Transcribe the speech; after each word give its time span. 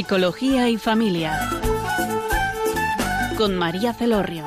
Psicología 0.00 0.70
y 0.70 0.78
Familia. 0.78 1.38
Con 3.36 3.54
María 3.54 3.92
Celorrio. 3.92 4.46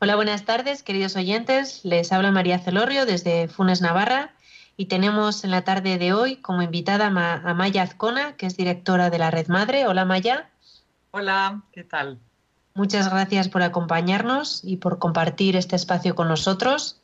Hola, 0.00 0.16
buenas 0.16 0.44
tardes, 0.44 0.82
queridos 0.82 1.14
oyentes. 1.14 1.84
Les 1.84 2.10
habla 2.10 2.32
María 2.32 2.58
Celorrio 2.58 3.06
desde 3.06 3.46
Funes, 3.46 3.80
Navarra. 3.80 4.32
Y 4.76 4.86
tenemos 4.86 5.42
en 5.44 5.50
la 5.50 5.62
tarde 5.62 5.96
de 5.96 6.12
hoy 6.12 6.36
como 6.36 6.60
invitada 6.62 7.06
a 7.06 7.54
Maya 7.54 7.82
Azcona, 7.82 8.36
que 8.36 8.46
es 8.46 8.56
directora 8.56 9.08
de 9.08 9.18
la 9.18 9.30
Red 9.30 9.48
Madre. 9.48 9.86
Hola, 9.86 10.04
Maya. 10.04 10.50
Hola, 11.12 11.62
¿qué 11.72 11.82
tal? 11.82 12.18
Muchas 12.74 13.08
gracias 13.08 13.48
por 13.48 13.62
acompañarnos 13.62 14.60
y 14.62 14.76
por 14.76 14.98
compartir 14.98 15.56
este 15.56 15.76
espacio 15.76 16.14
con 16.14 16.28
nosotros. 16.28 17.00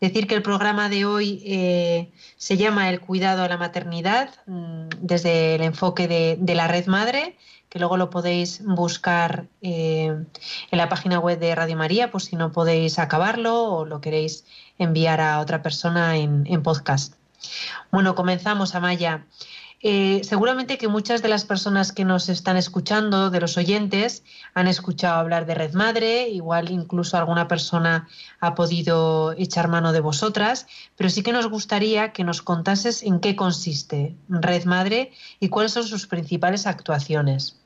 Decir 0.00 0.26
que 0.26 0.34
el 0.34 0.42
programa 0.42 0.88
de 0.88 1.04
hoy 1.04 1.42
eh, 1.44 2.10
se 2.38 2.56
llama 2.56 2.88
El 2.88 3.00
cuidado 3.00 3.44
a 3.44 3.48
la 3.48 3.58
maternidad 3.58 4.30
mm, 4.46 4.88
desde 5.00 5.56
el 5.56 5.62
enfoque 5.62 6.08
de, 6.08 6.38
de 6.40 6.54
la 6.54 6.66
Red 6.66 6.86
Madre 6.86 7.36
que 7.72 7.78
luego 7.78 7.96
lo 7.96 8.10
podéis 8.10 8.62
buscar 8.62 9.46
eh, 9.62 10.14
en 10.70 10.78
la 10.78 10.90
página 10.90 11.18
web 11.18 11.38
de 11.38 11.54
Radio 11.54 11.74
María, 11.74 12.10
por 12.10 12.20
si 12.20 12.36
no 12.36 12.52
podéis 12.52 12.98
acabarlo 12.98 13.64
o 13.64 13.86
lo 13.86 14.02
queréis 14.02 14.44
enviar 14.76 15.22
a 15.22 15.40
otra 15.40 15.62
persona 15.62 16.18
en, 16.18 16.62
podcast. 16.62 17.14
Bueno, 17.90 18.14
comenzamos, 18.14 18.74
Amaya. 18.74 19.24
Eh, 19.80 20.20
seguramente 20.22 20.76
que 20.76 20.86
muchas 20.86 21.22
de 21.22 21.30
las 21.30 21.46
personas 21.46 21.92
que 21.92 22.04
nos 22.04 22.28
están 22.28 22.58
escuchando, 22.58 23.30
de 23.30 23.40
los 23.40 23.56
oyentes, 23.56 24.22
han 24.52 24.68
escuchado 24.68 25.18
hablar 25.18 25.46
de 25.46 25.54
Red 25.54 25.72
Madre, 25.72 26.28
igual 26.28 26.70
incluso 26.70 27.16
alguna 27.16 27.48
persona 27.48 28.06
ha 28.40 28.54
podido 28.54 29.32
echar 29.38 29.68
mano 29.68 29.94
de 29.94 30.00
vosotras, 30.00 30.66
pero 30.94 31.08
sí 31.08 31.22
que 31.22 31.32
nos 31.32 31.48
gustaría 31.48 32.12
que 32.12 32.22
nos 32.22 32.42
contases 32.42 33.02
en 33.02 33.18
qué 33.18 33.34
consiste 33.34 34.14
Red 34.28 34.66
Madre 34.66 35.12
y 35.40 35.48
cuáles 35.48 35.72
son 35.72 35.84
sus 35.84 36.06
principales 36.06 36.66
actuaciones. 36.66 37.61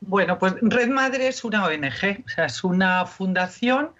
Bueno, 0.00 0.38
pues 0.38 0.54
Red 0.62 0.88
Madre 0.88 1.28
es 1.28 1.44
una 1.44 1.64
ONG, 1.64 2.24
o 2.24 2.28
sea, 2.28 2.46
es 2.46 2.64
una 2.64 3.04
fundación 3.06 3.90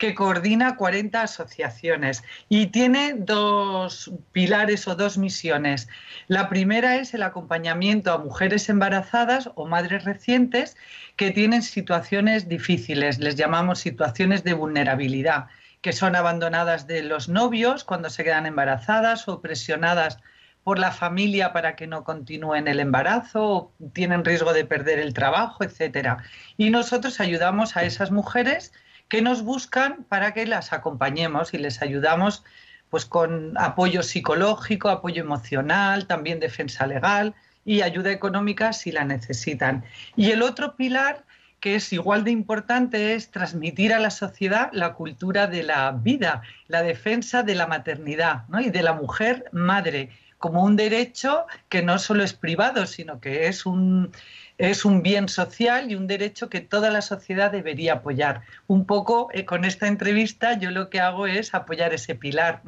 que 0.00 0.14
coordina 0.14 0.76
40 0.76 1.20
asociaciones 1.20 2.22
y 2.48 2.68
tiene 2.68 3.12
dos 3.18 4.10
pilares 4.32 4.88
o 4.88 4.94
dos 4.94 5.18
misiones. 5.18 5.88
La 6.26 6.48
primera 6.48 6.96
es 6.96 7.12
el 7.12 7.22
acompañamiento 7.22 8.10
a 8.10 8.18
mujeres 8.18 8.70
embarazadas 8.70 9.50
o 9.56 9.66
madres 9.66 10.04
recientes 10.04 10.78
que 11.16 11.32
tienen 11.32 11.62
situaciones 11.62 12.48
difíciles, 12.48 13.18
les 13.18 13.36
llamamos 13.36 13.80
situaciones 13.80 14.42
de 14.42 14.54
vulnerabilidad, 14.54 15.48
que 15.82 15.92
son 15.92 16.16
abandonadas 16.16 16.86
de 16.86 17.02
los 17.02 17.28
novios 17.28 17.84
cuando 17.84 18.08
se 18.08 18.24
quedan 18.24 18.46
embarazadas 18.46 19.28
o 19.28 19.42
presionadas 19.42 20.18
por 20.64 20.78
la 20.78 20.92
familia 20.92 21.52
para 21.52 21.76
que 21.76 21.86
no 21.86 22.04
continúen 22.04 22.68
el 22.68 22.80
embarazo, 22.80 23.72
tienen 23.92 24.24
riesgo 24.24 24.52
de 24.52 24.64
perder 24.64 24.98
el 24.98 25.14
trabajo, 25.14 25.64
etcétera. 25.64 26.18
Y 26.56 26.70
nosotros 26.70 27.20
ayudamos 27.20 27.76
a 27.76 27.84
esas 27.84 28.10
mujeres 28.10 28.72
que 29.08 29.22
nos 29.22 29.42
buscan 29.42 30.04
para 30.04 30.32
que 30.34 30.46
las 30.46 30.72
acompañemos 30.72 31.54
y 31.54 31.58
les 31.58 31.82
ayudamos 31.82 32.44
pues 32.90 33.06
con 33.06 33.56
apoyo 33.56 34.02
psicológico, 34.02 34.88
apoyo 34.88 35.22
emocional, 35.22 36.06
también 36.06 36.40
defensa 36.40 36.86
legal 36.86 37.34
y 37.64 37.82
ayuda 37.82 38.10
económica 38.10 38.72
si 38.72 38.92
la 38.92 39.04
necesitan. 39.04 39.84
Y 40.16 40.30
el 40.32 40.42
otro 40.42 40.76
pilar 40.76 41.24
que 41.60 41.74
es 41.76 41.92
igual 41.92 42.24
de 42.24 42.30
importante 42.30 43.14
es 43.14 43.30
transmitir 43.30 43.92
a 43.92 44.00
la 44.00 44.10
sociedad 44.10 44.70
la 44.72 44.94
cultura 44.94 45.46
de 45.46 45.62
la 45.62 45.92
vida, 45.92 46.42
la 46.68 46.82
defensa 46.82 47.42
de 47.42 47.54
la 47.54 47.66
maternidad 47.66 48.44
y 48.60 48.70
de 48.70 48.82
la 48.82 48.94
mujer 48.94 49.44
madre 49.52 50.10
como 50.40 50.64
un 50.64 50.74
derecho 50.74 51.46
que 51.68 51.82
no 51.82 51.98
solo 51.98 52.24
es 52.24 52.32
privado, 52.32 52.86
sino 52.86 53.20
que 53.20 53.46
es 53.46 53.66
un, 53.66 54.10
es 54.56 54.86
un 54.86 55.02
bien 55.02 55.28
social 55.28 55.90
y 55.90 55.94
un 55.94 56.06
derecho 56.06 56.48
que 56.48 56.62
toda 56.62 56.90
la 56.90 57.02
sociedad 57.02 57.52
debería 57.52 57.92
apoyar. 57.94 58.40
Un 58.66 58.86
poco 58.86 59.28
eh, 59.34 59.44
con 59.44 59.66
esta 59.66 59.86
entrevista 59.86 60.58
yo 60.58 60.70
lo 60.70 60.88
que 60.88 60.98
hago 60.98 61.26
es 61.26 61.54
apoyar 61.54 61.92
ese 61.92 62.14
pilar, 62.14 62.62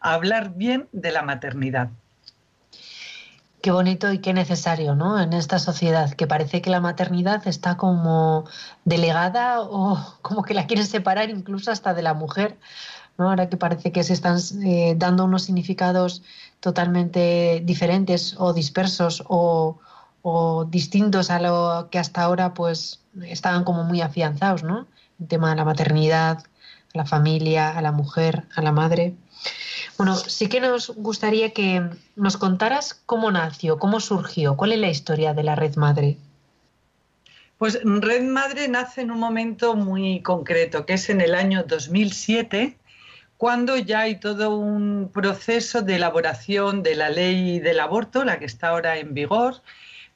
hablar 0.00 0.54
bien 0.54 0.88
de 0.92 1.12
la 1.12 1.20
maternidad. 1.20 1.90
Qué 3.60 3.72
bonito 3.72 4.10
y 4.10 4.20
qué 4.20 4.32
necesario, 4.32 4.94
¿no? 4.94 5.20
En 5.20 5.34
esta 5.34 5.58
sociedad 5.58 6.12
que 6.12 6.26
parece 6.26 6.62
que 6.62 6.70
la 6.70 6.80
maternidad 6.80 7.46
está 7.46 7.76
como 7.76 8.48
delegada 8.86 9.60
o 9.60 9.98
como 10.22 10.44
que 10.44 10.54
la 10.54 10.66
quieren 10.66 10.86
separar 10.86 11.28
incluso 11.28 11.70
hasta 11.70 11.92
de 11.92 12.02
la 12.02 12.14
mujer, 12.14 12.56
Ahora 13.18 13.48
que 13.48 13.56
parece 13.56 13.90
que 13.90 14.04
se 14.04 14.12
están 14.12 14.38
eh, 14.64 14.94
dando 14.96 15.24
unos 15.24 15.42
significados 15.42 16.22
totalmente 16.60 17.60
diferentes 17.64 18.36
o 18.38 18.52
dispersos 18.52 19.24
o, 19.26 19.80
distintos 20.68 21.30
a 21.30 21.40
lo 21.40 21.88
que 21.90 21.98
hasta 21.98 22.20
ahora 22.22 22.52
pues 22.52 23.00
estaban 23.22 23.64
como 23.64 23.82
muy 23.82 24.02
afianzados, 24.02 24.62
¿no? 24.62 24.86
El 25.18 25.26
tema 25.26 25.50
de 25.50 25.56
la 25.56 25.64
maternidad, 25.64 26.44
a 26.94 26.98
la 26.98 27.06
familia, 27.06 27.70
a 27.76 27.80
la 27.80 27.92
mujer, 27.92 28.44
a 28.54 28.60
la 28.60 28.70
madre. 28.70 29.14
Bueno, 29.96 30.14
sí 30.14 30.48
que 30.48 30.60
nos 30.60 30.90
gustaría 30.90 31.54
que 31.54 31.88
nos 32.14 32.36
contaras 32.36 32.94
cómo 33.06 33.30
nació, 33.30 33.78
cómo 33.78 34.00
surgió, 34.00 34.56
cuál 34.56 34.72
es 34.72 34.78
la 34.80 34.90
historia 34.90 35.32
de 35.32 35.44
la 35.44 35.54
Red 35.54 35.76
Madre. 35.76 36.18
Pues 37.56 37.80
Red 37.82 38.24
Madre 38.24 38.68
nace 38.68 39.00
en 39.00 39.10
un 39.10 39.18
momento 39.18 39.74
muy 39.74 40.20
concreto, 40.20 40.84
que 40.84 40.94
es 40.94 41.08
en 41.08 41.22
el 41.22 41.34
año 41.34 41.64
2007, 41.66 42.76
cuando 43.38 43.76
ya 43.76 44.00
hay 44.00 44.16
todo 44.16 44.56
un 44.56 45.10
proceso 45.14 45.80
de 45.80 45.94
elaboración 45.94 46.82
de 46.82 46.96
la 46.96 47.08
ley 47.08 47.60
del 47.60 47.78
aborto, 47.78 48.24
la 48.24 48.40
que 48.40 48.44
está 48.44 48.68
ahora 48.68 48.98
en 48.98 49.14
vigor, 49.14 49.62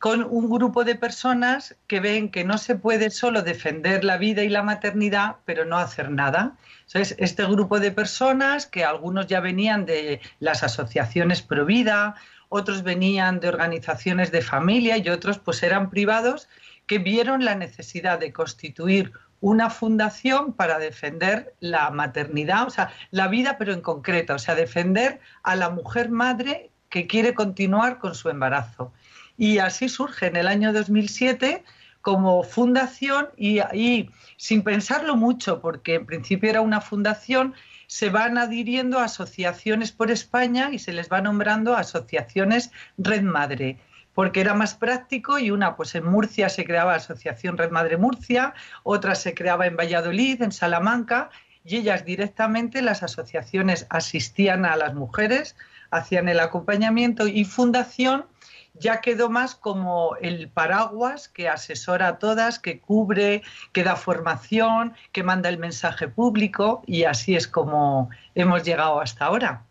con 0.00 0.24
un 0.24 0.50
grupo 0.50 0.82
de 0.82 0.96
personas 0.96 1.76
que 1.86 2.00
ven 2.00 2.30
que 2.30 2.42
no 2.42 2.58
se 2.58 2.74
puede 2.74 3.10
solo 3.10 3.42
defender 3.42 4.02
la 4.02 4.16
vida 4.16 4.42
y 4.42 4.48
la 4.48 4.64
maternidad, 4.64 5.36
pero 5.44 5.64
no 5.64 5.78
hacer 5.78 6.10
nada. 6.10 6.56
Entonces, 6.88 7.14
este 7.20 7.44
grupo 7.44 7.78
de 7.78 7.92
personas, 7.92 8.66
que 8.66 8.84
algunos 8.84 9.28
ya 9.28 9.38
venían 9.38 9.86
de 9.86 10.20
las 10.40 10.64
asociaciones 10.64 11.42
pro 11.42 11.64
vida, 11.64 12.16
otros 12.48 12.82
venían 12.82 13.38
de 13.38 13.48
organizaciones 13.48 14.32
de 14.32 14.42
familia 14.42 14.96
y 14.96 15.08
otros 15.08 15.38
pues 15.38 15.62
eran 15.62 15.90
privados, 15.90 16.48
que 16.88 16.98
vieron 16.98 17.44
la 17.44 17.54
necesidad 17.54 18.18
de 18.18 18.32
constituir 18.32 19.12
una 19.42 19.70
fundación 19.70 20.52
para 20.52 20.78
defender 20.78 21.52
la 21.58 21.90
maternidad, 21.90 22.64
o 22.64 22.70
sea, 22.70 22.92
la 23.10 23.26
vida, 23.26 23.58
pero 23.58 23.74
en 23.74 23.80
concreto, 23.80 24.34
o 24.34 24.38
sea, 24.38 24.54
defender 24.54 25.20
a 25.42 25.56
la 25.56 25.68
mujer 25.68 26.10
madre 26.10 26.70
que 26.88 27.08
quiere 27.08 27.34
continuar 27.34 27.98
con 27.98 28.14
su 28.14 28.30
embarazo. 28.30 28.92
Y 29.36 29.58
así 29.58 29.88
surge 29.88 30.26
en 30.26 30.36
el 30.36 30.46
año 30.46 30.72
2007 30.72 31.64
como 32.02 32.44
fundación 32.44 33.30
y, 33.36 33.58
y 33.74 34.10
sin 34.36 34.62
pensarlo 34.62 35.16
mucho, 35.16 35.60
porque 35.60 35.96
en 35.96 36.06
principio 36.06 36.48
era 36.48 36.60
una 36.60 36.80
fundación, 36.80 37.54
se 37.88 38.10
van 38.10 38.38
adhiriendo 38.38 39.00
asociaciones 39.00 39.90
por 39.90 40.12
España 40.12 40.70
y 40.72 40.78
se 40.78 40.92
les 40.92 41.10
va 41.10 41.20
nombrando 41.20 41.74
asociaciones 41.74 42.70
Red 42.96 43.22
Madre 43.22 43.80
porque 44.14 44.40
era 44.40 44.54
más 44.54 44.74
práctico 44.74 45.38
y 45.38 45.50
una, 45.50 45.76
pues 45.76 45.94
en 45.94 46.04
Murcia 46.04 46.48
se 46.48 46.64
creaba 46.64 46.94
Asociación 46.94 47.56
Red 47.56 47.70
Madre 47.70 47.96
Murcia, 47.96 48.54
otra 48.82 49.14
se 49.14 49.34
creaba 49.34 49.66
en 49.66 49.76
Valladolid, 49.76 50.42
en 50.42 50.52
Salamanca, 50.52 51.30
y 51.64 51.76
ellas 51.76 52.04
directamente, 52.04 52.82
las 52.82 53.02
asociaciones 53.02 53.86
asistían 53.88 54.64
a 54.64 54.76
las 54.76 54.94
mujeres, 54.94 55.56
hacían 55.90 56.28
el 56.28 56.40
acompañamiento 56.40 57.28
y 57.28 57.44
Fundación 57.44 58.26
ya 58.74 59.00
quedó 59.00 59.28
más 59.28 59.54
como 59.54 60.16
el 60.16 60.48
paraguas 60.48 61.28
que 61.28 61.48
asesora 61.48 62.08
a 62.08 62.18
todas, 62.18 62.58
que 62.58 62.80
cubre, 62.80 63.42
que 63.72 63.84
da 63.84 63.96
formación, 63.96 64.94
que 65.12 65.22
manda 65.22 65.50
el 65.50 65.58
mensaje 65.58 66.08
público 66.08 66.82
y 66.86 67.04
así 67.04 67.36
es 67.36 67.46
como 67.46 68.08
hemos 68.34 68.62
llegado 68.62 69.00
hasta 69.00 69.26
ahora 69.26 69.66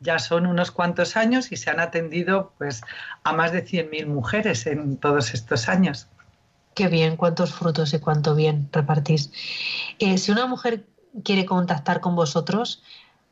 ya 0.00 0.18
son 0.18 0.46
unos 0.46 0.70
cuantos 0.70 1.16
años 1.16 1.52
y 1.52 1.56
se 1.56 1.70
han 1.70 1.80
atendido 1.80 2.52
pues 2.58 2.82
a 3.24 3.32
más 3.32 3.52
de 3.52 3.64
100.000 3.64 4.06
mujeres 4.06 4.66
en 4.66 4.96
todos 4.96 5.34
estos 5.34 5.68
años. 5.68 6.08
Qué 6.74 6.88
bien, 6.88 7.16
cuántos 7.16 7.52
frutos 7.54 7.92
y 7.92 7.98
cuánto 7.98 8.34
bien 8.34 8.68
repartís. 8.72 9.32
Eh, 9.98 10.18
si 10.18 10.30
una 10.30 10.46
mujer 10.46 10.86
quiere 11.24 11.44
contactar 11.44 12.00
con 12.00 12.14
vosotros, 12.14 12.82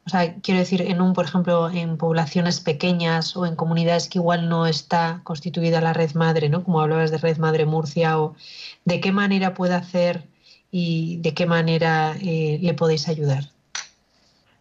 o 0.06 0.10
sea, 0.10 0.34
quiero 0.40 0.60
decir, 0.60 0.82
en 0.82 1.00
un, 1.00 1.12
por 1.14 1.24
ejemplo, 1.24 1.68
en 1.68 1.96
poblaciones 1.96 2.60
pequeñas 2.60 3.36
o 3.36 3.44
en 3.44 3.56
comunidades 3.56 4.08
que 4.08 4.18
igual 4.18 4.48
no 4.48 4.66
está 4.66 5.20
constituida 5.24 5.80
la 5.80 5.92
red 5.92 6.14
madre, 6.14 6.48
¿no? 6.48 6.62
Como 6.62 6.80
hablabas 6.80 7.10
de 7.10 7.18
red 7.18 7.38
madre 7.38 7.66
Murcia, 7.66 8.20
o 8.20 8.36
de 8.84 9.00
qué 9.00 9.10
manera 9.10 9.54
puede 9.54 9.74
hacer 9.74 10.28
y 10.70 11.18
de 11.18 11.34
qué 11.34 11.46
manera 11.46 12.16
eh, 12.20 12.58
le 12.62 12.74
podéis 12.74 13.08
ayudar. 13.08 13.50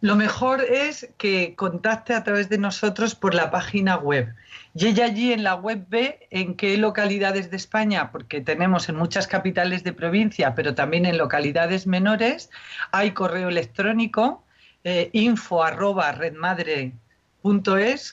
Lo 0.06 0.14
mejor 0.14 0.62
es 0.62 1.08
que 1.18 1.56
contacte 1.56 2.14
a 2.14 2.22
través 2.22 2.48
de 2.48 2.58
nosotros 2.58 3.16
por 3.16 3.34
la 3.34 3.50
página 3.50 3.96
web. 3.96 4.32
Y 4.72 4.86
ella 4.86 5.06
allí 5.06 5.32
en 5.32 5.42
la 5.42 5.56
web 5.56 5.84
ve 5.88 6.28
en 6.30 6.54
qué 6.54 6.76
localidades 6.76 7.50
de 7.50 7.56
España, 7.56 8.12
porque 8.12 8.40
tenemos 8.40 8.88
en 8.88 8.94
muchas 8.94 9.26
capitales 9.26 9.82
de 9.82 9.92
provincia, 9.92 10.54
pero 10.54 10.76
también 10.76 11.06
en 11.06 11.18
localidades 11.18 11.88
menores, 11.88 12.50
hay 12.92 13.10
correo 13.10 13.48
electrónico 13.48 14.44
eh, 14.84 15.10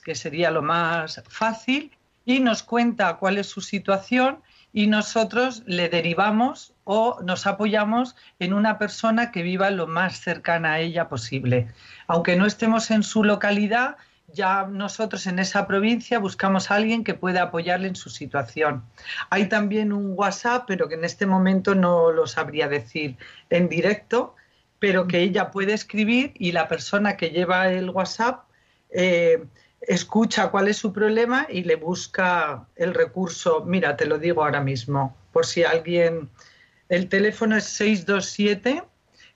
que 0.04 0.16
sería 0.16 0.50
lo 0.50 0.64
más 0.64 1.22
fácil, 1.30 1.92
y 2.26 2.40
nos 2.40 2.64
cuenta 2.64 3.18
cuál 3.18 3.38
es 3.38 3.46
su 3.46 3.62
situación 3.62 4.40
y 4.74 4.88
nosotros 4.88 5.62
le 5.68 5.88
derivamos 5.88 6.74
o 6.84 7.20
nos 7.22 7.46
apoyamos 7.46 8.16
en 8.40 8.54
una 8.54 8.80
persona 8.80 9.32
que 9.32 9.44
viva 9.44 9.70
lo 9.70 9.86
más 9.88 10.20
cercana 10.20 10.74
a 10.74 10.80
ella 10.80 11.08
posible. 11.08 11.68
Aunque 12.08 12.36
no 12.36 12.48
estemos 12.48 12.90
en 12.90 13.04
su 13.04 13.24
localidad, 13.24 13.98
ya 14.34 14.66
nosotros 14.66 15.28
en 15.28 15.38
esa 15.38 15.68
provincia 15.68 16.18
buscamos 16.18 16.72
a 16.72 16.76
alguien 16.76 17.04
que 17.04 17.14
pueda 17.14 17.44
apoyarle 17.44 17.88
en 17.88 17.96
su 17.96 18.10
situación. 18.10 18.84
Hay 19.30 19.48
también 19.48 19.94
un 19.94 20.14
WhatsApp, 20.16 20.66
pero 20.68 20.90
que 20.90 20.96
en 20.96 21.06
este 21.06 21.28
momento 21.28 21.76
no 21.76 22.12
lo 22.12 22.26
sabría 22.26 22.68
decir 22.68 23.16
en 23.52 23.70
directo, 23.70 24.36
pero 24.80 25.08
que 25.08 25.20
ella 25.20 25.52
puede 25.52 25.74
escribir 25.74 26.34
y 26.36 26.52
la 26.52 26.68
persona 26.68 27.16
que 27.16 27.30
lleva 27.30 27.70
el 27.70 27.92
WhatsApp 27.92 28.46
eh, 28.90 29.44
escucha 29.88 30.50
cuál 30.50 30.68
es 30.68 30.78
su 30.78 30.94
problema 30.94 31.48
y 31.50 31.64
le 31.64 31.76
busca 31.76 32.68
el 32.76 32.94
recurso. 32.94 33.64
Mira, 33.66 33.98
te 33.98 34.06
lo 34.06 34.18
digo 34.18 34.44
ahora 34.44 34.62
mismo, 34.62 35.16
por 35.32 35.46
si 35.46 35.64
alguien... 35.64 36.30
El 36.90 37.10
teléfono 37.10 37.56
es 37.56 37.64
627 37.64 38.84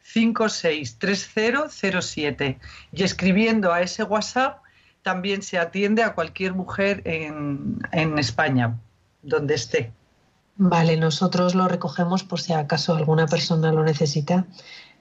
563007 0.08 2.60
y 2.94 3.04
escribiendo 3.04 3.74
a 3.74 3.82
ese 3.82 4.04
WhatsApp 4.04 4.62
también 5.02 5.42
se 5.42 5.58
atiende 5.58 6.04
a 6.04 6.14
cualquier 6.14 6.54
mujer 6.54 7.02
en, 7.06 7.82
España, 8.18 8.78
donde 9.22 9.56
esté. 9.56 9.92
Vale, 10.56 10.96
nosotros 10.98 11.56
lo 11.56 11.68
recogemos 11.68 12.24
por 12.24 12.40
si 12.42 12.54
acaso 12.54 12.96
alguna 12.96 13.28
persona 13.28 13.72
lo 13.72 13.84
necesita. 13.84 14.46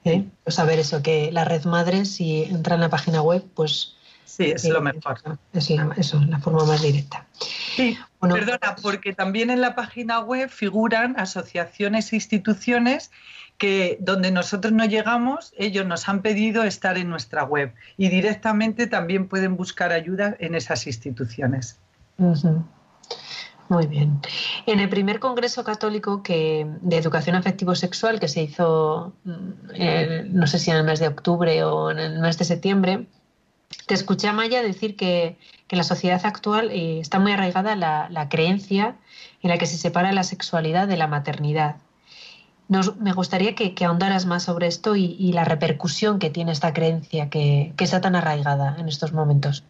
¿eh? 0.05 0.27
Pues 0.45 0.57
saber 0.57 0.79
eso, 0.79 1.03
que 1.03 1.33
la 1.33 1.45
red 1.45 1.65
madre, 1.65 2.05
si 2.05 2.45
entra 2.45 2.75
en 2.75 2.83
la 2.83 2.91
página 2.91 3.23
web, 3.23 3.43
pues... 3.55 3.95
Sí, 4.27 4.51
es 4.51 4.69
lo 4.69 4.81
eh, 4.81 4.83
mejor. 4.83 5.21
Es 5.53 5.71
la, 5.71 5.89
eso, 5.97 6.21
la 6.21 6.39
forma 6.41 6.65
más 6.65 6.83
directa. 6.83 7.25
Sí, 7.39 7.97
perdona, 8.21 8.77
porque 8.83 9.15
también 9.15 9.51
en 9.51 9.61
la 9.61 9.75
página 9.75 10.21
web 10.21 10.51
figuran 10.51 11.15
asociaciones 11.19 12.13
e 12.13 12.17
instituciones 12.17 13.13
que 13.57 13.97
donde 14.01 14.31
nosotros 14.33 14.73
no 14.73 14.85
llegamos, 14.85 15.55
ellos 15.57 15.87
nos 15.87 16.09
han 16.09 16.23
pedido 16.23 16.65
estar 16.65 16.99
en 16.99 17.09
nuestra 17.09 17.45
web 17.45 17.73
y 17.97 18.09
directamente 18.09 18.89
también 18.89 19.29
pueden 19.29 19.57
buscar 19.57 19.93
ayuda 19.93 20.37
en 20.41 20.55
esas 20.55 20.87
instituciones. 20.87 21.79
Muy 23.69 23.87
bien. 23.87 24.21
En 24.67 24.81
el 24.81 24.89
primer 24.89 25.21
Congreso 25.21 25.65
Católico 25.65 26.23
que, 26.23 26.67
de 26.83 26.99
Educación 26.99 27.37
Afectivo-Sexual 27.37 28.21
que 28.21 28.29
se 28.29 28.43
hizo, 28.43 29.15
mm, 29.25 30.33
no 30.33 30.47
sé 30.47 30.59
si 30.59 30.71
en 30.71 30.79
el 30.79 30.85
mes 30.85 31.01
de 31.01 31.09
octubre 31.09 31.65
o 31.65 31.91
en 31.91 31.99
el 31.99 32.19
mes 32.19 32.39
de 32.39 32.45
septiembre, 32.45 33.07
te 33.87 33.95
escuché 33.95 34.33
Maya 34.33 34.63
decir 34.63 34.97
que, 34.97 35.39
en 35.69 35.79
la 35.79 35.85
sociedad 35.85 36.25
actual 36.25 36.71
eh, 36.71 37.01
está 37.01 37.19
muy 37.19 37.33
arraigada 37.33 37.75
la, 37.75 38.09
la 38.11 38.29
creencia 38.29 38.97
en 39.43 39.51
la 39.51 39.59
que 39.59 39.67
se 39.67 39.77
separa 39.77 40.13
la 40.13 40.23
sexualidad 40.23 40.87
de 40.87 40.97
la 40.97 41.09
maternidad 41.09 41.77
me 42.69 43.13
gustaría 43.13 43.55
que, 43.55 43.75
ahondaras 43.85 44.27
más 44.27 44.45
sobre 44.45 44.67
esto 44.67 44.97
y, 44.97 45.33
la 45.33 45.45
repercusión 45.45 46.19
que 46.19 46.31
tiene 46.31 46.53
esta 46.53 46.73
creencia 46.73 47.31
que, 47.31 47.73
está 47.79 48.01
tan 48.01 48.17
arraigada 48.17 48.77
en 48.79 48.89
estos 48.89 49.13
momentos. 49.13 49.65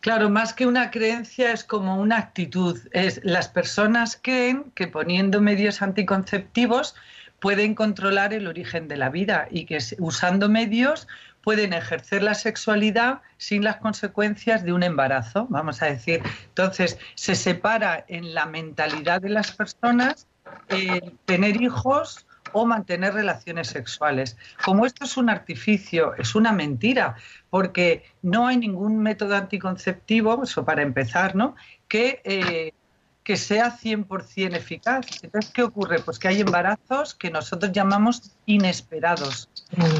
Claro, 0.00 0.30
más 0.30 0.54
que 0.54 0.66
una 0.66 0.90
creencia 0.90 1.52
es 1.52 1.64
como 1.64 2.00
una 2.00 2.18
actitud. 2.18 2.78
Es, 2.92 3.20
las 3.24 3.48
personas 3.48 4.18
creen 4.20 4.72
que 4.74 4.86
poniendo 4.86 5.40
medios 5.40 5.82
anticonceptivos 5.82 6.94
pueden 7.40 7.74
controlar 7.74 8.32
el 8.32 8.46
origen 8.46 8.88
de 8.88 8.96
la 8.96 9.10
vida 9.10 9.48
y 9.50 9.66
que 9.66 9.78
usando 9.98 10.48
medios 10.48 11.08
pueden 11.46 11.74
ejercer 11.74 12.24
la 12.24 12.34
sexualidad 12.34 13.20
sin 13.36 13.62
las 13.62 13.76
consecuencias 13.76 14.64
de 14.64 14.72
un 14.72 14.82
embarazo, 14.82 15.46
vamos 15.48 15.80
a 15.80 15.86
decir. 15.86 16.20
Entonces, 16.48 16.98
se 17.14 17.36
separa 17.36 18.04
en 18.08 18.34
la 18.34 18.46
mentalidad 18.46 19.20
de 19.20 19.28
las 19.28 19.52
personas 19.52 20.26
eh, 20.70 21.12
tener 21.24 21.62
hijos 21.62 22.26
o 22.50 22.66
mantener 22.66 23.14
relaciones 23.14 23.68
sexuales. 23.68 24.36
Como 24.64 24.86
esto 24.86 25.04
es 25.04 25.16
un 25.16 25.30
artificio, 25.30 26.16
es 26.18 26.34
una 26.34 26.50
mentira, 26.50 27.14
porque 27.48 28.02
no 28.22 28.48
hay 28.48 28.56
ningún 28.56 28.98
método 28.98 29.36
anticonceptivo, 29.36 30.42
eso 30.42 30.64
para 30.64 30.82
empezar, 30.82 31.36
¿no? 31.36 31.54
que, 31.86 32.22
eh, 32.24 32.72
que 33.22 33.36
sea 33.36 33.70
100% 33.70 34.56
eficaz. 34.56 35.06
Entonces, 35.22 35.52
¿qué 35.54 35.62
ocurre? 35.62 36.00
Pues 36.00 36.18
que 36.18 36.26
hay 36.26 36.40
embarazos 36.40 37.14
que 37.14 37.30
nosotros 37.30 37.70
llamamos 37.70 38.32
inesperados. 38.46 39.48
Hay 39.76 39.90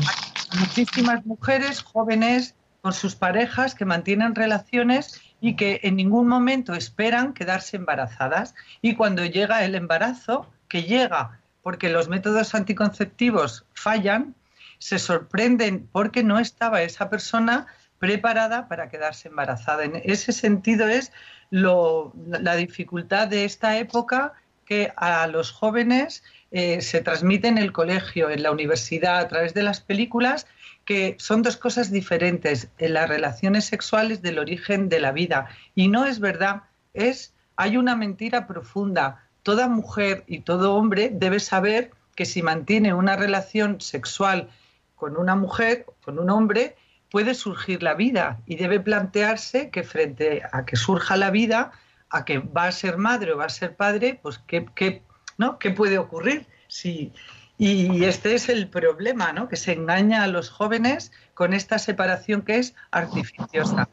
muchísimas 0.58 1.24
mujeres 1.26 1.82
jóvenes 1.82 2.54
con 2.82 2.92
sus 2.92 3.16
parejas 3.16 3.74
que 3.74 3.84
mantienen 3.84 4.34
relaciones 4.34 5.20
y 5.40 5.56
que 5.56 5.80
en 5.82 5.96
ningún 5.96 6.28
momento 6.28 6.74
esperan 6.74 7.34
quedarse 7.34 7.76
embarazadas. 7.76 8.54
Y 8.80 8.94
cuando 8.94 9.24
llega 9.24 9.64
el 9.64 9.74
embarazo, 9.74 10.50
que 10.68 10.84
llega 10.84 11.40
porque 11.62 11.88
los 11.88 12.08
métodos 12.08 12.54
anticonceptivos 12.54 13.66
fallan, 13.74 14.34
se 14.78 14.98
sorprenden 14.98 15.88
porque 15.90 16.22
no 16.22 16.38
estaba 16.38 16.82
esa 16.82 17.10
persona 17.10 17.66
preparada 17.98 18.68
para 18.68 18.88
quedarse 18.88 19.28
embarazada. 19.28 19.84
En 19.84 20.00
ese 20.04 20.32
sentido 20.32 20.86
es 20.86 21.12
la 21.50 22.56
dificultad 22.56 23.28
de 23.28 23.44
esta 23.44 23.78
época 23.78 24.34
que 24.64 24.92
a 24.96 25.26
los 25.26 25.50
jóvenes 25.50 26.22
eh, 26.50 26.80
se 26.80 27.00
transmite 27.00 27.48
en 27.48 27.58
el 27.58 27.72
colegio, 27.72 28.30
en 28.30 28.42
la 28.42 28.50
universidad, 28.50 29.18
a 29.18 29.28
través 29.28 29.54
de 29.54 29.62
las 29.62 29.80
películas, 29.80 30.46
que 30.84 31.16
son 31.18 31.42
dos 31.42 31.56
cosas 31.56 31.90
diferentes. 31.90 32.68
En 32.78 32.94
las 32.94 33.08
relaciones 33.08 33.64
sexuales 33.64 34.22
del 34.22 34.38
origen 34.38 34.88
de 34.88 35.00
la 35.00 35.12
vida. 35.12 35.48
Y 35.74 35.88
no 35.88 36.06
es 36.06 36.20
verdad, 36.20 36.62
es, 36.94 37.34
hay 37.56 37.76
una 37.76 37.96
mentira 37.96 38.46
profunda. 38.46 39.24
Toda 39.42 39.68
mujer 39.68 40.24
y 40.26 40.40
todo 40.40 40.74
hombre 40.74 41.10
debe 41.12 41.40
saber 41.40 41.90
que 42.14 42.24
si 42.24 42.42
mantiene 42.42 42.94
una 42.94 43.16
relación 43.16 43.80
sexual 43.80 44.48
con 44.94 45.16
una 45.16 45.36
mujer, 45.36 45.86
con 46.04 46.18
un 46.18 46.30
hombre, 46.30 46.76
puede 47.10 47.34
surgir 47.34 47.82
la 47.82 47.94
vida 47.94 48.40
y 48.46 48.56
debe 48.56 48.80
plantearse 48.80 49.70
que 49.70 49.84
frente 49.84 50.42
a 50.50 50.64
que 50.64 50.76
surja 50.76 51.16
la 51.16 51.30
vida, 51.30 51.72
a 52.10 52.24
que 52.24 52.38
va 52.38 52.64
a 52.64 52.72
ser 52.72 52.96
madre 52.96 53.32
o 53.32 53.36
va 53.36 53.44
a 53.44 53.50
ser 53.50 53.76
padre, 53.76 54.18
pues 54.22 54.38
qué, 54.46 54.66
qué, 54.74 55.02
¿no? 55.38 55.58
¿Qué 55.58 55.70
puede 55.70 55.98
ocurrir 55.98 56.46
si, 56.68 57.12
y 57.58 58.04
este 58.04 58.34
es 58.34 58.48
el 58.48 58.68
problema, 58.68 59.32
¿no? 59.32 59.48
Que 59.48 59.56
se 59.56 59.72
engaña 59.72 60.22
a 60.22 60.26
los 60.26 60.50
jóvenes 60.50 61.12
con 61.32 61.54
esta 61.54 61.78
separación 61.78 62.42
que 62.42 62.58
es 62.58 62.74
artificiosa. 62.90 63.88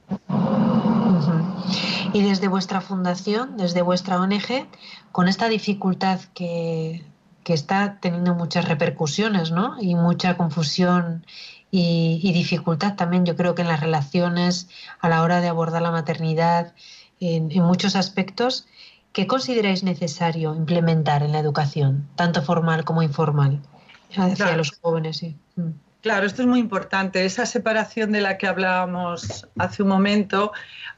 Y 2.11 2.21
desde 2.21 2.47
vuestra 2.47 2.81
fundación, 2.81 3.57
desde 3.57 3.81
vuestra 3.81 4.19
ONG, 4.19 4.67
con 5.11 5.27
esta 5.27 5.47
dificultad 5.47 6.19
que, 6.33 7.03
está 7.45 7.99
teniendo 7.99 8.33
muchas 8.35 8.67
repercusiones, 8.67 9.51
¿no? 9.51 9.75
Y 9.79 9.95
mucha 9.95 10.37
confusión 10.37 11.25
y, 11.71 12.31
dificultad 12.33 12.95
también, 12.95 13.25
yo 13.25 13.35
creo 13.35 13.55
que 13.55 13.63
en 13.63 13.67
las 13.67 13.79
relaciones 13.79 14.69
a 14.99 15.09
la 15.09 15.21
hora 15.23 15.41
de 15.41 15.47
abordar 15.47 15.81
la 15.81 15.91
maternidad, 15.91 16.73
en 17.19 17.47
muchos 17.63 17.95
aspectos, 17.95 18.65
¿Qué 19.13 19.27
consideráis 19.27 19.83
necesario 19.83 20.55
implementar 20.55 21.21
en 21.21 21.31
la 21.31 21.39
educación, 21.39 22.07
tanto 22.15 22.41
formal 22.41 22.83
como 22.83 23.03
informal, 23.03 23.61
hacia 24.17 24.57
los 24.57 24.71
jóvenes? 24.81 25.17
Sí. 25.17 25.37
Mm. 25.55 25.69
Claro, 26.01 26.25
esto 26.25 26.41
es 26.41 26.47
muy 26.49 26.59
importante. 26.59 27.23
Esa 27.23 27.45
separación 27.45 28.11
de 28.11 28.19
la 28.19 28.37
que 28.37 28.45
hablábamos 28.47 29.47
hace 29.57 29.83
un 29.83 29.89
momento 29.89 30.51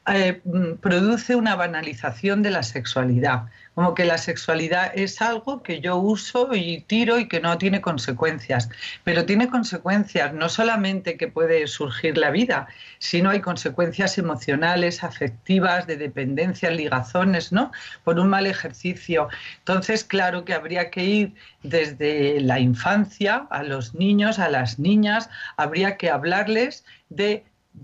eh, 0.07 0.41
mm, 0.43 0.77
produce 0.81 1.36
una 1.36 1.55
banalización 1.55 2.41
de 2.41 2.50
la 2.50 2.63
sexualidad 2.63 3.43
como 3.75 3.94
que 3.94 4.05
la 4.05 4.17
sexualidad 4.17 4.91
es 4.96 5.22
algo 5.22 5.62
que 5.62 5.82
yo 5.82 5.98
uso 5.98 6.50
y 6.53 6.82
tiro 6.88 7.20
y 7.20 7.27
que 7.27 7.41
no 7.41 7.58
tiene 7.58 7.82
consecuencias. 7.82 8.70
Pero 9.03 9.25
tiene 9.25 9.50
consecuencias, 9.50 10.34
no 10.34 10.48
solamente 10.48 11.17
que 11.17 11.27
puede 11.27 11.67
surgir 11.67 12.17
la 12.17 12.32
vida, 12.32 12.67
sino 13.00 13.29
hay 13.29 13.41
consecuencias 13.41 14.17
emocionales, 14.17 15.03
afectivas, 15.03 15.86
de 15.88 15.98
dependencia, 15.98 16.72
ligazones, 16.72 17.51
¿no? 17.51 17.72
Por 18.05 18.17
un 18.17 18.29
mal 18.29 18.48
ejercicio. 18.48 19.27
Entonces, 19.60 20.05
claro 20.05 20.46
que 20.46 20.53
habría 20.53 20.89
que 20.89 21.03
ir 21.03 21.36
desde 21.62 22.39
la 22.39 22.60
infancia 22.60 23.46
a 23.50 23.62
los 23.63 23.94
niños, 23.94 24.39
a 24.39 24.50
las 24.50 24.79
niñas, 24.79 25.29
habría 25.58 25.98
que 25.98 26.10
hablarles 26.10 26.86
de 27.10 27.44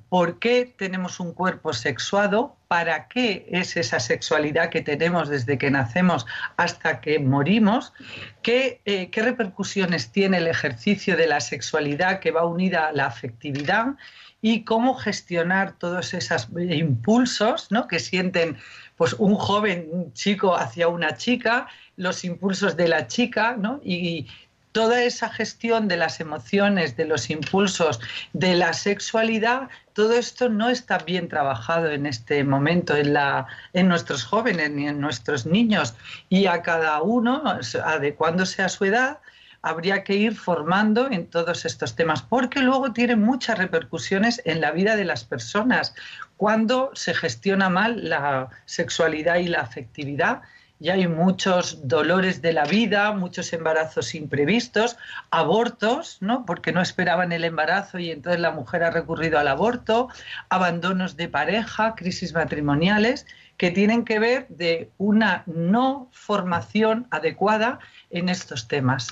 por 0.10 0.40
qué 0.40 0.74
tenemos 0.78 1.20
un 1.20 1.34
cuerpo 1.34 1.74
sexuado, 1.74 2.56
para 2.68 3.08
qué 3.08 3.48
es 3.52 3.78
esa 3.78 4.00
sexualidad 4.00 4.70
que 4.70 4.82
tenemos 4.82 5.30
desde 5.30 5.58
que 5.58 5.72
nacemos 5.72 6.26
hasta 6.58 7.02
que 7.02 7.20
morimos, 7.20 7.94
qué, 8.42 8.82
eh, 8.86 9.10
qué 9.10 9.22
repercusiones 9.22 10.12
tiene 10.12 10.38
el 10.38 10.48
ejercicio 10.48 11.18
de 11.18 11.28
la 11.28 11.40
sexualidad 11.40 12.20
que 12.20 12.32
va 12.32 12.46
unida 12.46 12.88
a 12.88 12.92
la 12.92 13.06
afectividad 13.06 13.96
y 14.42 14.64
cómo 14.64 14.96
gestionar 14.96 15.74
todos 15.78 16.14
esos 16.14 16.48
impulsos 16.58 17.72
¿no? 17.72 17.88
que 17.88 18.00
sienten 18.00 18.58
pues, 18.98 19.14
un 19.14 19.36
joven, 19.36 19.88
un 19.92 20.14
chico 20.14 20.56
hacia 20.56 20.88
una 20.88 21.16
chica, 21.16 21.68
los 21.96 22.24
impulsos 22.24 22.76
de 22.76 22.88
la 22.88 23.08
chica, 23.08 23.56
¿no? 23.58 23.80
y 23.84 24.28
toda 24.72 25.04
esa 25.04 25.30
gestión 25.30 25.88
de 25.88 25.98
las 25.98 26.20
emociones, 26.20 26.96
de 26.96 27.06
los 27.06 27.30
impulsos, 27.30 28.00
de 28.34 28.56
la 28.56 28.74
sexualidad, 28.74 29.70
todo 29.94 30.14
esto 30.14 30.50
no 30.50 30.70
está 30.70 30.98
bien 31.00 31.28
trabajado 31.28 31.92
en 31.92 32.06
este 32.06 32.44
momento 32.44 32.96
en, 32.96 33.14
la, 33.14 33.48
en 33.74 33.88
nuestros 33.88 34.24
jóvenes 34.24 34.72
ni 34.72 34.88
en 34.88 35.02
nuestros 35.02 35.46
niños. 35.46 35.96
Y 36.30 36.46
a 36.46 36.62
cada 36.62 37.02
uno, 37.02 37.44
adecuándose 37.84 38.64
a 38.64 38.70
su 38.70 38.86
edad, 38.86 39.20
habría 39.62 40.04
que 40.04 40.16
ir 40.16 40.36
formando 40.36 41.12
en 41.12 41.28
todos 41.28 41.66
estos 41.66 41.96
temas, 41.96 42.22
porque 42.24 42.62
luego 42.62 42.94
tiene 42.94 43.16
muchas 43.16 43.58
repercusiones 43.58 44.42
en 44.46 44.62
la 44.62 44.72
vida 44.72 44.96
de 44.96 45.06
las 45.06 45.24
personas 45.24 45.94
cuando 46.38 46.92
se 46.96 47.14
gestiona 47.14 47.70
mal 47.70 48.10
la 48.10 48.50
sexualidad 48.66 49.36
y 49.36 49.48
la 49.48 49.62
afectividad 49.62 50.42
y 50.82 50.90
hay 50.90 51.08
muchos 51.08 51.88
dolores 51.88 52.42
de 52.42 52.54
la 52.54 52.64
vida, 52.66 53.12
muchos 53.12 53.54
embarazos 53.54 54.16
imprevistos, 54.16 54.98
abortos, 55.30 56.18
¿no? 56.22 56.44
porque 56.44 56.72
no 56.72 56.82
esperaban 56.82 57.32
el 57.32 57.44
embarazo 57.44 58.00
y 58.00 58.10
entonces 58.10 58.42
la 58.42 58.50
mujer 58.50 58.84
ha 58.84 58.90
recurrido 58.90 59.38
al 59.38 59.48
aborto, 59.48 60.10
abandonos 60.50 61.18
de 61.18 61.30
pareja, 61.30 61.94
crisis 61.94 62.34
matrimoniales, 62.34 63.28
que 63.58 63.70
tienen 63.70 64.06
que 64.06 64.18
ver 64.18 64.48
de 64.50 64.90
una 64.98 65.44
no 65.46 66.10
formación 66.12 67.06
adecuada 67.12 67.78
en 68.10 68.28
estos 68.28 68.68
temas. 68.68 69.10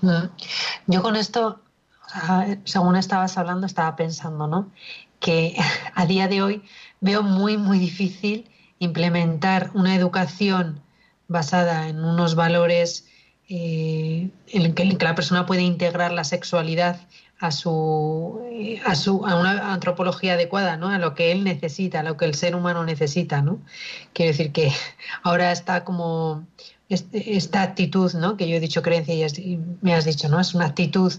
Mm. 0.00 0.24
Yo 0.86 1.02
con 1.02 1.16
esto, 1.16 1.60
según 2.64 2.96
estabas 2.96 3.36
hablando, 3.36 3.66
estaba 3.66 3.94
pensando, 3.94 4.46
¿no? 4.46 4.70
Que 5.18 5.54
a 5.94 6.06
día 6.06 6.28
de 6.28 6.40
hoy 6.40 6.62
veo 7.00 7.22
muy, 7.22 7.58
muy 7.58 7.78
difícil 7.78 8.48
implementar 8.80 9.70
una 9.74 9.94
educación 9.94 10.82
basada 11.28 11.88
en 11.88 12.04
unos 12.04 12.34
valores 12.34 13.06
eh, 13.48 14.30
en, 14.48 14.74
que, 14.74 14.84
la 14.84 15.14
persona 15.14 15.46
puede 15.46 15.62
integrar 15.62 16.12
la 16.12 16.24
sexualidad 16.24 17.00
a 17.38 17.50
su, 17.52 18.40
eh, 18.52 18.80
a 18.84 18.94
su 18.94 19.24
a 19.26 19.36
una 19.36 19.72
antropología 19.72 20.34
adecuada, 20.34 20.76
¿no? 20.76 20.88
A 20.88 20.98
lo 20.98 21.14
que 21.14 21.30
él 21.32 21.44
necesita, 21.44 22.00
a 22.00 22.02
lo 22.02 22.16
que 22.16 22.24
el 22.24 22.34
ser 22.34 22.54
humano 22.54 22.84
necesita, 22.84 23.42
¿no? 23.42 23.60
Quiero 24.12 24.32
decir 24.32 24.52
que 24.52 24.72
ahora 25.22 25.52
está 25.52 25.84
como 25.84 26.46
este, 26.88 27.36
esta 27.36 27.62
actitud, 27.62 28.12
¿no? 28.14 28.36
Que 28.36 28.48
yo 28.48 28.56
he 28.56 28.60
dicho 28.60 28.82
creencia 28.82 29.14
y 29.14 29.60
me 29.80 29.94
has 29.94 30.04
dicho, 30.04 30.28
¿no? 30.28 30.40
Es 30.40 30.54
una 30.54 30.66
actitud, 30.66 31.12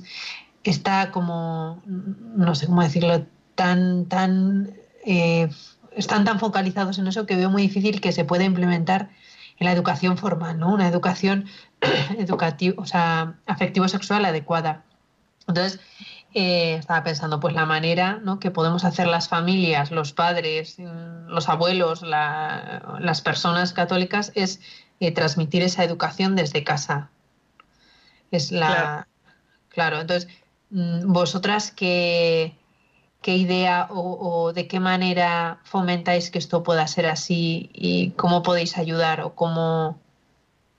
está 0.64 1.12
como, 1.12 1.82
no 1.86 2.56
sé 2.56 2.66
cómo 2.68 2.84
decirlo, 2.84 3.26
tan, 3.56 4.06
tan 4.06 4.74
eh, 5.06 5.50
están 5.96 6.24
tan 6.26 6.40
focalizados 6.40 6.98
en 7.00 7.08
eso 7.08 7.26
que 7.26 7.36
veo 7.36 7.50
muy 7.50 7.64
difícil 7.64 8.02
que 8.02 8.12
se 8.12 8.26
pueda 8.26 8.44
implementar 8.44 9.10
en 9.58 9.66
la 9.66 9.72
educación 9.72 10.18
formal, 10.18 10.60
¿no? 10.60 10.74
Una 10.74 10.88
educación 10.88 11.46
educativa, 12.18 12.82
o 12.82 12.86
sea, 12.86 13.36
afectivo-sexual 13.46 14.26
adecuada. 14.26 14.84
Entonces, 15.48 15.80
eh, 16.34 16.76
estaba 16.76 17.04
pensando, 17.04 17.42
pues 17.42 17.54
la 17.54 17.66
manera 17.66 18.20
¿no? 18.24 18.40
que 18.40 18.52
podemos 18.52 18.86
hacer 18.86 19.08
las 19.08 19.28
familias, 19.28 19.92
los 19.92 20.14
padres, 20.14 20.80
mm, 20.80 21.28
los 21.28 21.50
abuelos, 21.50 22.04
las 22.04 23.22
personas 23.22 23.74
católicas 23.74 24.32
es 24.36 24.62
eh, 25.02 25.12
transmitir 25.12 25.62
esa 25.62 25.84
educación 25.84 26.36
desde 26.36 26.64
casa. 26.64 27.10
Es 28.32 28.52
la. 28.52 28.68
Claro, 28.68 29.06
claro 29.70 30.02
entonces, 30.02 30.30
mm, 30.70 31.12
vosotras 31.12 31.72
que 31.72 32.56
qué 33.22 33.36
idea 33.36 33.88
o, 33.90 34.52
de 34.54 34.68
qué 34.68 34.80
manera 34.80 35.60
fomentáis 35.64 36.32
que 36.32 36.40
esto 36.40 36.64
pueda 36.64 36.88
ser 36.88 37.06
así 37.06 37.70
y 37.74 38.12
cómo 38.12 38.42
podéis 38.44 38.78
ayudar 38.78 39.22
o 39.22 39.36
cómo... 39.36 40.00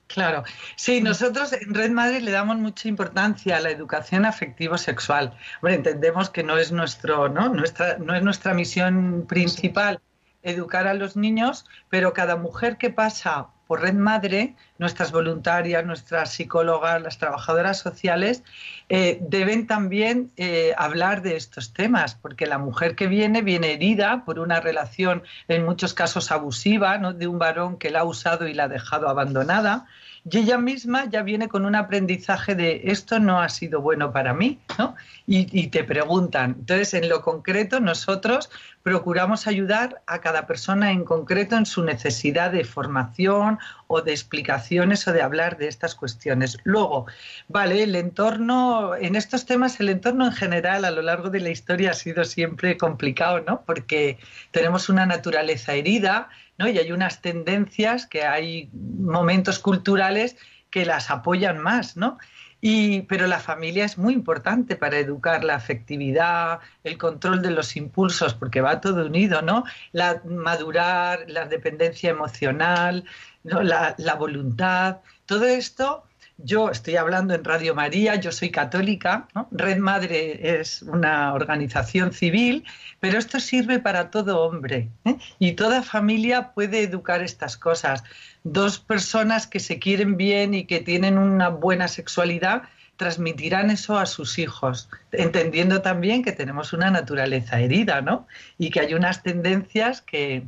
Claro, 0.07 0.43
sí, 0.75 1.01
nosotros 1.01 1.53
en 1.53 1.73
Red 1.73 1.91
Madre 1.91 2.21
le 2.21 2.31
damos 2.31 2.57
mucha 2.57 2.87
importancia 2.87 3.57
a 3.57 3.61
la 3.61 3.71
educación 3.71 4.25
afectivo-sexual. 4.25 5.35
Bueno, 5.61 5.77
entendemos 5.77 6.29
que 6.29 6.43
no 6.43 6.57
es, 6.57 6.71
nuestro, 6.71 7.29
¿no? 7.29 7.49
Nuestra, 7.49 7.97
no 7.97 8.13
es 8.13 8.21
nuestra 8.21 8.53
misión 8.53 9.25
principal 9.27 10.01
educar 10.43 10.87
a 10.87 10.93
los 10.93 11.15
niños, 11.15 11.65
pero 11.89 12.13
cada 12.13 12.35
mujer 12.35 12.77
que 12.77 12.89
pasa 12.89 13.47
por 13.67 13.81
Red 13.81 13.95
Madre, 13.95 14.55
nuestras 14.77 15.11
voluntarias, 15.11 15.85
nuestras 15.85 16.33
psicólogas, 16.33 17.01
las 17.01 17.17
trabajadoras 17.17 17.79
sociales, 17.79 18.43
eh, 18.89 19.17
deben 19.21 19.67
también 19.67 20.31
eh, 20.37 20.73
hablar 20.77 21.21
de 21.21 21.35
estos 21.35 21.73
temas, 21.73 22.15
porque 22.15 22.45
la 22.45 22.57
mujer 22.57 22.95
que 22.95 23.07
viene 23.07 23.41
viene 23.41 23.73
herida 23.73 24.23
por 24.25 24.39
una 24.39 24.59
relación 24.59 25.23
en 25.47 25.65
muchos 25.65 25.93
casos 25.93 26.31
abusiva, 26.31 26.97
¿no? 26.97 27.13
de 27.13 27.27
un 27.27 27.39
varón 27.39 27.77
que 27.77 27.89
la 27.89 28.01
ha 28.01 28.03
usado 28.03 28.47
y 28.47 28.53
la 28.53 28.65
ha 28.65 28.67
dejado 28.67 29.07
abandonada, 29.07 29.85
y 30.29 30.37
ella 30.37 30.57
misma 30.57 31.09
ya 31.09 31.21
viene 31.21 31.49
con 31.49 31.65
un 31.65 31.75
aprendizaje 31.75 32.55
de 32.55 32.81
esto 32.85 33.19
no 33.19 33.41
ha 33.41 33.49
sido 33.49 33.81
bueno 33.81 34.13
para 34.13 34.33
mí, 34.33 34.59
¿no? 34.77 34.95
Y, 35.27 35.67
te 35.67 35.83
preguntan. 35.83 36.55
Entonces, 36.59 36.93
en 36.93 37.09
lo 37.09 37.21
concreto, 37.21 37.79
nosotros 37.79 38.49
procuramos 38.83 39.47
ayudar 39.47 40.03
a 40.07 40.19
cada 40.19 40.45
persona 40.45 40.91
en 40.91 41.05
concreto 41.05 41.55
en 41.55 41.65
su 41.65 41.83
necesidad 41.83 42.51
de 42.51 42.65
formación 42.65 43.57
o 43.87 44.01
de 44.01 44.11
explicaciones 44.11 45.07
o 45.07 45.13
de 45.13 45.21
hablar 45.21 45.57
de 45.57 45.69
estas 45.69 45.95
cuestiones. 45.95 46.57
Luego, 46.65 47.07
vale, 47.47 47.83
el 47.83 47.95
entorno, 47.95 48.95
en 48.95 49.15
estos 49.15 49.45
temas, 49.45 49.79
el 49.79 49.87
entorno 49.87 50.25
en 50.25 50.33
general 50.33 50.83
a 50.83 50.91
lo 50.91 51.01
largo 51.01 51.29
de 51.29 51.39
la 51.39 51.49
historia 51.49 51.91
ha 51.91 51.95
sido 51.95 52.25
siempre 52.25 52.77
complicado, 52.77 53.39
¿no? 53.47 53.63
Porque 53.65 54.19
tenemos 54.51 54.89
una 54.89 55.05
naturaleza 55.05 55.73
herida, 55.73 56.29
¿no? 56.57 56.67
Y 56.67 56.77
hay 56.77 56.91
unas 56.91 57.21
tendencias 57.21 58.05
que 58.05 58.23
hay 58.23 58.69
momentos 58.73 59.59
culturales 59.59 60.35
que 60.69 60.85
las 60.85 61.09
apoyan 61.09 61.57
más, 61.59 61.95
¿no? 61.95 62.17
Y, 62.65 63.01
pero 63.01 63.27
la 63.27 63.41
familia 63.41 63.83
es 63.83 63.97
muy 63.97 64.13
importante 64.13 64.77
para 64.77 64.97
educar 64.97 65.43
la 65.43 65.55
afectividad, 65.55 66.61
el 66.85 66.97
control 66.97 67.41
de 67.41 67.51
los 67.51 67.75
impulsos, 67.75 68.35
porque 68.35 68.61
va 68.61 68.79
todo 68.79 69.05
unido, 69.05 69.41
¿no? 69.41 69.65
La 69.91 70.21
madurar, 70.23 71.25
la 71.27 71.45
dependencia 71.45 72.09
emocional, 72.09 73.03
la, 73.43 73.95
la 73.97 74.15
voluntad, 74.15 75.01
todo 75.25 75.43
esto 75.43 76.05
yo 76.37 76.69
estoy 76.69 76.95
hablando 76.95 77.33
en 77.33 77.43
Radio 77.43 77.75
María, 77.75 78.15
yo 78.15 78.31
soy 78.31 78.49
católica, 78.49 79.27
Red 79.51 79.77
Madre 79.77 80.59
es 80.59 80.81
una 80.81 81.33
organización 81.33 82.11
civil, 82.11 82.65
pero 82.99 83.17
esto 83.17 83.39
sirve 83.39 83.79
para 83.79 84.09
todo 84.09 84.41
hombre 84.41 84.89
¿eh? 85.05 85.17
y 85.39 85.53
toda 85.53 85.83
familia 85.83 86.53
puede 86.53 86.81
educar 86.81 87.21
estas 87.21 87.57
cosas. 87.57 88.03
Dos 88.43 88.79
personas 88.79 89.47
que 89.47 89.59
se 89.59 89.79
quieren 89.79 90.17
bien 90.17 90.53
y 90.53 90.65
que 90.65 90.79
tienen 90.79 91.17
una 91.17 91.49
buena 91.49 91.87
sexualidad 91.87 92.63
transmitirán 92.97 93.71
eso 93.71 93.97
a 93.97 94.05
sus 94.05 94.37
hijos, 94.37 94.89
entendiendo 95.11 95.81
también 95.81 96.23
que 96.23 96.31
tenemos 96.31 96.73
una 96.73 96.91
naturaleza 96.91 97.59
herida, 97.59 98.01
¿no? 98.01 98.27
Y 98.57 98.69
que 98.69 98.81
hay 98.81 98.93
unas 98.93 99.23
tendencias 99.23 100.01
que, 100.01 100.43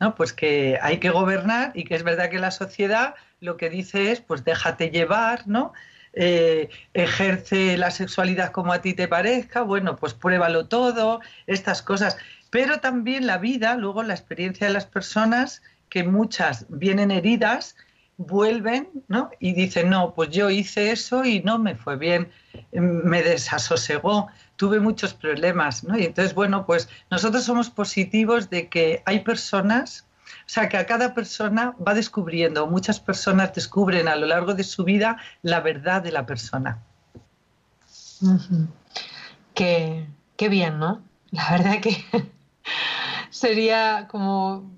¿no? 0.00 0.14
Pues 0.14 0.32
que 0.32 0.78
hay 0.80 0.98
que 0.98 1.10
gobernar 1.10 1.72
y 1.74 1.84
que 1.84 1.94
es 1.94 2.02
verdad 2.02 2.30
que 2.30 2.38
la 2.38 2.50
sociedad 2.50 3.14
lo 3.44 3.56
que 3.56 3.70
dice 3.70 4.10
es, 4.10 4.20
pues 4.20 4.42
déjate 4.44 4.90
llevar, 4.90 5.46
¿no? 5.46 5.72
Eh, 6.14 6.68
ejerce 6.94 7.76
la 7.76 7.90
sexualidad 7.90 8.52
como 8.52 8.72
a 8.72 8.80
ti 8.80 8.94
te 8.94 9.08
parezca, 9.08 9.62
bueno, 9.62 9.96
pues 9.96 10.14
pruébalo 10.14 10.66
todo, 10.66 11.20
estas 11.46 11.82
cosas. 11.82 12.16
Pero 12.50 12.80
también 12.80 13.26
la 13.26 13.38
vida, 13.38 13.76
luego 13.76 14.02
la 14.02 14.14
experiencia 14.14 14.66
de 14.66 14.72
las 14.72 14.86
personas, 14.86 15.62
que 15.88 16.04
muchas 16.04 16.66
vienen 16.68 17.10
heridas, 17.10 17.76
vuelven 18.16 18.88
¿no? 19.08 19.30
y 19.40 19.52
dicen, 19.52 19.90
no, 19.90 20.14
pues 20.14 20.30
yo 20.30 20.50
hice 20.50 20.92
eso 20.92 21.24
y 21.24 21.40
no 21.42 21.58
me 21.58 21.74
fue 21.74 21.96
bien, 21.96 22.30
me 22.72 23.22
desasosegó, 23.22 24.28
tuve 24.56 24.80
muchos 24.80 25.14
problemas. 25.14 25.84
¿no? 25.84 25.98
Y 25.98 26.04
entonces, 26.04 26.34
bueno, 26.34 26.64
pues 26.64 26.88
nosotros 27.10 27.44
somos 27.44 27.70
positivos 27.70 28.50
de 28.50 28.68
que 28.68 29.02
hay 29.04 29.20
personas 29.20 30.06
o 30.46 30.48
sea, 30.48 30.68
que 30.68 30.76
a 30.76 30.84
cada 30.84 31.14
persona 31.14 31.74
va 31.86 31.94
descubriendo, 31.94 32.66
muchas 32.66 33.00
personas 33.00 33.54
descubren 33.54 34.08
a 34.08 34.16
lo 34.16 34.26
largo 34.26 34.52
de 34.52 34.62
su 34.62 34.84
vida 34.84 35.16
la 35.42 35.60
verdad 35.60 36.02
de 36.02 36.12
la 36.12 36.26
persona. 36.26 36.82
qué, 39.54 40.06
bien, 40.50 40.78
¿no? 40.78 41.02
La 41.30 41.50
verdad 41.50 41.80
que 41.80 42.04
sería 43.30 44.06
como 44.10 44.70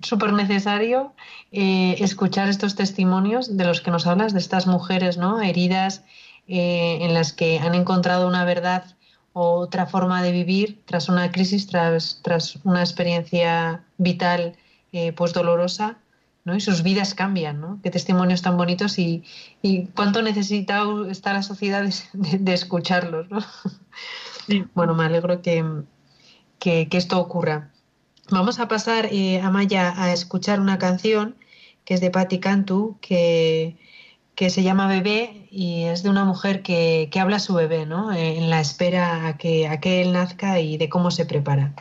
súper 0.00 0.32
necesario 0.32 1.12
eh, 1.52 1.96
escuchar 1.98 2.48
estos 2.48 2.74
testimonios 2.74 3.58
de 3.58 3.64
los 3.64 3.82
que 3.82 3.90
nos 3.90 4.06
hablas, 4.06 4.32
de 4.32 4.38
estas 4.38 4.66
mujeres, 4.66 5.18
¿no? 5.18 5.42
Heridas 5.42 6.02
eh, 6.48 6.98
en 7.02 7.12
las 7.12 7.34
que 7.34 7.58
han 7.58 7.74
encontrado 7.74 8.26
una 8.26 8.46
verdad 8.46 8.84
otra 9.32 9.86
forma 9.86 10.22
de 10.22 10.32
vivir 10.32 10.82
tras 10.86 11.08
una 11.08 11.30
crisis, 11.30 11.66
tras, 11.66 12.20
tras 12.22 12.56
una 12.64 12.80
experiencia 12.80 13.84
vital 13.98 14.56
eh, 14.92 15.12
pues 15.12 15.32
dolorosa, 15.32 15.98
¿no? 16.44 16.54
Y 16.56 16.60
sus 16.60 16.82
vidas 16.82 17.14
cambian, 17.14 17.60
¿no? 17.60 17.78
Qué 17.82 17.90
testimonios 17.90 18.42
tan 18.42 18.56
bonitos 18.56 18.98
y, 18.98 19.24
cuánto 19.94 20.22
necesita 20.22 20.82
está 21.08 21.32
la 21.32 21.42
sociedad 21.42 21.84
de, 22.12 22.54
escucharlos, 22.54 23.30
¿no? 23.30 23.40
Bueno, 24.74 24.94
me 24.94 25.04
alegro 25.04 25.42
que, 25.42 25.64
que, 26.58 26.88
esto 26.90 27.20
ocurra. 27.20 27.70
Vamos 28.30 28.58
a 28.58 28.66
pasar, 28.66 29.06
eh, 29.12 29.40
a 29.40 29.50
Maya, 29.50 29.94
a 29.96 30.12
escuchar 30.12 30.58
una 30.58 30.78
canción 30.78 31.36
que 31.84 31.94
es 31.94 32.00
de 32.00 32.10
Patti 32.10 32.40
Cantu, 32.40 32.98
que, 33.00 33.76
que 34.34 34.50
se 34.50 34.62
llama 34.62 34.88
Bebé 34.88 35.46
y 35.50 35.84
es 35.84 36.02
de 36.02 36.10
una 36.10 36.24
mujer 36.24 36.62
que, 36.62 37.08
que 37.12 37.20
habla 37.20 37.36
a 37.36 37.40
su 37.40 37.54
bebé, 37.54 37.86
¿no? 37.86 38.12
En 38.12 38.50
la 38.50 38.60
espera 38.60 39.26
a 39.26 39.36
que, 39.36 39.68
a 39.68 39.80
que 39.80 40.02
él 40.02 40.12
nazca 40.12 40.60
y 40.60 40.78
de 40.78 40.88
cómo 40.88 41.10
se 41.10 41.26
prepara. 41.26 41.74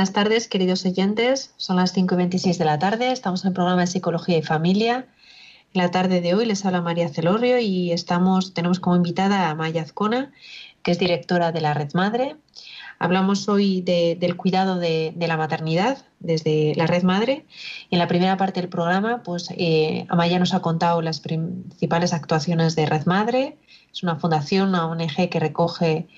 Buenas 0.00 0.14
tardes, 0.14 0.48
queridos 0.48 0.86
oyentes. 0.86 1.52
Son 1.58 1.76
las 1.76 1.92
5 1.92 2.14
y 2.14 2.16
26 2.16 2.56
de 2.56 2.64
la 2.64 2.78
tarde. 2.78 3.12
Estamos 3.12 3.44
en 3.44 3.48
el 3.48 3.52
programa 3.52 3.82
de 3.82 3.86
Psicología 3.86 4.38
y 4.38 4.42
Familia. 4.42 5.06
En 5.74 5.82
la 5.82 5.90
tarde 5.90 6.22
de 6.22 6.32
hoy 6.32 6.46
les 6.46 6.64
habla 6.64 6.80
María 6.80 7.10
Celorrio 7.10 7.58
y 7.58 7.92
estamos, 7.92 8.54
tenemos 8.54 8.80
como 8.80 8.96
invitada 8.96 9.50
a 9.50 9.54
Maya 9.54 9.82
Azcona, 9.82 10.32
que 10.82 10.92
es 10.92 10.98
directora 10.98 11.52
de 11.52 11.60
la 11.60 11.74
Red 11.74 11.90
Madre. 11.92 12.36
Hablamos 12.98 13.46
hoy 13.50 13.82
del 13.82 14.36
cuidado 14.38 14.78
de, 14.78 15.12
la 15.18 15.36
maternidad 15.36 15.98
desde 16.18 16.74
la 16.76 16.86
Red 16.86 17.02
Madre. 17.02 17.44
En 17.90 17.98
la 17.98 18.08
primera 18.08 18.38
parte 18.38 18.62
del 18.62 18.70
programa, 18.70 19.22
pues 19.22 19.50
eh, 19.58 20.06
Amaya 20.08 20.38
nos 20.38 20.54
ha 20.54 20.62
contado 20.62 21.02
las 21.02 21.20
principales 21.20 22.14
actuaciones 22.14 22.74
de 22.74 22.86
Red 22.86 23.04
Madre. 23.04 23.58
Es 23.92 24.02
una 24.02 24.16
fundación, 24.16 24.70
una 24.70 24.86
ONG 24.86 25.28
que 25.28 25.40
recoge 25.40 26.08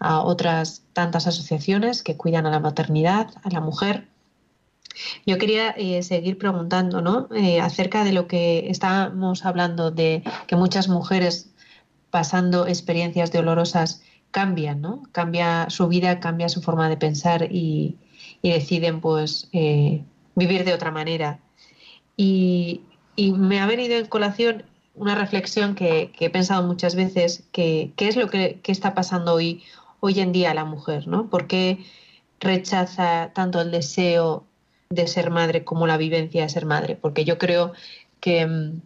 a 0.00 0.22
otras 0.22 0.82
tantas 0.94 1.26
asociaciones 1.26 2.02
que 2.02 2.16
cuidan 2.16 2.46
a 2.46 2.50
la 2.50 2.58
maternidad, 2.58 3.28
a 3.42 3.50
la 3.50 3.60
mujer. 3.60 4.08
Yo 5.26 5.38
quería 5.38 5.70
eh, 5.70 6.02
seguir 6.02 6.38
preguntando 6.38 7.00
¿no? 7.00 7.28
Eh, 7.34 7.60
acerca 7.60 8.02
de 8.02 8.12
lo 8.12 8.26
que 8.26 8.70
estábamos 8.70 9.44
hablando 9.44 9.90
de 9.90 10.24
que 10.46 10.56
muchas 10.56 10.88
mujeres 10.88 11.50
pasando 12.10 12.66
experiencias 12.66 13.30
dolorosas 13.30 14.02
cambian, 14.30 14.80
¿no? 14.80 15.02
Cambia 15.12 15.68
su 15.70 15.88
vida, 15.88 16.20
cambia 16.20 16.48
su 16.48 16.62
forma 16.62 16.88
de 16.88 16.96
pensar 16.96 17.48
y, 17.50 17.96
deciden 18.42 19.00
pues 19.00 19.48
eh, 19.52 20.02
vivir 20.34 20.64
de 20.64 20.72
otra 20.72 20.90
manera. 20.90 21.40
Y, 22.16 22.82
me 23.16 23.60
ha 23.60 23.66
venido 23.66 23.98
en 23.98 24.06
colación 24.06 24.64
una 24.94 25.14
reflexión 25.14 25.74
que, 25.74 26.10
he 26.18 26.30
pensado 26.30 26.66
muchas 26.66 26.94
veces, 26.94 27.44
que 27.52 27.92
qué 27.96 28.08
es 28.08 28.16
lo 28.16 28.28
que, 28.28 28.60
que, 28.62 28.72
está 28.72 28.94
pasando 28.94 29.34
hoy 29.34 29.62
hoy 30.00 30.20
en 30.20 30.32
día 30.32 30.54
la 30.54 30.64
mujer, 30.64 31.06
¿no? 31.06 31.28
¿Por 31.30 31.46
qué 31.46 31.84
rechaza 32.40 33.32
tanto 33.34 33.60
el 33.60 33.70
deseo 33.70 34.46
de 34.90 35.06
ser 35.06 35.30
madre 35.30 35.64
como 35.64 35.86
la 35.86 35.96
vivencia 35.96 36.42
de 36.42 36.48
ser 36.48 36.66
madre? 36.66 36.96
Porque 36.96 37.24
yo 37.24 37.38
creo 37.38 37.72
que, 38.20 38.46
mm, 38.46 38.80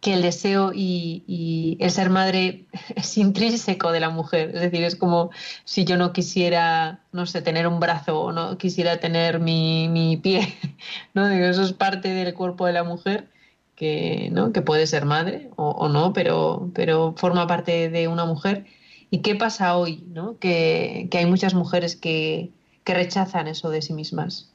que 0.00 0.14
el 0.14 0.22
deseo 0.22 0.72
y, 0.74 1.76
el 1.80 1.90
ser 1.90 2.10
madre 2.10 2.66
es 2.96 3.16
intrínseco 3.18 3.92
de 3.92 4.00
la 4.00 4.10
mujer. 4.10 4.50
Es 4.54 4.62
decir, 4.62 4.84
es 4.84 4.96
como 4.96 5.30
si 5.64 5.84
yo 5.84 5.96
no 5.96 6.12
quisiera, 6.12 7.00
no 7.12 7.26
sé, 7.26 7.42
tener 7.42 7.66
un 7.66 7.80
brazo 7.80 8.20
o 8.20 8.32
no 8.32 8.58
quisiera 8.58 8.98
tener 8.98 9.40
mi, 9.40 10.18
pie, 10.22 10.54
¿no? 11.14 11.28
eso 11.28 11.62
es 11.62 11.72
parte 11.72 12.08
del 12.10 12.34
cuerpo 12.34 12.66
de 12.66 12.72
la 12.72 12.84
mujer 12.84 13.28
que, 13.76 14.30
¿no? 14.32 14.52
que 14.52 14.62
puede 14.62 14.86
ser 14.86 15.04
madre 15.06 15.50
o, 15.56 15.70
o 15.70 15.88
no, 15.88 16.12
pero, 16.12 16.70
pero 16.74 17.14
forma 17.16 17.46
parte 17.46 17.88
de 17.90 18.08
una 18.08 18.24
mujer 18.24 18.66
¿Y 19.12 19.18
qué 19.18 19.34
pasa 19.34 19.76
hoy? 19.76 20.02
¿no? 20.08 20.38
Que, 20.38 21.06
hay 21.12 21.26
muchas 21.26 21.52
mujeres 21.52 21.96
que, 21.96 22.48
rechazan 22.86 23.46
eso 23.46 23.68
de 23.68 23.82
sí 23.82 23.92
mismas. 23.92 24.50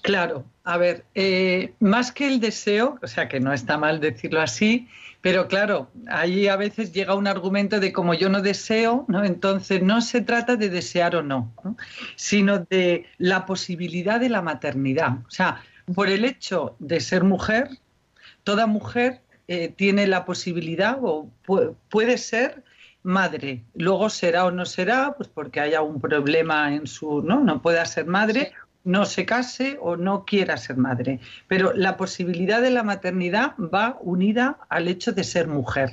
Claro, 0.00 0.44
a 0.64 0.78
ver, 0.78 1.04
eh, 1.14 1.74
más 1.80 2.12
que 2.12 2.26
el 2.26 2.40
deseo, 2.40 2.98
o 3.02 3.06
sea 3.06 3.28
que 3.28 3.40
no 3.40 3.52
está 3.52 3.76
mal 3.76 4.00
decirlo 4.00 4.40
así, 4.40 4.88
pero 5.20 5.48
claro, 5.48 5.90
ahí 6.08 6.48
a 6.48 6.56
veces 6.56 6.92
llega 6.92 7.14
un 7.14 7.26
argumento 7.26 7.78
de 7.78 7.92
como 7.92 8.14
yo 8.14 8.30
no 8.30 8.40
deseo, 8.40 9.04
¿no? 9.08 9.22
entonces 9.22 9.82
no 9.82 10.00
se 10.00 10.22
trata 10.22 10.56
de 10.56 10.70
desear 10.70 11.14
o 11.14 11.22
no, 11.22 11.52
sino 12.16 12.60
de 12.70 13.06
la 13.18 13.44
posibilidad 13.44 14.18
de 14.18 14.30
la 14.30 14.40
maternidad. 14.40 15.18
O 15.26 15.30
sea, 15.30 15.62
por 15.94 16.08
el 16.08 16.24
hecho 16.24 16.74
de 16.78 17.00
ser 17.00 17.22
mujer, 17.22 17.68
toda 18.44 18.66
mujer 18.66 19.20
eh, 19.46 19.68
tiene 19.68 20.06
la 20.06 20.24
posibilidad 20.24 20.98
o 21.02 21.28
puede 21.90 22.18
ser 22.18 22.64
madre. 23.04 23.64
Luego 23.74 24.10
será 24.10 24.46
o 24.46 24.50
no 24.50 24.66
será, 24.66 25.14
pues 25.16 25.28
porque 25.28 25.60
haya 25.60 25.82
un 25.82 26.00
problema 26.00 26.74
en 26.74 26.88
su, 26.88 27.22
¿no? 27.22 27.40
No 27.40 27.62
pueda 27.62 27.84
ser 27.84 28.06
madre, 28.06 28.52
no 28.82 29.06
se 29.06 29.24
case 29.24 29.78
o 29.80 29.96
no 29.96 30.24
quiera 30.24 30.56
ser 30.56 30.76
madre. 30.76 31.20
Pero 31.46 31.72
la 31.74 31.96
posibilidad 31.96 32.60
de 32.60 32.70
la 32.70 32.82
maternidad 32.82 33.54
va 33.58 33.98
unida 34.00 34.58
al 34.68 34.88
hecho 34.88 35.12
de 35.12 35.24
ser 35.24 35.46
mujer. 35.46 35.90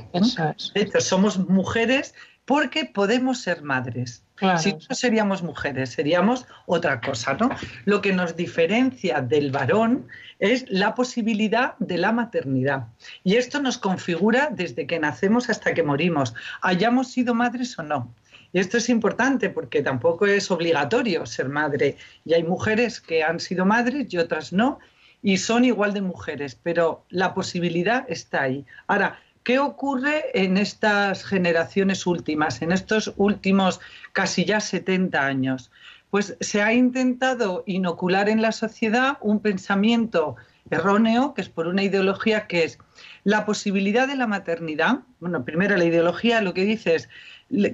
De 0.73 0.81
hecho, 0.81 0.99
somos 1.01 1.37
mujeres 1.49 2.15
porque 2.45 2.85
podemos 2.85 3.41
ser 3.41 3.61
madres. 3.63 4.23
Si 4.57 4.73
no 4.73 4.95
seríamos 4.95 5.43
mujeres, 5.43 5.91
seríamos 5.91 6.47
otra 6.65 6.99
cosa, 6.99 7.35
¿no? 7.35 7.51
Lo 7.85 8.01
que 8.01 8.11
nos 8.11 8.35
diferencia 8.35 9.21
del 9.21 9.51
varón 9.51 10.07
es 10.39 10.65
la 10.67 10.95
posibilidad 10.95 11.75
de 11.77 11.99
la 11.99 12.11
maternidad. 12.11 12.87
Y 13.23 13.35
esto 13.35 13.61
nos 13.61 13.77
configura 13.77 14.49
desde 14.51 14.87
que 14.87 14.99
nacemos 14.99 15.49
hasta 15.51 15.75
que 15.75 15.83
morimos, 15.83 16.33
hayamos 16.63 17.11
sido 17.11 17.35
madres 17.35 17.77
o 17.77 17.83
no. 17.83 18.11
Y 18.51 18.59
esto 18.59 18.77
es 18.77 18.89
importante 18.89 19.51
porque 19.51 19.83
tampoco 19.83 20.25
es 20.25 20.49
obligatorio 20.49 21.27
ser 21.27 21.47
madre. 21.47 21.97
Y 22.25 22.33
hay 22.33 22.43
mujeres 22.43 22.99
que 22.99 23.23
han 23.23 23.39
sido 23.39 23.65
madres 23.65 24.07
y 24.09 24.17
otras 24.17 24.51
no, 24.51 24.79
y 25.21 25.37
son 25.37 25.65
igual 25.65 25.93
de 25.93 26.01
mujeres, 26.01 26.57
pero 26.61 27.05
la 27.09 27.33
posibilidad 27.33 28.05
está 28.09 28.41
ahí. 28.41 28.65
Ahora, 28.87 29.19
¿qué 29.43 29.59
ocurre 29.59 30.25
en 30.33 30.57
estas 30.57 31.23
generaciones 31.23 32.05
últimas, 32.05 32.61
en 32.61 32.71
estos 32.71 33.13
últimos 33.17 33.79
casi 34.13 34.45
ya 34.45 34.59
70 34.59 35.25
años? 35.25 35.71
Pues 36.09 36.35
se 36.41 36.61
ha 36.61 36.73
intentado 36.73 37.63
inocular 37.65 38.29
en 38.29 38.41
la 38.41 38.51
sociedad 38.51 39.17
un 39.21 39.39
pensamiento 39.39 40.35
erróneo, 40.69 41.33
que 41.33 41.41
es 41.41 41.49
por 41.49 41.67
una 41.67 41.83
ideología 41.83 42.47
que 42.47 42.63
es 42.63 42.79
la 43.23 43.45
posibilidad 43.45 44.07
de 44.07 44.15
la 44.15 44.27
maternidad. 44.27 44.99
Bueno, 45.19 45.43
primero 45.43 45.77
la 45.77 45.85
ideología 45.85 46.41
lo 46.41 46.53
que 46.53 46.65
dice 46.65 46.95
es 46.95 47.09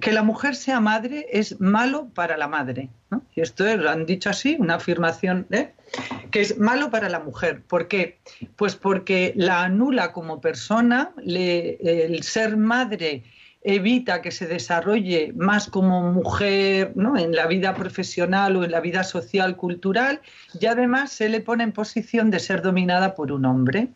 que 0.01 0.11
la 0.11 0.23
mujer 0.23 0.55
sea 0.55 0.79
madre 0.79 1.27
es 1.31 1.59
malo 1.59 2.09
para 2.13 2.37
la 2.37 2.47
madre. 2.47 2.89
Y 3.35 3.41
esto 3.41 3.63
lo 3.77 3.89
han 3.89 4.05
dicho 4.05 4.29
así, 4.29 4.57
una 4.59 4.75
afirmación, 4.75 5.45
¿eh? 5.51 5.73
Es 6.41 6.57
malo 6.57 6.89
para 6.89 7.09
la 7.09 7.19
mujer. 7.19 7.63
¿Por 7.67 7.87
qué? 7.87 8.19
Pues 8.55 8.75
porque 8.75 9.33
la 9.35 9.63
anula 9.63 10.11
como 10.13 10.41
persona, 10.41 11.11
el 11.25 12.23
ser 12.23 12.57
madre 12.57 13.23
evita 13.63 14.21
que 14.21 14.31
se 14.31 14.47
desarrolle 14.47 15.33
más 15.35 15.67
como 15.67 16.13
mujer 16.13 16.93
¿no? 16.95 17.17
en 17.17 17.35
la 17.35 17.47
vida 17.47 17.73
profesional 17.73 18.55
o 18.55 18.63
en 18.63 18.71
la 18.71 18.79
vida 18.79 19.03
social, 19.03 19.57
cultural, 19.57 20.21
y 20.59 20.67
además 20.67 21.11
se 21.11 21.27
le 21.27 21.41
pone 21.41 21.65
en 21.65 21.73
posición 21.73 22.31
de 22.31 22.39
ser 22.39 22.61
dominada 22.61 23.13
por 23.13 23.31
un 23.31 23.45
hombre. 23.45 23.89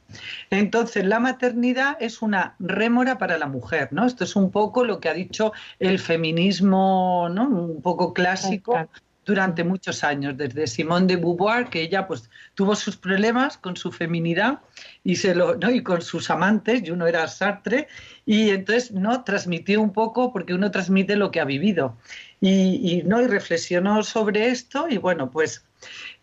Entonces, 0.49 1.05
la 1.05 1.19
maternidad 1.19 1.95
es 2.01 2.21
una 2.21 2.55
rémora 2.59 3.17
para 3.17 3.37
la 3.37 3.47
mujer, 3.47 3.89
¿no? 3.91 4.05
Esto 4.05 4.25
es 4.25 4.35
un 4.35 4.51
poco 4.51 4.83
lo 4.83 4.99
que 4.99 5.07
ha 5.07 5.13
dicho 5.13 5.53
el 5.79 5.99
feminismo, 5.99 7.29
¿no? 7.31 7.47
Un 7.47 7.81
poco 7.81 8.13
clásico 8.13 8.89
durante 9.25 9.63
muchos 9.63 10.03
años, 10.03 10.35
desde 10.35 10.65
Simone 10.67 11.07
de 11.07 11.15
Beauvoir, 11.15 11.69
que 11.69 11.81
ella 11.81 12.07
pues 12.07 12.29
tuvo 12.55 12.75
sus 12.75 12.97
problemas 12.97 13.57
con 13.57 13.77
su 13.77 13.91
feminidad 13.91 14.59
y 15.03 15.15
se 15.15 15.35
lo, 15.35 15.55
¿no? 15.55 15.69
y 15.69 15.83
con 15.83 16.01
sus 16.01 16.29
amantes, 16.29 16.81
y 16.83 16.91
uno 16.91 17.05
era 17.05 17.27
Sartre, 17.27 17.87
y 18.25 18.49
entonces 18.49 18.91
no 18.91 19.23
transmitió 19.23 19.81
un 19.81 19.93
poco 19.93 20.33
porque 20.33 20.53
uno 20.53 20.71
transmite 20.71 21.15
lo 21.15 21.31
que 21.31 21.39
ha 21.39 21.45
vivido. 21.45 21.97
Y, 22.39 23.03
no 23.05 23.21
y 23.21 23.27
reflexionó 23.27 24.01
sobre 24.03 24.47
esto 24.47 24.87
y 24.89 24.97
bueno, 24.97 25.29
pues 25.29 25.63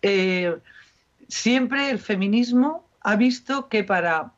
eh, 0.01 0.57
siempre 1.29 1.89
el 1.89 1.99
feminismo 1.99 2.89
ha 3.01 3.15
visto 3.15 3.69
que 3.69 3.85
para 3.85 4.33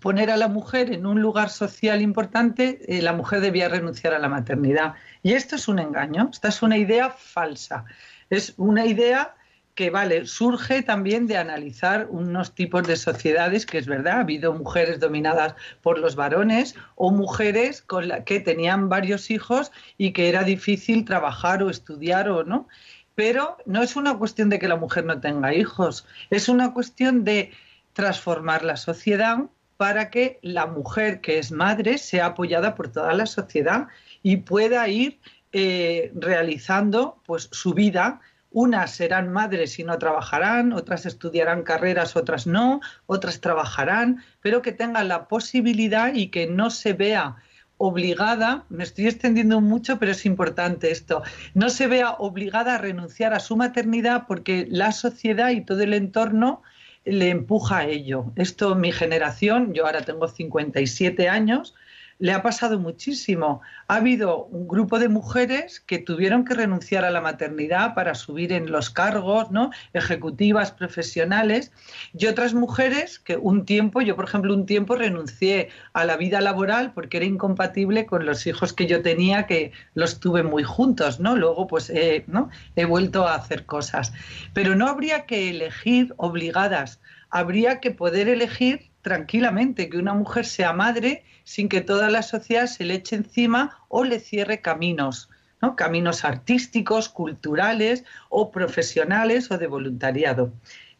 poner 0.00 0.30
a 0.30 0.36
la 0.36 0.48
mujer 0.48 0.92
en 0.92 1.06
un 1.06 1.20
lugar 1.20 1.48
social 1.48 2.02
importante, 2.02 2.80
eh, 2.88 3.00
la 3.02 3.12
mujer 3.12 3.40
debía 3.40 3.68
renunciar 3.68 4.12
a 4.12 4.18
la 4.18 4.28
maternidad. 4.28 4.94
Y 5.26 5.32
esto 5.32 5.56
es 5.56 5.66
un 5.66 5.80
engaño, 5.80 6.28
esta 6.32 6.46
es 6.46 6.62
una 6.62 6.78
idea 6.78 7.10
falsa. 7.10 7.84
Es 8.30 8.54
una 8.58 8.86
idea 8.86 9.34
que, 9.74 9.90
vale, 9.90 10.24
surge 10.24 10.82
también 10.82 11.26
de 11.26 11.36
analizar 11.36 12.06
unos 12.10 12.54
tipos 12.54 12.86
de 12.86 12.94
sociedades 12.94 13.66
que 13.66 13.78
es 13.78 13.86
verdad, 13.88 14.18
ha 14.18 14.20
habido 14.20 14.52
mujeres 14.52 15.00
dominadas 15.00 15.56
por 15.82 15.98
los 15.98 16.14
varones 16.14 16.76
o 16.94 17.10
mujeres 17.10 17.82
con 17.82 18.06
la 18.06 18.22
que 18.22 18.38
tenían 18.38 18.88
varios 18.88 19.32
hijos 19.32 19.72
y 19.98 20.12
que 20.12 20.28
era 20.28 20.44
difícil 20.44 21.04
trabajar 21.04 21.60
o 21.60 21.70
estudiar 21.70 22.28
o 22.28 22.44
no. 22.44 22.68
Pero 23.16 23.56
no 23.66 23.82
es 23.82 23.96
una 23.96 24.16
cuestión 24.16 24.48
de 24.48 24.60
que 24.60 24.68
la 24.68 24.76
mujer 24.76 25.06
no 25.06 25.18
tenga 25.20 25.52
hijos, 25.52 26.06
es 26.30 26.48
una 26.48 26.72
cuestión 26.72 27.24
de 27.24 27.50
transformar 27.94 28.62
la 28.62 28.76
sociedad 28.76 29.38
para 29.76 30.08
que 30.08 30.38
la 30.42 30.66
mujer 30.66 31.20
que 31.20 31.40
es 31.40 31.50
madre 31.50 31.98
sea 31.98 32.26
apoyada 32.26 32.76
por 32.76 32.92
toda 32.92 33.12
la 33.12 33.26
sociedad 33.26 33.88
y 34.26 34.38
pueda 34.38 34.88
ir 34.88 35.20
eh, 35.52 36.10
realizando 36.16 37.22
pues, 37.26 37.48
su 37.52 37.74
vida. 37.74 38.20
Unas 38.50 38.90
serán 38.90 39.32
madres 39.32 39.78
y 39.78 39.84
no 39.84 39.98
trabajarán, 39.98 40.72
otras 40.72 41.06
estudiarán 41.06 41.62
carreras, 41.62 42.16
otras 42.16 42.44
no, 42.44 42.80
otras 43.06 43.40
trabajarán, 43.40 44.24
pero 44.40 44.62
que 44.62 44.72
tengan 44.72 45.06
la 45.06 45.28
posibilidad 45.28 46.12
y 46.12 46.26
que 46.30 46.48
no 46.48 46.70
se 46.70 46.92
vea 46.92 47.36
obligada, 47.76 48.64
me 48.68 48.82
estoy 48.82 49.06
extendiendo 49.06 49.60
mucho, 49.60 50.00
pero 50.00 50.10
es 50.10 50.26
importante 50.26 50.90
esto, 50.90 51.22
no 51.54 51.70
se 51.70 51.86
vea 51.86 52.16
obligada 52.18 52.74
a 52.74 52.78
renunciar 52.78 53.32
a 53.32 53.38
su 53.38 53.56
maternidad 53.56 54.24
porque 54.26 54.66
la 54.68 54.90
sociedad 54.90 55.50
y 55.50 55.60
todo 55.60 55.82
el 55.82 55.94
entorno 55.94 56.62
le 57.04 57.30
empuja 57.30 57.78
a 57.78 57.86
ello. 57.86 58.32
Esto 58.34 58.74
mi 58.74 58.90
generación, 58.90 59.72
yo 59.72 59.86
ahora 59.86 60.00
tengo 60.00 60.26
57 60.26 61.28
años, 61.28 61.76
le 62.18 62.32
ha 62.32 62.42
pasado 62.42 62.78
muchísimo. 62.78 63.60
Ha 63.88 63.96
habido 63.96 64.44
un 64.46 64.66
grupo 64.66 64.98
de 64.98 65.08
mujeres 65.08 65.80
que 65.80 65.98
tuvieron 65.98 66.44
que 66.44 66.54
renunciar 66.54 67.04
a 67.04 67.10
la 67.10 67.20
maternidad 67.20 67.94
para 67.94 68.14
subir 68.14 68.52
en 68.52 68.70
los 68.70 68.90
cargos, 68.90 69.50
¿no? 69.50 69.70
Ejecutivas, 69.92 70.72
profesionales, 70.72 71.72
y 72.16 72.26
otras 72.26 72.54
mujeres 72.54 73.18
que 73.18 73.36
un 73.36 73.64
tiempo, 73.64 74.00
yo 74.00 74.16
por 74.16 74.26
ejemplo 74.26 74.54
un 74.54 74.66
tiempo 74.66 74.96
renuncié 74.96 75.68
a 75.92 76.04
la 76.04 76.16
vida 76.16 76.40
laboral 76.40 76.92
porque 76.94 77.18
era 77.18 77.26
incompatible 77.26 78.06
con 78.06 78.24
los 78.24 78.46
hijos 78.46 78.72
que 78.72 78.86
yo 78.86 79.02
tenía, 79.02 79.46
que 79.46 79.72
los 79.94 80.20
tuve 80.20 80.42
muy 80.42 80.62
juntos, 80.62 81.20
¿no? 81.20 81.36
Luego 81.36 81.66
pues 81.66 81.92
¿no? 82.26 82.50
he 82.76 82.84
vuelto 82.84 83.26
a 83.26 83.34
hacer 83.34 83.66
cosas. 83.66 84.12
Pero 84.54 84.74
no 84.74 84.88
habría 84.88 85.26
que 85.26 85.50
elegir 85.50 86.14
obligadas, 86.16 87.00
habría 87.30 87.80
que 87.80 87.90
poder 87.90 88.28
elegir 88.28 88.90
tranquilamente 89.06 89.88
que 89.88 89.98
una 89.98 90.14
mujer 90.14 90.44
sea 90.44 90.72
madre 90.72 91.22
sin 91.44 91.68
que 91.68 91.80
toda 91.80 92.10
la 92.10 92.22
sociedad 92.22 92.66
se 92.66 92.84
le 92.84 92.94
eche 92.94 93.14
encima 93.14 93.78
o 93.86 94.02
le 94.02 94.18
cierre 94.18 94.60
caminos, 94.60 95.30
¿no? 95.62 95.76
caminos 95.76 96.24
artísticos, 96.24 97.08
culturales 97.08 98.04
o 98.30 98.50
profesionales 98.50 99.48
o 99.52 99.58
de 99.58 99.68
voluntariado. 99.68 100.52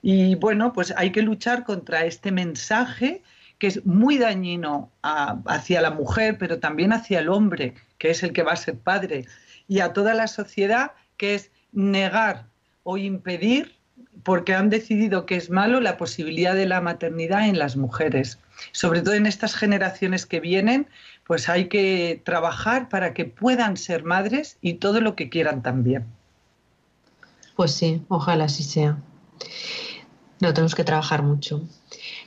Y 0.02 0.36
bueno, 0.36 0.72
pues 0.72 0.94
hay 0.96 1.10
que 1.10 1.20
luchar 1.20 1.64
contra 1.64 2.04
este 2.04 2.30
mensaje 2.30 3.24
que 3.58 3.66
es 3.66 3.84
muy 3.84 4.18
dañino 4.18 4.92
hacia 5.02 5.80
la 5.80 5.90
mujer, 5.90 6.36
pero 6.38 6.60
también 6.60 6.92
hacia 6.92 7.18
el 7.18 7.28
hombre, 7.28 7.74
que 7.98 8.10
es 8.10 8.22
el 8.22 8.32
que 8.32 8.44
va 8.44 8.52
a 8.52 8.56
ser 8.56 8.78
padre, 8.78 9.24
y 9.66 9.80
a 9.80 9.92
toda 9.92 10.14
la 10.14 10.28
sociedad, 10.28 10.92
que 11.16 11.34
es 11.34 11.50
negar 11.72 12.46
o 12.84 12.98
impedir 12.98 13.75
porque 14.22 14.54
han 14.54 14.70
decidido 14.70 15.26
que 15.26 15.36
es 15.36 15.50
malo 15.50 15.80
la 15.80 15.96
posibilidad 15.96 16.54
de 16.54 16.66
la 16.66 16.80
maternidad 16.80 17.48
en 17.48 17.58
las 17.58 17.76
mujeres. 17.76 18.38
Sobre 18.72 19.02
todo 19.02 19.14
en 19.14 19.26
estas 19.26 19.54
generaciones 19.54 20.26
que 20.26 20.40
vienen, 20.40 20.88
pues 21.26 21.48
hay 21.48 21.68
que 21.68 22.20
trabajar 22.24 22.88
para 22.88 23.14
que 23.14 23.24
puedan 23.24 23.76
ser 23.76 24.04
madres 24.04 24.58
y 24.60 24.74
todo 24.74 25.00
lo 25.00 25.14
que 25.16 25.28
quieran 25.28 25.62
también. 25.62 26.06
Pues 27.56 27.72
sí, 27.72 28.02
ojalá 28.08 28.44
así 28.44 28.62
sea. 28.62 28.98
No, 30.40 30.52
tenemos 30.52 30.74
que 30.74 30.84
trabajar 30.84 31.22
mucho. 31.22 31.62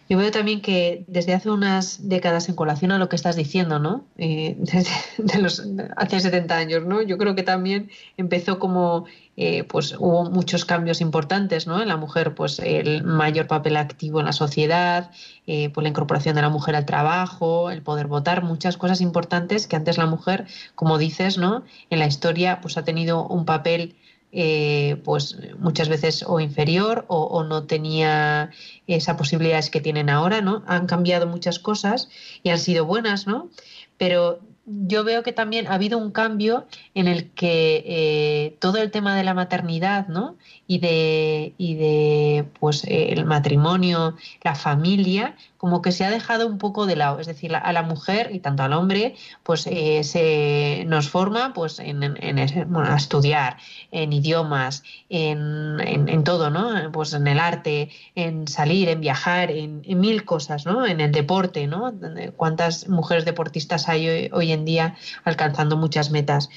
Yo 0.10 0.18
veo 0.18 0.32
también 0.32 0.62
que 0.62 1.06
desde 1.08 1.36
hace 1.36 1.52
unas 1.52 2.10
décadas 2.10 2.50
en 2.50 2.56
colación 2.56 2.92
a 2.92 2.98
lo 2.98 3.10
que 3.10 3.16
estás 3.16 3.36
diciendo, 3.36 3.78
¿no? 3.78 4.08
Eh, 4.18 4.58
desde 5.18 5.40
los, 5.40 5.64
hace 5.96 6.20
70 6.20 6.58
años, 6.58 6.84
¿no? 6.84 7.04
Yo 7.04 7.20
creo 7.20 7.36
que 7.36 7.44
también 7.44 7.92
empezó 8.18 8.58
como, 8.58 9.06
eh, 9.38 9.66
pues 9.66 9.96
hubo 10.00 10.32
muchos 10.32 10.66
cambios 10.66 11.00
importantes, 11.00 11.68
¿no? 11.68 11.80
En 11.80 11.88
la 11.88 11.96
mujer, 11.96 12.34
pues 12.34 12.58
el 12.58 13.04
mayor 13.04 13.46
papel 13.46 13.78
activo 13.78 14.20
en 14.20 14.26
la 14.26 14.34
sociedad, 14.34 15.12
eh, 15.46 15.70
pues 15.70 15.84
la 15.84 15.90
incorporación 15.90 16.36
de 16.36 16.42
la 16.42 16.50
mujer 16.50 16.76
al 16.76 16.88
trabajo, 16.88 17.70
el 17.70 17.84
poder 17.84 18.08
votar, 18.08 18.44
muchas 18.44 18.78
cosas 18.78 19.02
importantes 19.02 19.68
que 19.68 19.76
antes 19.76 20.00
la 20.00 20.08
mujer, 20.08 20.48
como 20.74 20.98
dices, 20.98 21.38
¿no? 21.38 21.64
En 21.92 22.00
la 22.00 22.08
historia, 22.08 22.62
pues 22.62 22.78
ha 22.78 22.84
tenido 22.84 23.28
un 23.28 23.46
papel 23.46 23.96
eh, 24.32 25.02
pues 25.04 25.38
muchas 25.58 25.90
veces 25.90 26.24
o 26.28 26.40
inferior 26.40 27.06
o, 27.08 27.44
no 27.44 27.64
tenía 27.64 28.52
esas 28.86 29.18
posibilidades 29.18 29.70
que 29.70 29.82
tienen 29.82 30.10
ahora, 30.10 30.42
¿no? 30.42 30.64
Han 30.68 30.86
cambiado 30.86 31.26
muchas 31.28 31.58
cosas 31.58 32.10
y 32.44 32.50
han 32.50 32.60
sido 32.60 32.86
buenas, 32.86 33.26
¿no? 33.26 33.50
Pero 33.98 34.40
yo 34.70 35.04
veo 35.04 35.24
que 35.24 35.34
también 35.34 35.68
ha 35.68 35.74
habido 35.74 35.98
un 35.98 36.12
cambio 36.12 36.68
en 36.94 37.08
el 37.08 37.32
que 37.32 37.84
eh, 37.86 38.58
todo 38.60 38.78
el 38.78 38.92
tema 38.92 39.16
de 39.16 39.24
la 39.24 39.34
maternidad, 39.34 40.08
¿no? 40.08 40.36
Y 40.68 40.80
de, 40.80 41.54
y 41.58 41.76
de 41.76 42.46
pues 42.60 42.84
eh, 42.84 43.12
el 43.14 43.26
matrimonio, 43.26 44.16
la 44.44 44.56
familia, 44.56 45.36
como 45.60 45.82
que 45.82 45.92
se 45.92 46.06
ha 46.06 46.10
dejado 46.10 46.48
un 46.48 46.58
poco 46.58 46.86
de 46.86 46.96
lado. 46.96 47.20
Es 47.20 47.28
decir, 47.28 47.54
a 47.54 47.74
la 47.74 47.84
mujer 47.84 48.30
y 48.34 48.40
tanto 48.40 48.64
al 48.64 48.72
hombre, 48.72 49.16
pues 49.44 49.68
eh, 49.68 50.06
se 50.06 50.86
nos 50.88 51.10
forma 51.10 51.54
pues 51.54 51.80
en, 51.80 52.02
a 52.02 52.96
estudiar, 52.96 53.58
en 53.92 54.14
idiomas, 54.14 54.84
en, 55.10 55.82
en, 55.82 56.24
todo, 56.24 56.50
¿no? 56.50 56.92
Pues 56.94 57.12
en 57.12 57.28
el 57.28 57.40
arte, 57.40 57.90
en 58.16 58.48
salir, 58.48 58.88
en 58.88 59.02
viajar, 59.02 59.52
en, 59.52 59.82
mil 60.00 60.24
cosas, 60.24 60.66
¿no? 60.66 60.86
En 60.86 61.02
el 61.02 61.12
deporte, 61.12 61.68
¿no? 61.68 61.94
Cuántas 62.38 62.88
mujeres 62.88 63.26
deportistas 63.26 63.90
hay 63.90 64.30
hoy, 64.32 64.54
en 64.54 64.59
día 64.66 64.96
alcanzando 65.24 65.78
muchas 65.78 66.12
metas. 66.12 66.50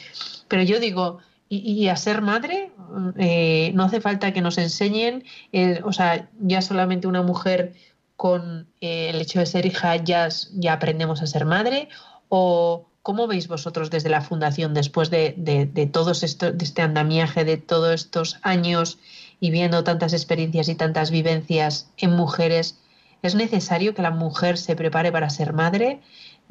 Pero 0.49 0.63
yo 0.63 0.81
digo, 0.81 1.19
y, 1.49 1.89
a 1.89 1.97
ser 1.97 2.23
madre, 2.23 2.73
eh, 3.19 3.73
no 3.75 3.85
hace 3.85 4.01
falta 4.01 4.33
que 4.33 4.41
nos 4.41 4.57
enseñen, 4.57 5.25
eh, 5.53 5.83
o 5.85 5.93
sea, 5.93 6.31
ya 6.41 6.63
solamente 6.63 7.07
una 7.07 7.21
mujer 7.21 7.75
con 8.17 8.69
eh, 8.81 9.11
el 9.11 9.21
hecho 9.21 9.41
de 9.41 9.47
ser 9.47 9.67
hija 9.67 9.97
ya, 9.97 10.29
ya 10.55 10.75
aprendemos 10.75 11.23
a 11.23 11.27
ser 11.27 11.45
madre? 11.45 11.89
¿O 12.29 12.87
cómo 13.03 13.27
veis 13.27 13.49
vosotros 13.49 13.91
desde 13.91 14.09
la 14.09 14.21
fundación 14.21 14.75
después 14.75 15.11
de, 15.11 15.35
de, 15.37 15.67
de 15.67 15.87
todo 15.87 16.13
este 16.13 16.83
andamiaje, 16.83 17.45
de 17.45 17.57
todos 17.57 17.93
estos 17.95 18.39
años 18.43 18.99
y 19.41 19.51
viendo 19.51 19.83
tantas 19.85 20.13
experiencias 20.13 20.69
y 20.69 20.75
tantas 20.75 21.11
vivencias 21.11 21.91
en 21.97 22.13
mujeres? 22.13 22.79
¿Es 23.23 23.35
necesario 23.35 23.95
que 23.95 24.03
la 24.03 24.11
mujer 24.11 24.57
se 24.57 24.77
prepare 24.77 25.13
para 25.13 25.29
ser 25.29 25.53
madre? 25.53 26.01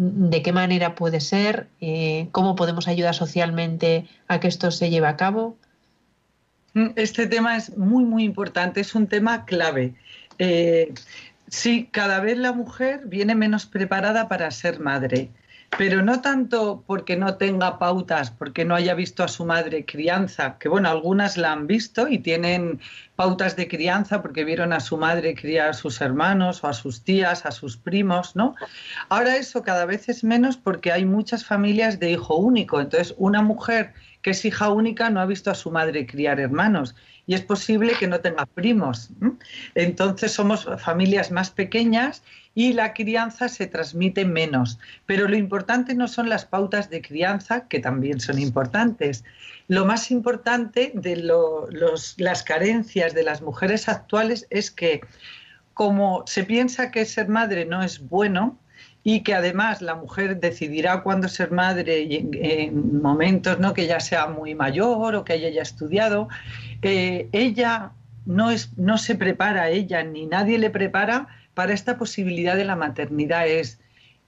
¿De 0.04 0.42
qué 0.42 0.52
manera 0.52 0.96
puede 0.96 1.20
ser? 1.20 1.68
Eh, 1.80 2.28
¿Cómo 2.32 2.56
podemos 2.56 2.88
ayudar 2.88 3.14
socialmente 3.14 4.08
a 4.28 4.40
que 4.40 4.48
esto 4.48 4.72
se 4.72 4.90
lleve 4.90 5.08
a 5.08 5.16
cabo? 5.16 5.58
Este 6.96 7.28
tema 7.28 7.58
es 7.58 7.78
muy, 7.78 8.04
muy 8.06 8.24
importante, 8.24 8.82
es 8.82 8.96
un 8.96 9.08
tema 9.08 9.46
clave. 9.46 9.94
Eh, 10.40 10.94
Sí, 11.52 11.90
cada 11.92 12.22
vez 12.22 12.38
la 12.38 12.54
mujer 12.54 13.02
viene 13.06 13.36
menos 13.36 13.66
preparada 13.66 14.30
para 14.30 14.50
ser 14.52 14.80
madre, 14.80 15.30
pero 15.78 16.02
no 16.02 16.22
tanto 16.22 16.84
porque 16.86 17.16
no 17.16 17.36
tenga 17.36 17.80
pautas, 17.80 18.30
porque 18.30 18.66
no 18.66 18.76
haya 18.76 18.94
visto 18.94 19.24
a 19.24 19.28
su 19.28 19.46
madre 19.46 19.86
crianza, 19.86 20.58
que 20.60 20.68
bueno, 20.68 20.90
algunas 20.90 21.38
la 21.38 21.54
han 21.54 21.66
visto 21.66 22.08
y 22.08 22.20
tienen 22.20 22.80
pautas 23.16 23.56
de 23.56 23.68
crianza 23.68 24.22
porque 24.22 24.44
vieron 24.44 24.74
a 24.74 24.80
su 24.80 24.98
madre 24.98 25.34
criar 25.34 25.70
a 25.70 25.74
sus 25.74 26.02
hermanos 26.02 26.64
o 26.64 26.68
a 26.68 26.74
sus 26.74 27.04
tías, 27.04 27.46
a 27.46 27.52
sus 27.52 27.78
primos, 27.78 28.36
¿no? 28.36 28.56
Ahora 29.10 29.38
eso 29.38 29.64
cada 29.64 29.86
vez 29.86 30.10
es 30.10 30.24
menos 30.24 30.58
porque 30.58 30.92
hay 30.92 31.06
muchas 31.06 31.46
familias 31.46 32.00
de 32.00 32.12
hijo 32.12 32.36
único, 32.36 32.82
entonces 32.82 33.16
una 33.18 33.42
mujer 33.42 33.94
que 34.22 34.32
es 34.32 34.46
hija 34.46 34.70
única 34.70 35.10
no 35.10 35.20
ha 35.20 35.26
visto 35.26 35.52
a 35.52 35.56
su 35.56 35.72
madre 35.72 36.06
criar 36.06 36.40
hermanos 36.40 36.96
y 37.28 37.34
es 37.34 37.42
posible 37.42 37.94
que 38.00 38.08
no 38.08 38.20
tenga 38.20 38.46
primos. 38.46 39.10
Entonces 39.76 40.32
somos 40.32 40.68
familias 40.80 41.32
más 41.32 41.50
pequeñas 41.50 42.24
y 42.56 42.74
la 42.74 42.94
crianza 42.94 43.48
se 43.48 43.68
transmite 43.68 44.26
menos. 44.26 44.80
Pero 45.06 45.28
lo 45.28 45.38
importante 45.38 45.94
no 45.94 46.08
son 46.08 46.30
las 46.30 46.46
pautas 46.46 46.90
de 46.90 47.02
crianza, 47.02 47.68
que 47.68 47.80
también 47.80 48.20
son 48.20 48.40
importantes. 48.40 49.24
Lo 49.68 49.86
más 49.86 50.12
importante 50.12 50.92
de 50.94 51.24
las 52.18 52.44
carencias 52.44 53.14
de 53.14 53.24
las 53.24 53.42
mujeres 53.42 53.88
actuales 53.88 54.48
es 54.50 54.72
que 54.72 55.02
como 55.74 56.24
se 56.28 56.44
piensa 56.44 56.92
que 56.92 57.06
ser 57.06 57.30
madre 57.30 57.66
no 57.66 57.82
es 57.82 58.08
bueno, 58.10 58.60
y 59.04 59.22
que 59.22 59.34
además 59.34 59.82
la 59.82 59.96
mujer 59.96 60.40
decidirá 60.40 61.02
cuándo 61.02 61.28
ser 61.28 61.52
madre 61.52 62.08
en 62.12 63.02
momentos 63.02 63.60
¿no? 63.60 63.74
que 63.74 63.88
ya 63.88 64.00
sea 64.00 64.28
muy 64.28 64.54
mayor 64.54 65.16
o 65.16 65.26
que 65.26 65.34
haya 65.34 65.50
ya 65.50 65.64
estudiado, 65.64 66.28
ella 66.82 67.92
no, 68.26 68.52
es, 68.52 68.78
no 68.78 68.98
se 68.98 69.16
prepara, 69.16 69.70
ella 69.70 70.04
ni 70.04 70.26
nadie 70.26 70.58
le 70.60 70.70
prepara 70.70 71.28
para 71.54 71.74
esta 71.74 71.98
posibilidad 71.98 72.56
de 72.56 72.66
la 72.66 72.76
maternidad. 72.76 73.48
Es, 73.48 73.80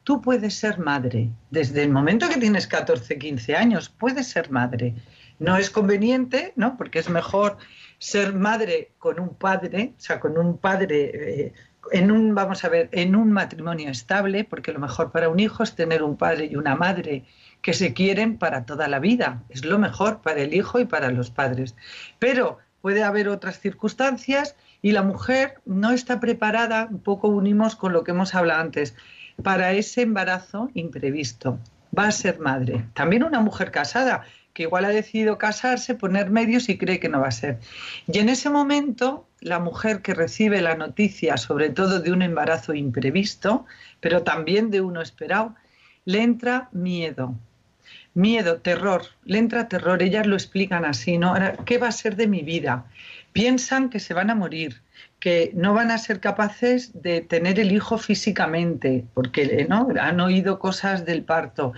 tú 0.04 0.22
puedes 0.22 0.56
ser 0.56 0.80
madre, 0.80 1.30
desde 1.52 1.84
el 1.84 1.92
momento 1.92 2.28
que 2.30 2.40
tienes 2.40 2.68
14, 2.68 3.18
15 3.18 3.56
años, 3.56 3.90
puedes 3.90 4.28
ser 4.28 4.50
madre. 4.50 4.96
No 5.40 5.58
es 5.58 5.70
conveniente, 5.70 6.54
¿no? 6.56 6.78
Porque 6.78 7.00
es 7.00 7.10
mejor 7.10 7.58
ser 7.98 8.34
madre 8.34 8.92
con 8.98 9.20
un 9.20 9.36
padre, 9.36 9.94
o 9.98 10.02
sea, 10.02 10.20
con 10.20 10.38
un 10.38 10.58
padre 10.58 11.12
eh, 11.14 11.54
en 11.92 12.12
un, 12.12 12.36
vamos 12.36 12.64
a 12.64 12.70
ver, 12.70 12.90
en 12.92 13.16
un 13.16 13.32
matrimonio 13.32 13.90
estable, 13.90 14.44
porque 14.44 14.72
lo 14.72 14.80
mejor 14.80 15.12
para 15.12 15.30
un 15.30 15.40
hijo 15.40 15.64
es 15.64 15.76
tener 15.76 16.04
un 16.04 16.18
padre 16.18 16.46
y 16.46 16.56
una 16.56 16.76
madre 16.76 17.26
que 17.62 17.74
se 17.74 17.94
quieren 17.94 18.38
para 18.38 18.66
toda 18.66 18.88
la 18.88 19.00
vida. 19.00 19.44
Es 19.50 19.66
lo 19.66 19.80
mejor 19.80 20.22
para 20.22 20.42
el 20.42 20.54
hijo 20.54 20.80
y 20.80 20.86
para 20.86 21.12
los 21.12 21.30
padres. 21.30 21.76
Pero 22.20 22.58
puede 22.82 23.04
haber 23.04 23.30
otras 23.30 23.60
circunstancias 23.60 24.56
y 24.82 24.92
la 24.92 25.04
mujer 25.04 25.56
no 25.66 25.92
está 25.92 26.20
preparada, 26.20 26.88
un 26.92 27.00
poco 27.00 27.30
unimos 27.30 27.76
con 27.76 27.94
lo 27.94 28.04
que 28.04 28.12
hemos 28.12 28.36
hablado 28.36 28.62
antes, 28.62 28.96
para 29.42 29.72
ese 29.72 30.02
embarazo 30.02 30.70
imprevisto. 30.74 31.58
Va 31.98 32.08
a 32.08 32.12
ser 32.12 32.40
madre. 32.40 32.86
También 32.94 33.24
una 33.24 33.40
mujer 33.40 33.72
casada, 33.72 34.24
que 34.54 34.64
igual 34.64 34.86
ha 34.86 34.90
decidido 34.90 35.38
casarse, 35.38 35.96
poner 35.96 36.30
medios 36.30 36.70
y 36.70 36.78
cree 36.78 37.00
que 37.00 37.10
no 37.10 37.22
va 37.22 37.28
a 37.28 37.32
ser. 37.32 37.60
Y 38.08 38.20
en 38.20 38.30
ese 38.30 38.50
momento, 38.50 39.28
la 39.44 39.60
mujer 39.60 40.02
que 40.02 40.14
recibe 40.14 40.62
la 40.62 40.76
noticia, 40.76 41.38
sobre 41.38 41.70
todo 41.70 42.00
de 42.00 42.12
un 42.12 42.22
embarazo 42.22 42.74
imprevisto, 42.74 43.66
pero 44.00 44.24
también 44.24 44.72
de 44.72 44.82
uno 44.82 45.02
esperado, 45.02 45.56
le 46.06 46.24
entra 46.24 46.70
miedo. 46.72 47.36
Miedo, 48.14 48.58
terror, 48.58 49.04
le 49.26 49.40
entra 49.40 49.68
terror, 49.68 50.02
ellas 50.02 50.28
lo 50.28 50.36
explican 50.36 50.86
así, 50.86 51.18
¿no? 51.18 51.34
¿Qué 51.66 51.78
va 51.78 51.88
a 51.88 51.92
ser 51.92 52.16
de 52.16 52.28
mi 52.28 52.42
vida? 52.42 52.86
Piensan 53.34 53.90
que 53.90 54.00
se 54.00 54.14
van 54.14 54.30
a 54.30 54.36
morir, 54.36 54.82
que 55.24 55.52
no 55.56 55.74
van 55.74 55.90
a 55.90 55.98
ser 56.00 56.20
capaces 56.20 57.02
de 57.02 57.22
tener 57.22 57.58
el 57.58 57.72
hijo 57.72 57.98
físicamente, 57.98 59.06
porque 59.14 59.66
¿no? 59.70 59.88
han 59.98 60.20
oído 60.20 60.60
cosas 60.60 61.06
del 61.06 61.24
parto. 61.24 61.72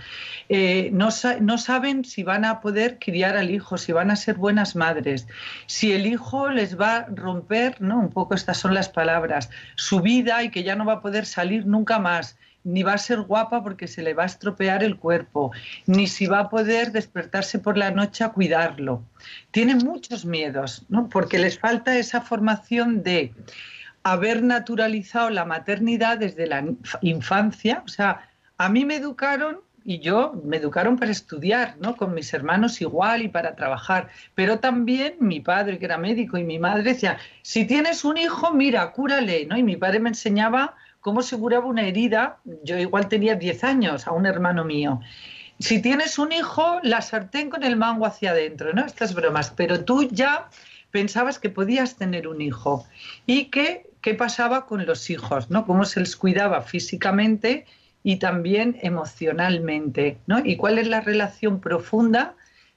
Eh, 0.49 0.89
no, 0.91 1.09
no, 1.41 1.57
saben 1.59 2.05
si 2.05 2.23
van 2.23 2.43
a 2.43 2.59
poder 2.59 2.97
criar 2.97 3.37
al 3.37 3.51
hijo, 3.51 3.77
si 3.77 3.91
van 3.91 4.09
a 4.09 4.15
ser 4.15 4.33
buenas 4.33 4.75
madres, 4.75 5.27
si 5.67 5.93
el 5.93 6.07
hijo 6.07 6.49
les 6.49 6.81
va 6.81 6.95
a 6.95 7.05
romper, 7.05 7.79
¿no? 7.81 7.99
un 7.99 8.09
poco 8.09 8.33
estas 8.33 8.57
son 8.57 8.73
las 8.73 8.89
palabras, 8.89 9.51
su 9.75 10.01
vida 10.01 10.41
y 10.41 10.49
que 10.49 10.63
ya 10.63 10.75
no 10.75 10.83
va 10.83 10.93
a 10.93 11.01
poder 11.01 11.27
salir 11.27 11.67
nunca 11.67 11.99
más 11.99 12.39
ni 12.65 12.83
va 12.83 12.93
a 12.93 12.97
ser 12.97 13.21
guapa 13.21 13.63
porque 13.63 13.87
se 13.87 14.01
le 14.01 14.13
va 14.13 14.23
a 14.23 14.25
estropear 14.25 14.83
el 14.83 14.97
cuerpo, 14.97 15.51
ni 15.85 16.07
si 16.07 16.25
va 16.25 16.39
a 16.39 16.49
poder 16.49 16.91
despertarse 16.91 17.59
por 17.59 17.77
la 17.77 17.91
noche 17.91 18.23
a 18.23 18.29
cuidarlo. 18.29 19.03
Tienen 19.51 19.77
muchos 19.77 20.25
miedos, 20.25 20.85
¿no? 20.89 21.07
porque 21.07 21.39
les 21.39 21.57
falta 21.57 21.97
esa 21.97 22.21
formación 22.21 23.03
de 23.03 23.33
haber 24.03 24.43
naturalizado 24.43 25.29
la 25.29 25.45
maternidad 25.45 26.17
desde 26.17 26.47
la 26.47 26.65
infancia. 27.01 27.81
O 27.85 27.87
sea, 27.87 28.29
a 28.57 28.69
mí 28.69 28.85
me 28.85 28.95
educaron 28.95 29.61
y 29.83 29.99
yo 29.99 30.33
me 30.43 30.57
educaron 30.57 30.97
para 30.97 31.11
estudiar, 31.11 31.75
¿no? 31.79 31.95
Con 31.95 32.15
mis 32.15 32.33
hermanos 32.33 32.81
igual 32.81 33.21
y 33.21 33.29
para 33.29 33.55
trabajar. 33.55 34.09
Pero 34.33 34.59
también 34.59 35.15
mi 35.19 35.39
padre, 35.39 35.77
que 35.77 35.85
era 35.85 35.99
médico, 35.99 36.39
y 36.39 36.43
mi 36.43 36.57
madre 36.57 36.81
decía, 36.81 37.17
si 37.43 37.65
tienes 37.65 38.03
un 38.03 38.17
hijo, 38.17 38.51
mira, 38.51 38.91
cúrale, 38.91 39.45
¿no? 39.45 39.55
Y 39.55 39.63
mi 39.63 39.77
padre 39.77 39.99
me 39.99 40.09
enseñaba 40.09 40.75
cómo 41.05 41.21
se 41.21 41.37
curaba 41.37 41.67
una 41.67 41.83
herida. 41.83 42.39
Yo 42.63 42.79
igual 42.79 43.07
tenía 43.09 43.35
10 43.35 43.63
años 43.63 44.07
a 44.07 44.11
un 44.11 44.25
hermano 44.25 44.65
mío. 44.65 45.01
Si 45.59 45.79
tienes 45.79 46.17
un 46.17 46.31
hijo, 46.31 46.79
la 46.81 46.99
sartén 47.03 47.51
con 47.51 47.61
el 47.61 47.75
mango 47.75 48.07
hacia 48.07 48.31
adentro, 48.31 48.73
¿no? 48.73 48.83
Estas 48.83 49.13
bromas. 49.13 49.53
Pero 49.55 49.85
tú 49.85 50.09
ya 50.09 50.49
pensabas 50.89 51.37
que 51.37 51.51
podías 51.51 51.97
tener 51.97 52.27
un 52.27 52.41
hijo. 52.41 52.87
Y 53.27 53.51
que, 53.51 53.87
qué 54.01 54.15
pasaba 54.15 54.65
con 54.65 54.83
los 54.87 55.11
hijos, 55.11 55.51
¿no? 55.51 55.67
Cómo 55.67 55.85
se 55.85 55.99
les 55.99 56.15
cuidaba 56.15 56.63
físicamente 56.63 57.67
y 58.01 58.15
también 58.15 58.79
emocionalmente, 58.81 60.17
¿no? 60.25 60.39
Y 60.43 60.55
cuál 60.55 60.79
es 60.79 60.87
la 60.87 61.01
relación 61.01 61.59
profunda 61.59 62.33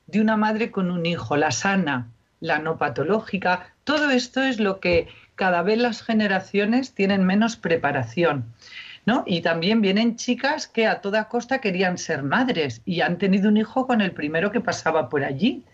de 0.06 0.20
una 0.20 0.36
madre 0.36 0.70
con 0.70 0.90
un 0.90 1.06
hijo, 1.06 1.38
la 1.38 1.50
sana, 1.50 2.10
la 2.40 2.58
no 2.58 2.76
patológica. 2.76 3.72
Todo 3.84 4.10
esto 4.10 4.42
es 4.42 4.60
lo 4.60 4.80
que 4.80 5.08
cada 5.38 5.62
vez 5.62 5.78
las 5.78 6.02
generaciones 6.02 6.92
tienen 6.92 7.24
menos 7.24 7.56
preparación. 7.56 8.52
¿no? 9.06 9.24
Y 9.26 9.40
también 9.40 9.80
vienen 9.80 10.16
chicas 10.16 10.66
que 10.66 10.86
a 10.86 11.00
toda 11.00 11.28
costa 11.28 11.62
querían 11.62 11.96
ser 11.96 12.22
madres 12.22 12.82
y 12.84 13.00
han 13.00 13.16
tenido 13.16 13.48
un 13.48 13.56
hijo 13.56 13.86
con 13.86 14.02
el 14.02 14.12
primero 14.12 14.52
que 14.52 14.60
pasaba 14.60 15.08
por 15.08 15.24
allí. 15.24 15.64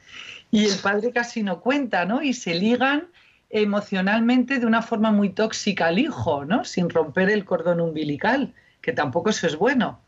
Y 0.52 0.66
el 0.66 0.78
padre 0.78 1.10
casi 1.10 1.42
no 1.42 1.60
cuenta, 1.60 2.04
¿no? 2.04 2.22
Y 2.22 2.32
se 2.32 2.54
ligan 2.54 3.08
emocionalmente 3.50 4.60
de 4.60 4.66
una 4.66 4.82
forma 4.82 5.10
muy 5.10 5.30
tóxica 5.30 5.86
al 5.86 5.98
hijo, 5.98 6.44
¿no? 6.44 6.64
Sin 6.64 6.88
romper 6.88 7.28
el 7.28 7.44
cordón 7.44 7.80
umbilical, 7.80 8.54
que 8.80 8.92
tampoco 8.92 9.30
eso 9.30 9.48
es 9.48 9.56
bueno. 9.56 9.98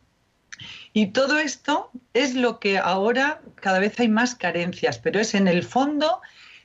Y 0.93 1.09
todo 1.09 1.39
esto 1.39 1.91
es 2.15 2.37
lo 2.37 2.61
que 2.61 2.79
ahora 2.79 3.41
cada 3.57 3.81
vez 3.81 3.99
hay 3.99 4.09
más 4.09 4.37
carencias, 4.37 4.99
pero 4.99 5.19
es 5.19 5.35
en 5.35 5.49
el 5.49 5.65
fondo 5.65 6.21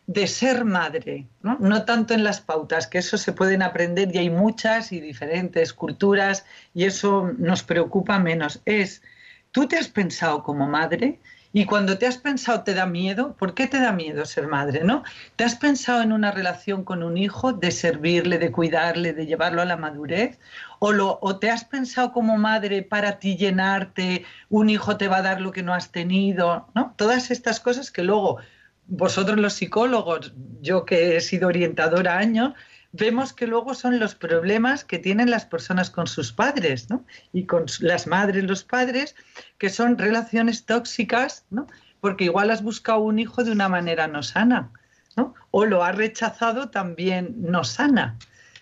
de 0.07 0.27
ser 0.27 0.65
madre, 0.65 1.27
¿no? 1.41 1.85
tanto 1.85 2.13
en 2.13 2.23
las 2.23 2.41
pautas, 2.41 2.87
que 2.87 2.97
eso 2.97 3.17
se 3.17 3.33
pueden 3.33 3.61
aprender 3.61 4.13
y 4.13 4.17
hay 4.17 4.29
muchas 4.29 4.91
y 4.91 4.99
diferentes 4.99 5.73
culturas 5.73 6.45
y 6.73 6.85
eso 6.85 7.31
nos 7.37 7.63
preocupa 7.63 8.19
menos. 8.19 8.61
Es 8.65 9.01
¿Tú 9.51 9.67
te 9.67 9.77
has 9.77 9.89
pensado 9.89 10.43
como 10.43 10.67
madre? 10.67 11.19
Y 11.53 11.65
cuando 11.65 11.97
te 11.97 12.07
has 12.07 12.17
pensado 12.17 12.63
te 12.63 12.73
da 12.73 12.85
miedo, 12.85 13.35
¿por 13.35 13.53
qué 13.53 13.67
te 13.67 13.81
da 13.81 13.91
miedo 13.91 14.23
ser 14.23 14.47
madre, 14.47 14.85
no? 14.85 15.03
¿Te 15.35 15.43
has 15.43 15.55
pensado 15.55 16.01
en 16.01 16.13
una 16.13 16.31
relación 16.31 16.85
con 16.85 17.03
un 17.03 17.17
hijo 17.17 17.51
de 17.51 17.71
servirle, 17.71 18.37
de 18.39 18.53
cuidarle, 18.53 19.11
de 19.11 19.25
llevarlo 19.25 19.61
a 19.61 19.65
la 19.65 19.75
madurez? 19.75 20.39
¿O, 20.79 20.93
lo, 20.93 21.19
o 21.21 21.37
te 21.39 21.49
has 21.49 21.65
pensado 21.65 22.13
como 22.13 22.37
madre 22.37 22.81
para 22.83 23.19
ti 23.19 23.35
llenarte, 23.35 24.23
un 24.49 24.69
hijo 24.69 24.95
te 24.95 25.09
va 25.09 25.17
a 25.17 25.21
dar 25.21 25.41
lo 25.41 25.51
que 25.51 25.63
no 25.63 25.73
has 25.73 25.91
tenido, 25.91 26.69
¿no? 26.73 26.93
Todas 26.95 27.29
estas 27.31 27.59
cosas 27.59 27.91
que 27.91 28.03
luego 28.03 28.37
vosotros 28.87 29.37
los 29.39 29.53
psicólogos, 29.53 30.33
yo 30.61 30.85
que 30.85 31.17
he 31.17 31.21
sido 31.21 31.47
orientadora 31.47 32.17
años, 32.17 32.53
vemos 32.91 33.33
que 33.33 33.47
luego 33.47 33.73
son 33.73 33.99
los 33.99 34.15
problemas 34.15 34.83
que 34.83 34.99
tienen 34.99 35.29
las 35.29 35.45
personas 35.45 35.89
con 35.89 36.07
sus 36.07 36.33
padres, 36.33 36.89
¿no? 36.89 37.05
Y 37.31 37.45
con 37.45 37.65
las 37.79 38.07
madres, 38.07 38.43
los 38.43 38.63
padres, 38.63 39.15
que 39.57 39.69
son 39.69 39.97
relaciones 39.97 40.65
tóxicas, 40.65 41.45
¿no? 41.49 41.67
Porque 42.01 42.25
igual 42.25 42.51
has 42.51 42.63
buscado 42.63 42.99
un 42.99 43.19
hijo 43.19 43.43
de 43.43 43.51
una 43.51 43.69
manera 43.69 44.07
no 44.07 44.23
sana, 44.23 44.71
¿no? 45.15 45.33
O 45.51 45.65
lo 45.65 45.83
has 45.83 45.95
rechazado 45.95 46.69
también 46.69 47.35
no 47.37 47.63
sana. 47.63 48.17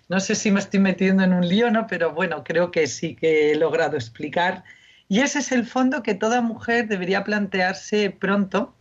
No 0.09 0.19
sé 0.19 0.35
si 0.35 0.51
me 0.51 0.59
estoy 0.59 0.79
metiendo 0.79 1.23
en 1.23 1.33
un 1.33 1.47
lío, 1.47 1.71
¿no? 1.71 1.87
Pero 1.87 2.13
bueno, 2.13 2.43
creo 2.43 2.71
que 2.71 2.87
sí 2.87 3.15
que 3.15 3.51
he 3.51 3.55
logrado 3.55 3.95
explicar. 3.95 4.63
Y 5.07 5.21
ese 5.21 5.39
es 5.39 5.51
el 5.51 5.65
fondo 5.65 6.03
que 6.03 6.15
toda 6.15 6.41
mujer 6.41 6.87
debería 6.87 7.23
plantearse 7.23 8.11
pronto, 8.11 8.75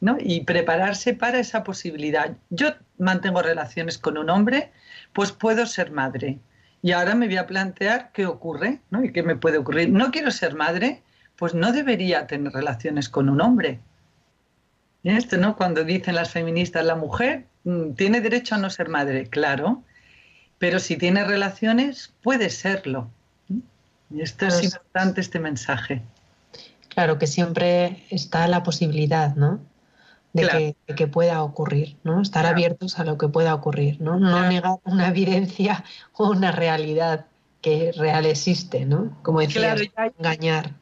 ¿no? 0.00 0.16
Y 0.20 0.42
prepararse 0.42 1.14
para 1.14 1.38
esa 1.38 1.64
posibilidad. 1.64 2.36
Yo 2.50 2.70
mantengo 2.98 3.42
relaciones 3.42 3.98
con 3.98 4.18
un 4.18 4.30
hombre, 4.30 4.72
pues 5.12 5.32
puedo 5.32 5.66
ser 5.66 5.90
madre. 5.90 6.38
Y 6.82 6.92
ahora 6.92 7.14
me 7.14 7.26
voy 7.26 7.36
a 7.36 7.46
plantear 7.46 8.10
qué 8.12 8.26
ocurre, 8.26 8.80
¿no? 8.90 9.02
Y 9.02 9.12
qué 9.12 9.22
me 9.22 9.36
puede 9.36 9.58
ocurrir. 9.58 9.90
No 9.90 10.10
quiero 10.10 10.30
ser 10.30 10.54
madre, 10.54 11.02
pues 11.36 11.54
no 11.54 11.72
debería 11.72 12.26
tener 12.26 12.52
relaciones 12.52 13.08
con 13.08 13.28
un 13.28 13.40
hombre. 13.40 13.80
Esto, 15.02 15.36
¿no? 15.36 15.56
Cuando 15.56 15.84
dicen 15.84 16.14
las 16.14 16.30
feministas, 16.30 16.84
la 16.84 16.96
mujer 16.96 17.46
mm, 17.64 17.92
tiene 17.92 18.20
derecho 18.20 18.56
a 18.56 18.58
no 18.58 18.70
ser 18.70 18.88
madre, 18.88 19.28
claro, 19.28 19.82
pero 20.58 20.78
si 20.80 20.96
tiene 20.96 21.24
relaciones, 21.24 22.12
puede 22.22 22.50
serlo. 22.50 23.08
Y 24.10 24.20
esto 24.20 24.46
es 24.46 24.62
importante, 24.62 25.20
este 25.20 25.38
mensaje. 25.38 26.02
Claro 26.88 27.18
que 27.18 27.26
siempre 27.26 28.04
está 28.10 28.48
la 28.48 28.62
posibilidad, 28.62 29.34
¿no? 29.36 29.60
De, 30.36 30.76
que, 30.94 31.06
pueda 31.06 31.42
ocurrir, 31.42 31.96
¿no? 32.04 32.20
Estar 32.20 32.46
abiertos 32.46 32.98
a 32.98 33.04
lo 33.04 33.18
que 33.18 33.28
pueda 33.28 33.54
ocurrir, 33.54 34.00
¿no? 34.00 34.18
No 34.18 34.48
negar 34.48 34.76
una 34.84 35.08
evidencia 35.08 35.84
o 36.12 36.30
una 36.30 36.52
realidad 36.52 37.26
que 37.60 37.92
real 37.96 38.26
existe, 38.26 38.84
¿no? 38.84 39.16
Como 39.22 39.40
decía, 39.40 39.74
engañar. 40.18 40.74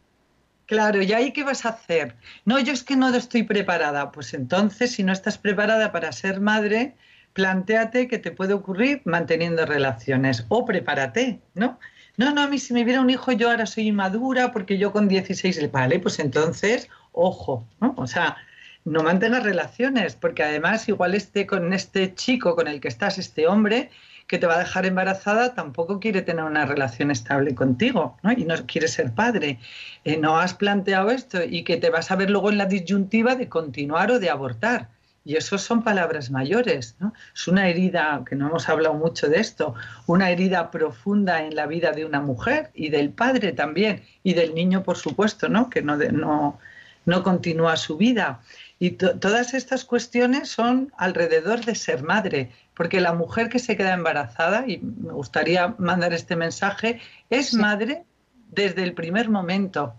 Claro, 0.67 1.03
¿y 1.03 1.13
ahí 1.13 1.33
qué 1.33 1.45
vas 1.45 1.67
a 1.67 1.71
hacer? 1.71 2.17
No, 2.45 2.59
yo 2.59 2.73
es 2.73 2.83
que 2.83 2.97
no 2.97 3.15
estoy 3.15 3.43
preparada. 3.43 4.11
Pues 4.13 4.35
entonces, 4.35 4.93
si 4.93 5.03
no 5.03 5.13
estás 5.13 5.39
preparada 5.39 5.93
para 5.93 6.11
ser 6.13 6.41
madre, 6.41 6.97
planteate 7.35 8.09
que 8.09 8.19
te 8.19 8.31
puede 8.31 8.55
ocurrir 8.55 9.03
manteniendo 9.05 9.67
relaciones 9.67 10.47
o 10.49 10.65
prepárate, 10.65 11.41
¿no? 11.55 11.79
No, 12.17 12.33
no, 12.33 12.43
a 12.43 12.47
mí 12.47 12.59
si 12.59 12.73
me 12.73 12.85
viera 12.85 13.01
un 13.01 13.11
hijo 13.11 13.33
yo 13.33 13.51
ahora 13.51 13.67
soy 13.67 13.89
inmadura 13.89 14.53
porque 14.53 14.79
yo 14.79 14.93
con 14.93 15.09
16, 15.09 15.71
vale, 15.73 15.99
pues 15.99 16.21
entonces, 16.21 16.89
ojo, 17.13 17.67
¿no? 17.81 17.95
O 17.97 18.07
sea, 18.07 18.37
no 18.85 19.03
mantengas 19.03 19.43
relaciones, 19.43 20.15
porque 20.15 20.43
además 20.43 20.89
igual 20.89 21.15
este 21.15 21.47
con 21.47 21.73
este 21.73 22.15
chico 22.15 22.55
con 22.55 22.69
el 22.69 22.81
que 22.81 22.89
estás, 22.89 23.19
este 23.19 23.47
hombre 23.47 23.91
que 24.27 24.39
te 24.39 24.47
va 24.47 24.55
a 24.55 24.59
dejar 24.59 24.87
embarazada, 24.87 25.55
tampoco 25.55 26.01
quiere 26.01 26.23
tener 26.23 26.45
una 26.45 26.65
relación 26.65 27.11
estable 27.11 27.55
contigo, 27.55 28.17
¿no? 28.23 28.33
Y 28.33 28.45
no 28.45 28.55
quiere 28.67 28.89
ser 28.89 29.13
padre. 29.13 29.59
Eh, 30.05 30.17
no 30.17 30.39
has 30.39 30.55
planteado 30.55 31.11
esto 31.11 31.43
y 31.45 31.63
que 31.63 31.77
te 31.77 31.91
vas 31.91 32.11
a 32.11 32.17
ver 32.17 32.31
luego 32.31 32.51
en 32.51 32.59
la 32.59 32.67
disyuntiva 32.67 33.35
de 33.35 33.49
continuar 33.49 34.11
o 34.11 34.19
de 34.19 34.31
abortar. 34.31 34.89
Y 35.27 35.37
eso 35.37 35.57
son 35.57 35.83
palabras 35.83 36.31
mayores, 36.31 36.97
¿no? 37.01 37.15
Es 37.35 37.49
una 37.49 37.69
herida, 37.69 38.23
que 38.29 38.37
no 38.37 38.49
hemos 38.49 38.69
hablado 38.69 38.95
mucho 38.95 39.29
de 39.29 39.41
esto, 39.41 39.75
una 40.07 40.31
herida 40.31 40.71
profunda 40.71 41.43
en 41.43 41.55
la 41.55 41.67
vida 41.67 41.93
de 41.93 42.05
una 42.05 42.21
mujer 42.21 42.71
y 42.75 42.91
del 42.91 43.11
padre 43.11 43.53
también, 43.53 44.03
y 44.23 44.35
del 44.35 44.55
niño, 44.55 44.83
por 44.83 44.99
supuesto, 44.99 45.49
¿no? 45.49 45.71
Que 45.71 45.81
no, 45.81 45.97
no, 45.97 46.59
no 47.07 47.23
continúa 47.23 47.77
su 47.77 47.97
vida. 47.97 48.41
Y 48.85 48.91
todas 48.91 49.55
estas 49.55 49.87
cuestiones 49.87 50.51
son 50.51 50.93
alrededor 50.99 51.65
de 51.65 51.75
ser 51.75 52.03
madre, 52.03 52.51
porque 52.75 53.01
la 53.01 53.15
mujer 53.15 53.49
que 53.49 53.59
se 53.59 53.79
queda 53.79 53.95
embarazada, 53.95 54.65
y 54.67 54.77
me 54.77 55.15
gustaría 55.15 55.75
mandar 55.79 56.13
este 56.13 56.37
mensaje, 56.37 57.01
es 57.31 57.55
madre 57.55 58.05
desde 58.51 58.83
el 58.83 58.93
primer 58.93 59.31
momento. 59.31 59.95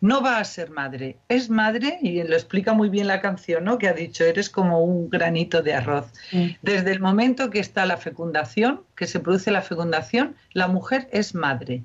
No 0.00 0.20
va 0.20 0.38
a 0.38 0.44
ser 0.44 0.70
madre, 0.70 1.16
es 1.28 1.48
madre, 1.48 2.00
y 2.02 2.24
lo 2.24 2.34
explica 2.34 2.72
muy 2.72 2.88
bien 2.88 3.06
la 3.06 3.20
canción, 3.20 3.62
¿no? 3.62 3.78
Que 3.78 3.86
ha 3.86 3.92
dicho, 3.92 4.24
eres 4.24 4.50
como 4.50 4.82
un 4.82 5.08
granito 5.08 5.62
de 5.62 5.74
arroz. 5.74 6.12
Desde 6.60 6.90
el 6.90 6.98
momento 6.98 7.50
que 7.50 7.60
está 7.60 7.86
la 7.86 7.98
fecundación, 7.98 8.82
que 8.96 9.06
se 9.06 9.20
produce 9.20 9.52
la 9.52 9.62
fecundación, 9.62 10.34
la 10.54 10.66
mujer 10.66 11.08
es 11.12 11.36
madre. 11.36 11.84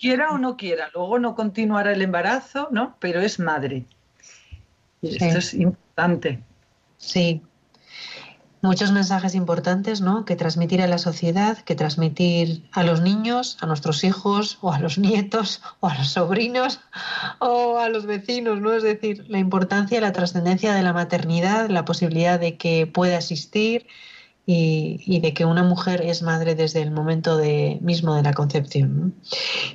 quiera 0.00 0.30
o 0.30 0.38
no 0.38 0.56
quiera, 0.56 0.90
luego 0.92 1.20
no 1.20 1.36
continuará 1.36 1.92
el 1.92 2.02
embarazo, 2.02 2.66
¿no? 2.72 2.96
Pero 2.98 3.20
es 3.20 3.38
madre. 3.38 3.86
Esto 5.02 5.38
es 5.38 5.54
importante. 5.54 6.42
Sí. 6.98 7.42
Muchos 8.62 8.90
mensajes 8.90 9.34
importantes, 9.34 10.00
¿no? 10.00 10.24
Que 10.24 10.34
transmitir 10.34 10.80
a 10.80 10.86
la 10.86 10.98
sociedad, 10.98 11.58
que 11.58 11.74
transmitir 11.74 12.64
a 12.72 12.82
los 12.82 13.00
niños, 13.00 13.58
a 13.60 13.66
nuestros 13.66 14.02
hijos, 14.02 14.58
o 14.60 14.72
a 14.72 14.80
los 14.80 14.98
nietos, 15.06 15.62
o 15.80 15.88
a 15.88 15.94
los 15.96 16.08
sobrinos, 16.08 16.80
o 17.38 17.78
a 17.78 17.88
los 17.88 18.06
vecinos, 18.06 18.60
¿no? 18.60 18.72
Es 18.72 18.82
decir, 18.82 19.24
la 19.28 19.38
importancia, 19.38 20.00
la 20.00 20.12
trascendencia 20.12 20.74
de 20.74 20.82
la 20.82 20.92
maternidad, 20.92 21.68
la 21.68 21.84
posibilidad 21.84 22.40
de 22.40 22.56
que 22.56 22.86
pueda 22.86 23.18
existir, 23.18 23.86
y, 24.48 25.18
de 25.20 25.34
que 25.34 25.44
una 25.44 25.64
mujer 25.64 26.02
es 26.02 26.22
madre 26.22 26.54
desde 26.54 26.80
el 26.80 26.92
momento 26.92 27.36
de, 27.36 27.78
mismo 27.82 28.14
de 28.14 28.22
la 28.22 28.32
concepción. 28.32 29.14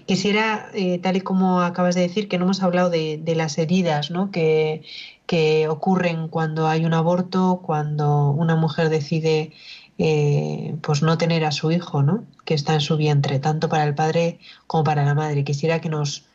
Quisiera, 0.06 0.70
eh, 0.74 0.98
tal 1.00 1.18
y 1.18 1.22
como 1.22 1.62
acabas 1.62 1.96
de 1.96 2.02
decir, 2.02 2.30
que 2.30 2.38
no 2.38 2.46
hemos 2.46 2.64
hablado 2.64 2.90
de, 2.90 3.22
las 3.36 3.58
heridas 3.58 4.12
¿no? 4.12 4.32
que, 4.32 4.84
que, 5.26 5.68
ocurren 5.68 6.30
cuando 6.30 6.68
hay 6.68 6.86
un 6.86 6.94
aborto, 6.94 7.62
cuando 7.64 8.32
una 8.32 8.56
mujer 8.56 8.90
decide 8.90 9.52
eh, 9.98 10.76
pues 10.82 11.02
no 11.02 11.18
tener 11.18 11.44
a 11.44 11.52
su 11.52 11.72
hijo, 11.72 12.02
¿no? 12.02 12.24
que 12.46 12.54
está 12.54 12.74
en 12.74 12.82
su 12.82 12.96
vientre, 12.96 13.40
tanto 13.40 13.68
para 13.68 13.84
el 13.84 13.94
padre 13.94 14.40
como 14.68 14.86
para 14.86 15.04
la 15.04 15.16
madre. 15.16 15.44
Quisiera 15.44 15.82
que 15.82 15.90
nos 15.90 16.26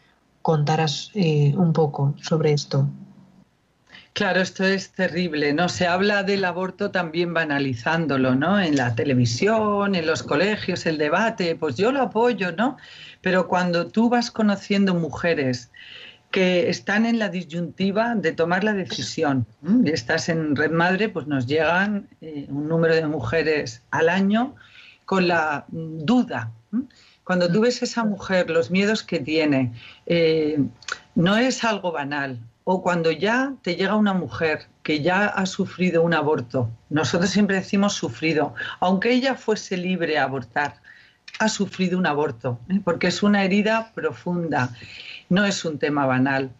contaras 0.43 1.11
eh, 1.15 1.55
un 1.57 1.73
poco 1.73 2.15
sobre 2.21 2.53
esto. 2.53 2.87
Claro, 4.17 4.41
esto 4.41 4.65
es 4.65 4.93
terrible, 4.93 5.53
¿no? 5.53 5.69
Se 5.69 5.87
habla 5.87 6.23
del 6.23 6.47
aborto 6.47 6.91
también 6.91 7.35
banalizándolo, 7.35 8.35
¿no? 8.35 8.59
En 8.59 8.75
la 8.75 8.95
televisión, 8.95 9.95
en 9.95 10.07
los 10.07 10.23
colegios, 10.23 10.87
el 10.87 10.97
debate, 10.97 11.55
pues 11.55 11.77
yo 11.77 11.93
lo 11.93 12.01
apoyo, 12.01 12.51
¿no? 12.51 12.79
Pero 13.21 13.47
cuando 13.47 13.89
tú 13.89 14.09
vas 14.09 14.31
conociendo 14.31 14.95
mujeres 14.95 15.71
que 16.31 16.71
están 16.71 17.05
en 17.05 17.19
la 17.19 17.29
disyuntiva 17.29 18.15
de 18.15 18.33
tomar 18.33 18.65
la 18.65 18.73
decisión, 18.73 19.45
estás 19.85 20.31
en 20.31 20.57
Red 20.57 20.71
Madre, 20.71 21.11
pues 21.11 21.27
nos 21.27 21.47
llegan 21.47 22.09
eh, 22.23 22.47
un 22.49 22.69
número 22.69 22.95
de 22.95 23.07
mujeres 23.07 23.83
al 23.91 24.09
año 24.09 24.55
con 25.05 25.29
la 25.29 25.67
duda. 25.69 26.51
Cuando 27.25 27.53
tú 27.53 27.61
ves 27.61 27.83
esa 27.83 28.03
mujer, 28.03 28.49
los 28.49 28.71
miedos 28.71 29.03
que 29.03 29.21
tiene, 29.21 29.75
eh, 30.07 30.59
no 31.15 31.37
es 31.37 31.65
algo 31.65 31.93
banal, 31.93 32.41
o 32.69 32.83
cuando 32.83 33.13
ya 33.13 33.55
te 33.63 33.77
llega 33.77 33.95
una 33.95 34.13
mujer 34.13 34.67
que 34.83 35.01
ya 35.01 35.27
ha 35.27 35.47
sufrido 35.47 36.03
un 36.03 36.15
aborto, 36.15 36.69
nosotros 36.91 37.31
siempre 37.31 37.55
decimos 37.55 37.95
sufrido, 37.95 38.55
aunque 38.81 39.13
ella 39.13 39.37
fuese 39.37 39.77
libre 39.77 40.19
a 40.19 40.25
abortar, 40.25 40.75
ha 41.39 41.49
sufrido 41.49 41.97
un 41.97 42.07
aborto, 42.07 42.59
¿eh? 42.69 42.81
porque 42.83 43.07
es 43.07 43.23
una 43.23 43.45
herida 43.45 43.93
profunda, 43.95 44.75
no 45.29 45.45
es 45.45 45.65
un 45.65 45.79
tema 45.79 46.07
banal. 46.07 46.51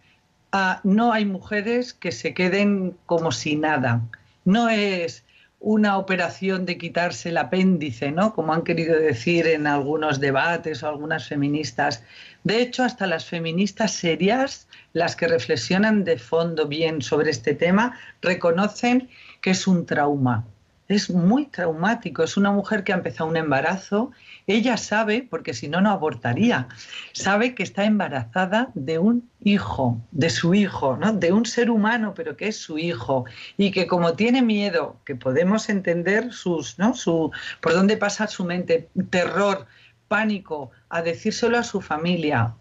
Ah, 0.53 0.81
no 0.85 1.13
hay 1.13 1.25
mujeres 1.25 1.93
que 1.93 2.13
se 2.13 2.35
queden 2.35 2.97
como 3.07 3.33
si 3.33 3.57
nada, 3.57 4.01
no 4.45 4.69
es 4.69 5.25
una 5.59 5.99
operación 5.99 6.67
de 6.67 6.79
quitarse 6.79 7.31
el 7.31 7.39
apéndice, 7.39 8.13
¿no? 8.13 8.33
Como 8.33 8.55
han 8.55 8.63
querido 8.63 8.97
decir 8.97 9.49
en 9.49 9.67
algunos 9.67 10.21
debates 10.21 10.85
o 10.85 10.89
algunas 10.89 11.27
feministas. 11.27 12.05
De 12.45 12.61
hecho, 12.61 12.85
hasta 12.85 13.09
las 13.09 13.25
feministas 13.25 13.93
serias, 13.93 14.66
las 14.97 15.15
que 15.15 15.29
reflexionan 15.29 16.05
de 16.05 16.17
fondo 16.17 16.67
bien 16.69 17.03
sobre 17.03 17.31
este 17.31 17.55
tema, 17.55 17.99
reconocen 18.23 19.11
que 19.43 19.51
es 19.51 19.67
un 19.67 19.85
trauma. 19.85 20.47
Es 20.89 21.11
muy 21.11 21.45
traumático. 21.45 22.23
Es 22.23 22.39
una 22.39 22.51
mujer 22.51 22.83
que 22.83 22.95
ha 22.95 22.97
empezado 22.97 23.29
un 23.29 23.37
embarazo 23.37 24.13
ella 24.47 24.79
sabe, 24.79 25.27
porque 25.29 25.53
si 25.53 25.69
no, 25.69 25.83
no 25.83 25.91
abortaría, 25.91 26.69
sabe 27.13 27.55
que 27.55 27.63
está 27.63 27.85
embarazada 27.85 28.71
de 28.75 28.99
un 28.99 29.29
hijo, 29.43 30.01
de 30.13 30.31
su 30.31 30.55
hijo, 30.55 30.97
¿no? 30.97 31.13
de 31.13 31.33
un 31.33 31.45
ser 31.45 31.69
humano, 31.69 32.15
pero 32.15 32.37
que 32.39 32.49
es 32.49 32.57
su 32.57 32.79
hijo, 32.79 33.27
y 33.59 33.73
que 33.73 33.87
como 33.87 34.15
tiene 34.15 34.41
miedo, 34.41 34.97
que 35.05 35.15
podemos 35.15 35.69
entender 35.69 36.33
sus, 36.33 36.79
¿no? 36.79 36.95
su, 36.95 37.33
por 37.61 37.75
dónde 37.75 37.99
pasa 37.99 38.29
su 38.29 38.45
mente, 38.45 38.89
terror, 39.11 39.67
pánico, 40.09 40.71
a 40.89 41.03
decírselo 41.03 41.59
a 41.59 41.65
su 41.65 41.81
familia, 41.81 42.55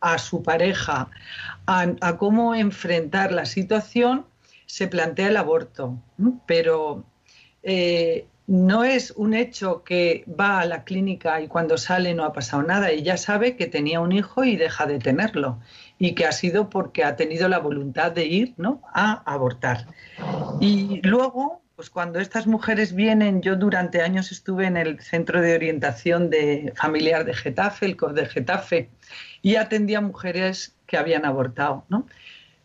a 0.00 0.18
su 0.18 0.42
pareja, 0.42 1.08
a, 1.66 2.16
cómo 2.18 2.54
enfrentar 2.54 3.32
la 3.32 3.46
situación, 3.46 4.26
se 4.66 4.88
plantea 4.88 5.28
el 5.28 5.36
aborto. 5.36 5.98
Pero 6.46 7.04
eh, 7.62 8.26
no 8.48 8.82
es 8.82 9.10
un 9.10 9.34
hecho 9.34 9.84
que 9.84 10.24
va 10.28 10.60
a 10.60 10.64
la 10.64 10.84
clínica 10.84 11.40
y 11.42 11.48
cuando 11.48 11.76
sale 11.76 12.14
no 12.14 12.24
ha 12.24 12.32
pasado 12.32 12.62
nada. 12.62 12.90
Ella 12.90 13.18
sabe 13.18 13.56
que 13.56 13.66
tenía 13.66 14.00
un 14.00 14.10
hijo 14.10 14.42
y 14.42 14.56
deja 14.56 14.86
de 14.86 14.98
tenerlo 14.98 15.60
y 15.98 16.14
que 16.14 16.24
ha 16.24 16.32
sido 16.32 16.70
porque 16.70 17.04
ha 17.04 17.14
tenido 17.14 17.48
la 17.48 17.58
voluntad 17.58 18.10
de 18.10 18.24
ir 18.24 18.54
¿no? 18.56 18.80
a 18.94 19.22
abortar. 19.30 19.86
Y 20.60 21.02
luego, 21.02 21.60
pues 21.78 21.90
cuando 21.90 22.18
estas 22.18 22.48
mujeres 22.48 22.92
vienen, 22.92 23.40
yo 23.40 23.54
durante 23.54 24.02
años 24.02 24.32
estuve 24.32 24.66
en 24.66 24.76
el 24.76 24.98
centro 24.98 25.40
de 25.40 25.54
orientación 25.54 26.28
de 26.28 26.72
familiar 26.74 27.24
de 27.24 27.34
Getafe, 27.34 27.86
el 27.86 27.96
COR 27.96 28.14
de 28.14 28.26
Getafe, 28.26 28.90
y 29.42 29.54
atendía 29.54 29.98
a 29.98 30.00
mujeres 30.00 30.74
que 30.86 30.96
habían 30.96 31.24
abortado. 31.24 31.84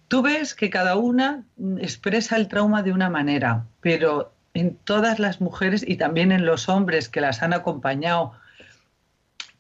Tú 0.08 0.24
ves 0.24 0.56
que 0.56 0.72
cada 0.72 0.98
una 0.98 1.44
expresa 1.78 2.38
el 2.38 2.48
trauma 2.48 2.82
de 2.82 2.92
una 2.92 3.12
manera, 3.12 3.68
pero 3.82 4.34
en 4.56 4.78
todas 4.78 5.20
las 5.20 5.42
mujeres 5.42 5.86
y 5.88 5.98
también 5.98 6.32
en 6.32 6.48
los 6.48 6.68
hombres 6.68 7.08
que 7.08 7.22
las 7.22 7.44
han 7.44 7.54
acompañado, 7.54 8.34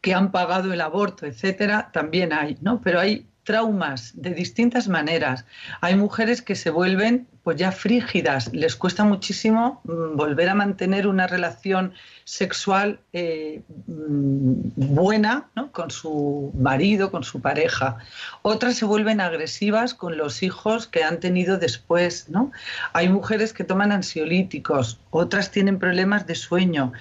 que 0.01 0.15
han 0.15 0.31
pagado 0.31 0.73
el 0.73 0.81
aborto, 0.81 1.27
etcétera, 1.27 1.91
también 1.93 2.33
hay, 2.33 2.57
¿no? 2.61 2.81
Pero 2.81 2.99
hay 2.99 3.27
traumas 3.43 4.13
de 4.19 4.31
distintas 4.31 4.87
maneras. 4.87 5.45
Hay 5.79 5.95
mujeres 5.95 6.41
que 6.41 6.55
se 6.55 6.71
vuelven 6.71 7.27
pues 7.43 7.57
ya 7.57 7.71
frígidas, 7.71 8.53
les 8.53 8.75
cuesta 8.75 9.03
muchísimo 9.03 9.81
mm, 9.83 10.15
volver 10.15 10.47
a 10.49 10.55
mantener 10.55 11.07
una 11.07 11.27
relación 11.27 11.93
sexual 12.23 12.99
eh, 13.11 13.61
mm, 13.87 14.53
buena 14.75 15.49
con 15.73 15.91
su 15.91 16.53
marido, 16.57 17.11
con 17.11 17.23
su 17.23 17.41
pareja. 17.41 17.97
Otras 18.43 18.75
se 18.75 18.85
vuelven 18.85 19.19
agresivas 19.19 19.93
con 19.93 20.17
los 20.17 20.41
hijos 20.41 20.87
que 20.87 21.03
han 21.03 21.19
tenido 21.19 21.57
después. 21.57 22.29
¿no? 22.29 22.51
Hay 22.93 23.09
mujeres 23.09 23.51
que 23.51 23.65
toman 23.65 23.91
ansiolíticos, 23.91 25.01
otras 25.09 25.51
tienen 25.51 25.79
problemas 25.79 26.25
de 26.25 26.35
sueño 26.35 26.93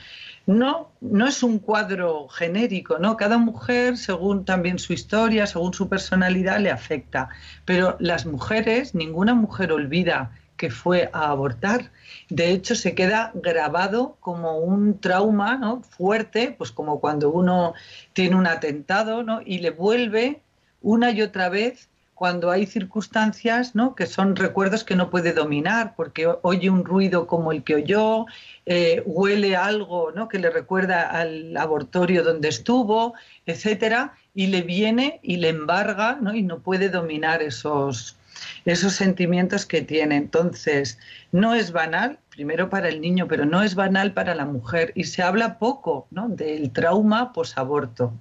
no, 0.46 0.90
no 1.00 1.26
es 1.26 1.42
un 1.42 1.58
cuadro 1.58 2.28
genérico, 2.28 2.98
¿no? 2.98 3.16
Cada 3.16 3.38
mujer, 3.38 3.96
según 3.96 4.44
también 4.44 4.78
su 4.78 4.92
historia, 4.92 5.46
según 5.46 5.72
su 5.72 5.88
personalidad, 5.88 6.58
le 6.58 6.70
afecta. 6.70 7.28
Pero 7.64 7.96
las 8.00 8.26
mujeres, 8.26 8.94
ninguna 8.94 9.34
mujer 9.34 9.72
olvida 9.72 10.32
que 10.56 10.70
fue 10.70 11.10
a 11.12 11.30
abortar. 11.30 11.90
De 12.28 12.50
hecho, 12.50 12.74
se 12.74 12.94
queda 12.94 13.32
grabado 13.34 14.16
como 14.20 14.58
un 14.58 15.00
trauma 15.00 15.56
¿no? 15.56 15.82
fuerte, 15.82 16.54
pues 16.56 16.70
como 16.70 17.00
cuando 17.00 17.30
uno 17.30 17.74
tiene 18.12 18.36
un 18.36 18.46
atentado, 18.46 19.22
¿no? 19.22 19.40
Y 19.44 19.58
le 19.58 19.70
vuelve 19.70 20.42
una 20.80 21.10
y 21.10 21.22
otra 21.22 21.48
vez 21.48 21.88
cuando 22.14 22.50
hay 22.50 22.66
circunstancias 22.66 23.74
¿no? 23.74 23.94
que 23.94 24.06
son 24.06 24.36
recuerdos 24.36 24.84
que 24.84 24.94
no 24.96 25.10
puede 25.10 25.32
dominar, 25.32 25.94
porque 25.96 26.28
oye 26.42 26.70
un 26.70 26.84
ruido 26.84 27.26
como 27.26 27.52
el 27.52 27.64
que 27.64 27.74
oyó, 27.76 28.26
eh, 28.66 29.02
huele 29.06 29.56
algo 29.56 30.12
¿no? 30.12 30.28
que 30.28 30.38
le 30.38 30.50
recuerda 30.50 31.02
al 31.02 31.56
abortorio 31.56 32.22
donde 32.22 32.48
estuvo, 32.48 33.14
etcétera, 33.46 34.14
y 34.34 34.48
le 34.48 34.62
viene 34.62 35.20
y 35.22 35.36
le 35.36 35.48
embarga 35.48 36.18
¿no? 36.20 36.34
y 36.34 36.42
no 36.42 36.60
puede 36.60 36.90
dominar 36.90 37.42
esos, 37.42 38.16
esos 38.64 38.92
sentimientos 38.92 39.66
que 39.66 39.82
tiene. 39.82 40.16
Entonces, 40.16 40.98
no 41.32 41.54
es 41.54 41.72
banal, 41.72 42.18
primero 42.30 42.70
para 42.70 42.88
el 42.88 43.00
niño, 43.00 43.26
pero 43.26 43.46
no 43.46 43.62
es 43.62 43.74
banal 43.74 44.12
para 44.12 44.34
la 44.34 44.44
mujer, 44.44 44.92
y 44.94 45.04
se 45.04 45.22
habla 45.22 45.58
poco 45.58 46.06
¿no? 46.10 46.28
del 46.28 46.70
trauma 46.70 47.32
posaborto. 47.32 48.12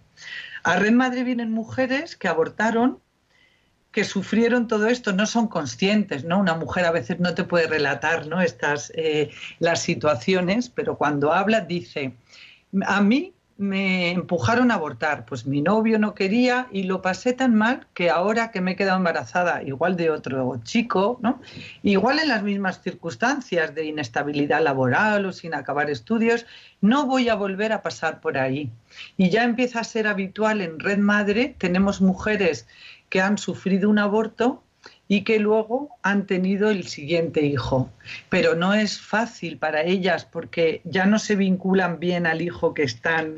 A 0.63 0.77
Red 0.77 0.93
Madre 0.93 1.23
vienen 1.23 1.51
mujeres 1.51 2.15
que 2.15 2.27
abortaron 2.27 2.99
que 3.91 4.03
sufrieron 4.03 4.67
todo 4.67 4.87
esto 4.87 5.13
no 5.13 5.25
son 5.25 5.47
conscientes, 5.47 6.23
¿no? 6.23 6.39
Una 6.39 6.55
mujer 6.55 6.85
a 6.85 6.91
veces 6.91 7.19
no 7.19 7.33
te 7.33 7.43
puede 7.43 7.67
relatar, 7.67 8.27
¿no? 8.27 8.41
Estas 8.41 8.91
eh, 8.95 9.29
las 9.59 9.81
situaciones, 9.81 10.69
pero 10.69 10.97
cuando 10.97 11.33
habla 11.33 11.61
dice, 11.61 12.13
a 12.85 13.01
mí 13.01 13.33
me 13.61 14.09
empujaron 14.09 14.71
a 14.71 14.73
abortar, 14.73 15.23
pues 15.25 15.45
mi 15.45 15.61
novio 15.61 15.99
no 15.99 16.15
quería 16.15 16.67
y 16.71 16.83
lo 16.83 17.03
pasé 17.03 17.33
tan 17.33 17.53
mal 17.53 17.85
que 17.93 18.09
ahora 18.09 18.49
que 18.49 18.59
me 18.59 18.71
he 18.71 18.75
quedado 18.75 18.97
embarazada, 18.97 19.61
igual 19.61 19.95
de 19.97 20.09
otro 20.09 20.59
chico, 20.63 21.19
¿no? 21.21 21.39
Igual 21.83 22.17
en 22.17 22.29
las 22.29 22.41
mismas 22.41 22.81
circunstancias 22.81 23.75
de 23.75 23.85
inestabilidad 23.85 24.63
laboral 24.63 25.27
o 25.27 25.31
sin 25.31 25.53
acabar 25.53 25.91
estudios, 25.91 26.47
no 26.81 27.05
voy 27.05 27.29
a 27.29 27.35
volver 27.35 27.71
a 27.71 27.83
pasar 27.83 28.19
por 28.19 28.35
ahí. 28.35 28.71
Y 29.15 29.29
ya 29.29 29.43
empieza 29.43 29.81
a 29.81 29.83
ser 29.83 30.07
habitual 30.07 30.61
en 30.61 30.79
Red 30.79 30.97
Madre, 30.97 31.55
tenemos 31.59 32.01
mujeres 32.01 32.67
que 33.11 33.21
han 33.21 33.37
sufrido 33.37 33.89
un 33.89 33.99
aborto 33.99 34.63
y 35.07 35.23
que 35.25 35.37
luego 35.37 35.89
han 36.01 36.25
tenido 36.25 36.69
el 36.71 36.87
siguiente 36.87 37.41
hijo. 37.41 37.91
Pero 38.29 38.55
no 38.55 38.73
es 38.73 38.99
fácil 38.99 39.57
para 39.57 39.83
ellas 39.83 40.23
porque 40.25 40.81
ya 40.85 41.05
no 41.05 41.19
se 41.19 41.35
vinculan 41.35 41.99
bien 41.99 42.25
al 42.25 42.41
hijo 42.41 42.73
que 42.73 42.83
están, 42.83 43.35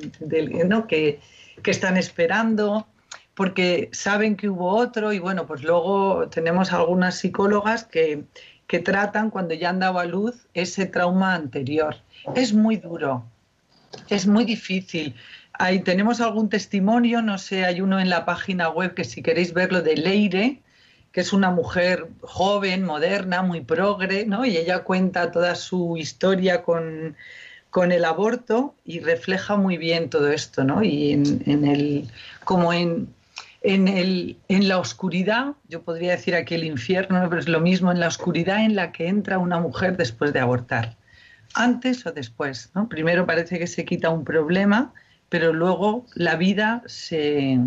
¿no? 0.67 0.86
que, 0.86 1.19
que 1.63 1.71
están 1.71 1.97
esperando, 1.97 2.88
porque 3.34 3.89
saben 3.91 4.38
que 4.38 4.47
hubo 4.47 4.69
otro 4.69 5.11
y 5.11 5.17
bueno, 5.19 5.47
pues 5.47 5.63
luego 5.63 6.30
tenemos 6.30 6.71
algunas 6.71 7.17
psicólogas 7.17 7.84
que, 7.84 8.26
que 8.67 8.78
tratan 8.78 9.32
cuando 9.32 9.55
ya 9.55 9.69
han 9.69 9.80
dado 9.80 9.97
a 9.97 10.05
luz 10.05 10.47
ese 10.53 10.86
trauma 10.86 11.34
anterior. 11.34 11.95
Es 12.36 12.53
muy 12.53 12.78
duro, 12.78 13.26
es 14.09 14.28
muy 14.28 14.45
difícil. 14.45 15.15
Tenemos 15.84 16.20
algún 16.20 16.49
testimonio, 16.49 17.22
no 17.22 17.38
sé, 17.38 17.64
hay 17.64 17.82
uno 17.82 17.99
en 17.99 18.10
la 18.10 18.26
página 18.26 18.70
web 18.70 18.93
que 18.95 19.04
si 19.04 19.22
queréis 19.22 19.54
verlo 19.54 19.82
de 19.82 19.95
Leire, 19.95 20.62
que 21.12 21.22
es 21.22 21.32
una 21.32 21.51
mujer 21.51 22.08
joven, 22.22 22.84
moderna, 22.84 23.43
muy 23.43 23.62
progre, 23.62 24.26
¿no? 24.26 24.45
Y 24.45 24.58
ella 24.58 24.80
cuenta 24.80 25.32
toda 25.32 25.54
su 25.54 25.95
historia 25.95 26.64
con, 26.64 27.16
el 27.91 28.06
aborto 28.06 28.76
y 28.84 28.99
refleja 28.99 29.56
muy 29.56 29.78
bien 29.78 30.10
todo 30.10 30.32
esto, 30.32 30.64
¿no? 30.64 30.84
Y 30.84 31.12
en, 31.12 31.66
el, 31.66 32.10
como 32.43 32.74
en, 32.74 33.14
en, 33.62 33.88
el, 33.88 34.38
en 34.47 34.68
la 34.68 34.80
oscuridad, 34.80 35.54
yo 35.70 35.84
podría 35.84 36.12
decir 36.12 36.36
aquí 36.36 36.56
el 36.56 36.64
infierno, 36.64 37.28
pero 37.30 37.39
es 37.39 37.47
lo 37.47 37.60
mismo, 37.60 37.91
en 37.91 37.99
la 37.99 38.08
oscuridad 38.08 38.66
en 38.66 38.76
la 38.76 38.91
que 38.91 39.08
entra 39.08 39.38
una 39.38 39.60
mujer 39.60 39.97
después 39.97 40.34
de 40.34 40.39
abortar, 40.39 40.97
antes 41.54 42.06
o 42.08 42.12
después, 42.12 42.72
¿no? 42.74 42.89
Primero 42.89 43.28
parece 43.28 43.60
que 43.60 43.68
se 43.68 43.86
quita 43.86 44.10
un 44.10 44.24
problema 44.24 44.93
pero 45.34 45.51
luego 45.51 46.05
la 46.13 46.36
vida 46.36 46.84
se, 46.86 47.57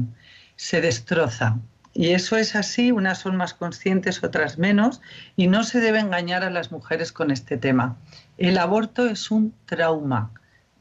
destroza. 0.71 1.59
Y 1.93 2.11
eso 2.11 2.37
es 2.37 2.55
así, 2.55 2.93
unas 2.93 3.19
son 3.19 3.35
más 3.35 3.55
conscientes, 3.55 4.23
otras 4.23 4.57
menos, 4.57 5.01
y 5.35 5.49
no 5.49 5.65
se 5.65 5.81
debe 5.81 5.99
engañar 5.99 6.45
a 6.45 6.51
las 6.51 6.71
mujeres 6.71 7.11
con 7.11 7.33
este 7.33 7.57
tema. 7.57 7.97
El 8.39 8.59
aborto 8.59 9.07
es 9.07 9.33
un 9.33 9.53
trauma. 9.65 10.31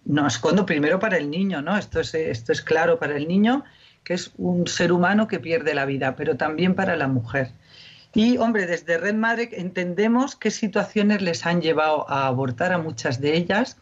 No 0.04 0.28
escondo 0.28 0.68
primero 0.68 1.00
para 1.00 1.18
el 1.18 1.32
niño, 1.32 1.64
¿no? 1.64 1.76
Esto 1.76 2.02
es, 2.02 2.14
esto 2.14 2.52
es 2.52 2.62
claro 2.62 3.00
para 3.00 3.18
el 3.18 3.28
niño, 3.28 3.64
que 4.04 4.14
es 4.14 4.32
un 4.38 4.68
ser 4.68 4.92
humano 4.92 5.28
que 5.28 5.40
pierde 5.40 5.74
la 5.74 5.86
vida, 5.86 6.16
pero 6.16 6.38
también 6.38 6.76
para 6.76 6.96
la 6.96 7.08
mujer. 7.08 7.50
Y, 8.14 8.38
hombre, 8.38 8.68
desde 8.68 9.00
Red 9.00 9.16
Madre 9.16 9.50
entendemos 9.54 10.36
qué 10.36 10.52
situaciones 10.52 11.24
les 11.24 11.48
han 11.48 11.64
llevado 11.64 12.08
a 12.08 12.28
abortar 12.28 12.74
a 12.74 12.78
muchas 12.78 13.20
de 13.22 13.36
ellas 13.36 13.78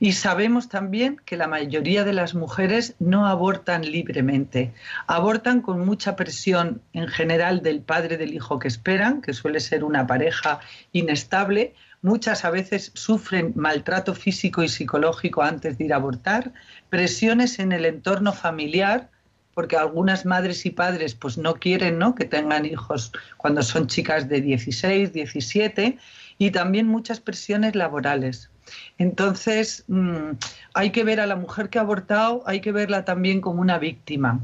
y 0.00 0.12
sabemos 0.12 0.68
también 0.68 1.20
que 1.24 1.36
la 1.36 1.48
mayoría 1.48 2.04
de 2.04 2.12
las 2.12 2.34
mujeres 2.34 2.94
no 3.00 3.26
abortan 3.26 3.82
libremente, 3.82 4.72
abortan 5.06 5.60
con 5.60 5.84
mucha 5.84 6.14
presión 6.14 6.82
en 6.92 7.08
general 7.08 7.62
del 7.62 7.80
padre 7.80 8.16
del 8.16 8.32
hijo 8.32 8.58
que 8.58 8.68
esperan, 8.68 9.20
que 9.20 9.32
suele 9.32 9.58
ser 9.58 9.82
una 9.82 10.06
pareja 10.06 10.60
inestable. 10.92 11.74
Muchas 12.00 12.44
a 12.44 12.50
veces 12.50 12.92
sufren 12.94 13.52
maltrato 13.56 14.14
físico 14.14 14.62
y 14.62 14.68
psicológico 14.68 15.42
antes 15.42 15.78
de 15.78 15.86
ir 15.86 15.92
a 15.92 15.96
abortar, 15.96 16.52
presiones 16.90 17.58
en 17.58 17.72
el 17.72 17.84
entorno 17.84 18.32
familiar, 18.32 19.10
porque 19.52 19.76
algunas 19.76 20.24
madres 20.24 20.64
y 20.64 20.70
padres 20.70 21.16
pues 21.16 21.36
no 21.36 21.54
quieren 21.54 21.98
¿no? 21.98 22.14
que 22.14 22.24
tengan 22.24 22.64
hijos 22.64 23.10
cuando 23.36 23.62
son 23.62 23.88
chicas 23.88 24.28
de 24.28 24.40
16, 24.40 25.12
17 25.12 25.98
y 26.38 26.52
también 26.52 26.86
muchas 26.86 27.18
presiones 27.18 27.74
laborales. 27.74 28.50
Entonces, 28.98 29.84
mm, 29.88 30.32
hay 30.74 30.90
que 30.90 31.04
ver 31.04 31.20
a 31.20 31.26
la 31.26 31.36
mujer 31.36 31.68
que 31.68 31.78
ha 31.78 31.82
abortado, 31.82 32.42
hay 32.46 32.60
que 32.60 32.72
verla 32.72 33.04
también 33.04 33.40
como 33.40 33.60
una 33.60 33.78
víctima 33.78 34.40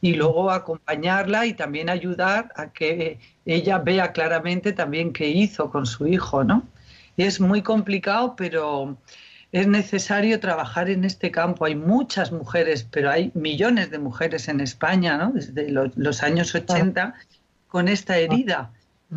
y 0.00 0.14
luego 0.14 0.50
acompañarla 0.50 1.46
y 1.46 1.54
también 1.54 1.88
ayudar 1.88 2.52
a 2.56 2.72
que 2.72 3.18
ella 3.44 3.78
vea 3.78 4.12
claramente 4.12 4.72
también 4.72 5.12
qué 5.12 5.28
hizo 5.28 5.70
con 5.70 5.86
su 5.86 6.06
hijo, 6.06 6.44
¿no? 6.44 6.62
es 7.16 7.40
muy 7.40 7.62
complicado, 7.62 8.34
pero 8.36 8.96
es 9.52 9.66
necesario 9.66 10.40
trabajar 10.40 10.88
en 10.88 11.04
este 11.04 11.30
campo. 11.30 11.64
Hay 11.64 11.74
muchas 11.74 12.32
mujeres, 12.32 12.86
pero 12.90 13.10
hay 13.10 13.30
millones 13.34 13.90
de 13.90 13.98
mujeres 13.98 14.48
en 14.48 14.60
España, 14.60 15.18
¿no? 15.18 15.32
Desde 15.32 15.70
los, 15.70 16.22
años 16.22 16.54
80 16.54 17.14
con 17.68 17.88
esta 17.88 18.16
herida 18.16 18.72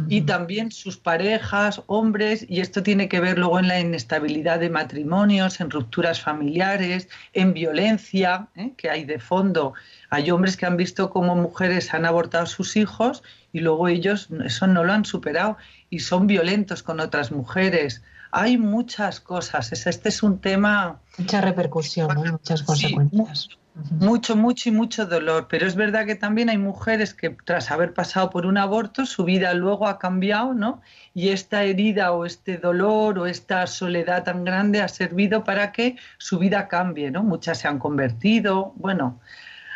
y 0.09 0.21
también 0.21 0.71
sus 0.71 0.97
parejas, 0.97 1.83
hombres, 1.85 2.47
y 2.49 2.61
esto 2.61 2.81
tiene 2.81 3.07
que 3.07 3.19
ver 3.19 3.37
luego 3.37 3.59
en 3.59 3.67
la 3.67 3.79
inestabilidad 3.79 4.59
de 4.59 4.71
matrimonios, 4.71 5.61
en 5.61 5.69
rupturas 5.69 6.19
familiares, 6.19 7.09
en 7.33 7.53
violencia 7.53 8.47
¿eh? 8.55 8.71
que 8.75 8.89
hay 8.89 9.05
de 9.05 9.19
fondo. 9.19 9.73
Hay 10.09 10.31
hombres 10.31 10.57
que 10.57 10.65
han 10.65 10.77
visto 10.77 11.11
cómo 11.11 11.35
mujeres 11.35 11.93
han 11.93 12.05
abortado 12.05 12.45
a 12.45 12.47
sus 12.47 12.75
hijos 12.75 13.21
y 13.51 13.59
luego 13.59 13.87
ellos 13.87 14.29
eso 14.43 14.65
no 14.65 14.83
lo 14.83 14.93
han 14.93 15.05
superado 15.05 15.57
y 15.91 15.99
son 15.99 16.25
violentos 16.25 16.81
con 16.81 16.99
otras 16.99 17.31
mujeres. 17.31 18.01
Hay 18.35 18.57
muchas 18.57 19.19
cosas. 19.19 19.71
Este 19.71 20.09
es 20.09 20.23
un 20.23 20.39
tema... 20.39 20.99
Mucha 21.19 21.39
repercusión, 21.39 22.15
muchas 22.31 22.63
consecuencias. 22.63 23.49
Mucho, 23.91 24.35
mucho 24.35 24.69
y 24.69 24.71
mucho 24.71 25.05
dolor, 25.05 25.47
pero 25.49 25.67
es 25.67 25.75
verdad 25.75 26.05
que 26.07 26.15
también 26.15 26.49
hay 26.49 26.57
mujeres 26.57 27.13
que 27.13 27.29
tras 27.31 27.69
haber 27.69 27.93
pasado 27.93 28.31
por 28.31 28.47
un 28.47 28.57
aborto, 28.57 29.05
su 29.05 29.23
vida 29.23 29.53
luego 29.53 29.87
ha 29.87 29.97
cambiado, 29.97 30.53
¿no? 30.53 30.81
Y 31.13 31.29
esta 31.29 31.63
herida 31.63 32.11
o 32.11 32.25
este 32.25 32.57
dolor 32.57 33.17
o 33.17 33.27
esta 33.27 33.65
soledad 33.65 34.23
tan 34.23 34.43
grande 34.43 34.81
ha 34.81 34.87
servido 34.87 35.43
para 35.43 35.71
que 35.71 35.97
su 36.17 36.37
vida 36.37 36.67
cambie, 36.67 37.11
¿no? 37.11 37.23
Muchas 37.23 37.59
se 37.59 37.67
han 37.67 37.79
convertido, 37.79 38.73
bueno, 38.75 39.19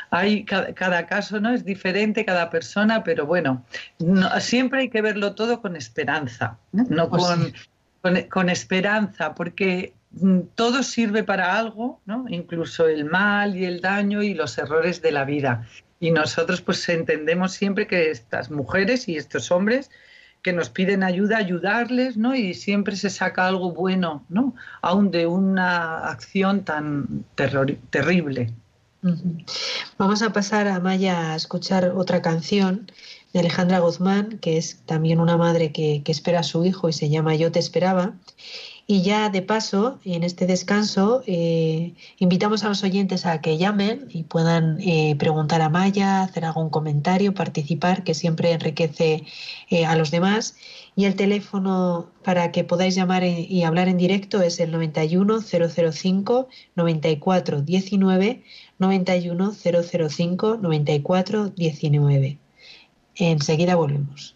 hay 0.10 0.45
cada, 0.45 1.05
caso 1.05 1.39
no 1.39 1.53
es 1.53 1.66
diferente 1.66 2.24
cada 2.24 2.49
persona 2.49 3.03
pero 3.03 3.26
bueno 3.26 3.66
siempre 4.39 4.80
hay 4.80 4.89
que 4.89 5.01
verlo 5.01 5.36
todo 5.36 5.62
con 5.62 5.76
esperanza 5.76 6.58
no 6.72 7.10
pues 7.10 7.24
con, 7.26 7.53
con, 8.30 8.49
esperanza 8.49 9.36
porque 9.36 9.93
Mm, 10.12 10.41
todo 10.55 10.84
sirve 10.84 11.24
para 11.24 11.58
algo, 11.58 12.01
¿no? 12.05 12.26
incluso 12.30 12.88
el 12.88 13.05
mal 13.05 13.55
y 13.55 13.66
el 13.66 13.82
daño 13.82 14.24
y 14.24 14.34
los 14.34 14.58
errores 14.58 15.01
de 15.01 15.12
la 15.12 15.26
vida. 15.26 15.68
Y 15.99 16.12
nosotros 16.12 16.62
pues 16.62 16.88
entendemos 16.89 17.53
siempre 17.53 17.88
que 17.88 18.10
estas 18.10 18.49
mujeres 18.49 19.08
y 19.08 19.18
estos 19.18 19.51
hombres 19.51 19.91
que 20.41 20.53
nos 20.53 20.70
piden 20.70 21.03
ayuda, 21.03 21.38
ayudarles, 21.38 22.16
¿no? 22.16 22.36
Y 22.36 22.53
siempre 22.53 22.95
se 22.95 23.10
saca 23.10 23.47
algo 23.47 23.74
bueno, 23.74 24.24
¿no? 24.30 24.55
Aún 24.82 25.12
de 25.12 25.26
una 25.26 26.08
acción 26.08 26.64
tan 26.64 27.26
terrible. 27.36 28.53
Vamos 29.97 30.22
a 30.22 30.32
pasar 30.32 30.68
a 30.68 30.80
Maya 30.80 31.34
a 31.34 31.36
escuchar 31.36 31.91
otra 31.95 32.22
canción 32.22 32.89
de 33.34 33.39
Alejandra 33.39 33.80
Guzmán, 33.80 34.39
que 34.39 34.57
es 34.57 34.80
también 34.86 35.19
una 35.19 35.38
madre 35.38 35.71
que, 35.71 36.01
espera 36.07 36.39
a 36.39 36.43
su 36.43 36.65
hijo 36.65 36.89
y 36.89 36.93
se 36.93 37.09
llama 37.09 37.36
Yo 37.36 37.51
te 37.51 37.59
esperaba. 37.59 38.15
Y 38.89 39.01
ya 39.01 39.30
de 39.30 39.41
paso, 39.41 39.99
en 40.05 40.23
este 40.23 40.45
descanso, 40.45 41.21
eh, 41.28 41.93
invitamos 42.19 42.63
a 42.63 42.69
los 42.69 42.84
oyentes 42.86 43.25
a 43.25 43.41
que 43.41 43.57
llamen 43.57 44.07
y 44.09 44.23
puedan 44.23 44.80
eh, 44.80 45.17
preguntar 45.19 45.61
a 45.61 45.67
Maya, 45.67 46.21
hacer 46.23 46.45
algún 46.45 46.69
comentario, 46.69 47.34
participar, 47.34 48.05
que 48.05 48.13
siempre 48.13 48.53
enriquece 48.53 49.25
eh, 49.69 49.86
a 49.86 49.97
los 49.97 50.09
demás. 50.09 50.55
Y 50.95 51.03
el 51.03 51.15
teléfono 51.15 52.09
para 52.23 52.53
que 52.53 52.63
podáis 52.63 52.95
llamar 52.95 53.25
y 53.25 53.63
hablar 53.63 53.89
en 53.89 53.97
directo 53.97 54.41
es 54.41 54.59
el 54.61 54.71
91 54.71 55.41
005 55.41 56.47
94 56.75 57.61
19 57.61 58.43
91 58.80 59.51
005 59.51 60.57
94 60.61 61.49
19. 61.49 62.39
Enseguida 63.20 63.76
volvemos. 63.76 64.36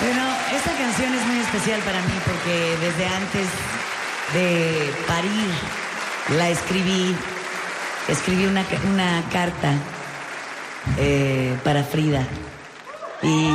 Bueno, 0.00 0.22
esta 0.54 0.72
canción 0.78 1.12
es 1.12 1.26
muy 1.26 1.38
especial 1.40 1.80
para 1.80 2.00
mí 2.02 2.12
porque 2.24 2.76
desde 2.80 3.06
antes 3.06 3.48
de 4.32 4.94
parir 5.06 5.50
la 6.36 6.48
escribí, 6.50 7.16
escribí 8.06 8.46
una, 8.46 8.64
carta 9.32 9.74
eh, 10.98 11.58
para 11.64 11.82
Frida 11.82 12.24
y 13.22 13.50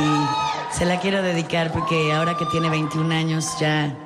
se 0.70 0.84
la 0.84 1.00
quiero 1.00 1.22
dedicar 1.22 1.72
porque 1.72 2.12
ahora 2.12 2.36
que 2.36 2.44
tiene 2.46 2.68
21 2.68 3.14
años 3.14 3.58
ya 3.58 3.96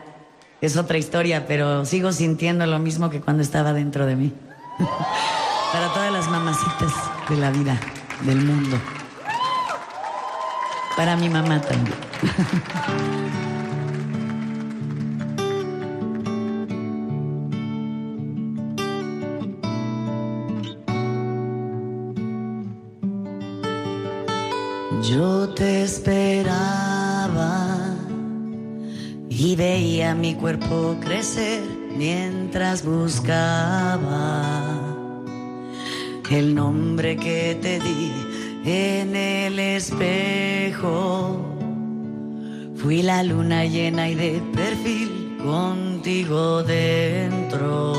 es 0.60 0.76
otra 0.76 0.98
historia, 0.98 1.46
pero 1.46 1.84
sigo 1.84 2.12
sintiendo 2.12 2.66
lo 2.66 2.78
mismo 2.78 3.10
que 3.10 3.20
cuando 3.20 3.42
estaba 3.42 3.72
dentro 3.72 4.06
de 4.06 4.16
mí. 4.16 4.32
para 5.72 5.88
todas 5.92 6.12
las 6.12 6.28
mamacitas 6.28 6.92
de 7.28 7.36
la 7.36 7.50
vida, 7.50 7.78
del 8.22 8.40
mundo. 8.44 8.78
Para 10.96 11.16
mi 11.16 11.28
mamá 11.28 11.60
también. 11.60 11.96
Yo 25.02 25.48
te 25.50 25.84
esperaba 25.84 26.66
y 29.30 29.54
veía 29.56 30.14
mi 30.14 30.34
cuerpo 30.34 30.96
crecer 31.00 31.62
mientras 31.96 32.84
buscaba 32.84 34.57
el 36.30 36.54
nombre 36.54 37.16
que 37.16 37.58
te 37.60 37.80
di 37.80 38.12
en 38.64 39.16
el 39.16 39.58
espejo. 39.58 41.44
Fui 42.76 43.02
la 43.02 43.22
luna 43.22 43.64
llena 43.64 44.08
y 44.10 44.14
de 44.14 44.42
perfil 44.54 45.38
contigo 45.42 46.62
dentro. 46.62 47.94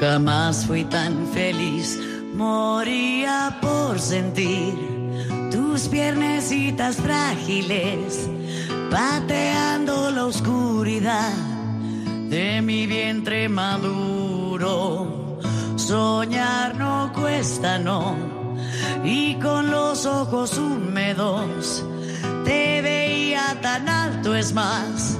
Jamás 0.00 0.66
fui 0.66 0.84
tan 0.84 1.26
feliz, 1.32 1.98
moría 2.34 3.58
por 3.60 3.98
sentir 3.98 4.74
tus 5.50 5.88
piernecitas 5.88 6.96
frágiles, 6.96 8.28
pateando 8.90 10.10
la 10.10 10.26
oscuridad 10.26 11.32
de 12.28 12.62
mi 12.62 12.86
vientre 12.86 13.48
maduro. 13.48 15.15
Soñar 15.86 16.74
no 16.74 17.12
cuesta, 17.14 17.78
no 17.78 18.16
y 19.04 19.36
con 19.36 19.70
los 19.70 20.04
ojos 20.04 20.58
húmedos 20.58 21.84
te 22.44 22.82
veía 22.82 23.56
tan 23.62 23.88
alto, 23.88 24.34
es 24.34 24.52
más, 24.52 25.16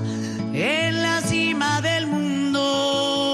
en 0.53 1.03
la 1.03 1.21
cima 1.21 1.81
del 1.83 2.09
mundo. 2.09 3.26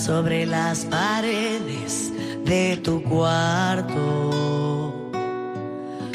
Sobre 0.00 0.46
las 0.46 0.86
paredes 0.86 2.10
de 2.44 2.78
tu 2.78 3.02
cuarto. 3.02 4.30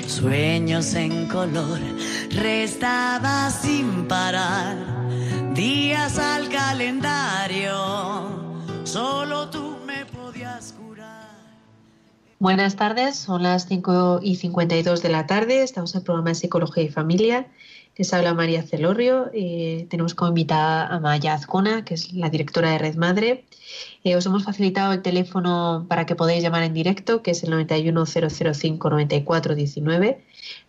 Sueños 0.08 0.96
en 0.96 1.28
color, 1.28 1.80
restaba 2.32 3.52
sin 3.52 4.08
parar 4.08 4.76
días 5.54 6.18
al 6.18 6.50
calendario. 6.50 7.76
Solo 8.86 9.50
tú 9.52 9.78
me 9.86 10.06
podías 10.06 10.74
curar. 10.74 11.30
Buenas 12.40 12.76
tardes, 12.76 13.16
son 13.18 13.44
las 13.44 13.68
5 13.68 14.22
y 14.24 14.38
52 14.38 15.04
de 15.04 15.10
la 15.10 15.28
tarde. 15.28 15.62
Estamos 15.62 15.94
en 15.94 16.00
el 16.00 16.06
programa 16.06 16.30
de 16.30 16.36
Psicología 16.36 16.84
y 16.84 16.90
Familia 16.90 17.48
les 17.98 18.14
habla 18.14 18.34
María 18.34 18.64
Celorrio. 18.64 19.30
Eh, 19.34 19.88
tenemos 19.90 20.16
como 20.16 20.30
invitada 20.30 20.88
a 20.88 20.98
Maya 21.00 21.34
Azcona, 21.34 21.84
que 21.86 21.94
es 21.94 22.12
la 22.14 22.30
directora 22.30 22.72
de 22.72 22.78
Red 22.78 22.96
Madre. 22.96 23.46
Eh, 24.04 24.18
os 24.18 24.26
hemos 24.26 24.44
facilitado 24.44 24.92
el 24.94 25.02
teléfono 25.02 25.86
para 25.88 26.06
que 26.06 26.16
podáis 26.16 26.44
llamar 26.44 26.64
en 26.64 26.74
directo, 26.74 27.24
que 27.24 27.32
es 27.32 27.42
el 27.44 27.54
91005-9419. 27.54 30.18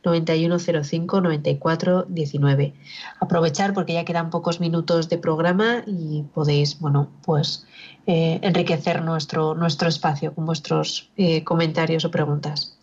9105-9419. 0.04 2.72
Aprovechar 3.20 3.74
porque 3.74 3.94
ya 3.94 4.04
quedan 4.04 4.30
pocos 4.30 4.60
minutos 4.60 5.08
de 5.08 5.18
programa 5.18 5.82
y 5.86 6.22
podéis, 6.32 6.78
bueno, 6.78 7.10
pues 7.24 7.66
eh, 8.06 8.38
enriquecer 8.42 9.02
nuestro, 9.02 9.54
nuestro 9.54 9.88
espacio 9.88 10.32
con 10.32 10.46
vuestros 10.46 11.10
comentarios 11.44 12.04
o 12.04 12.10
preguntas. 12.10 12.78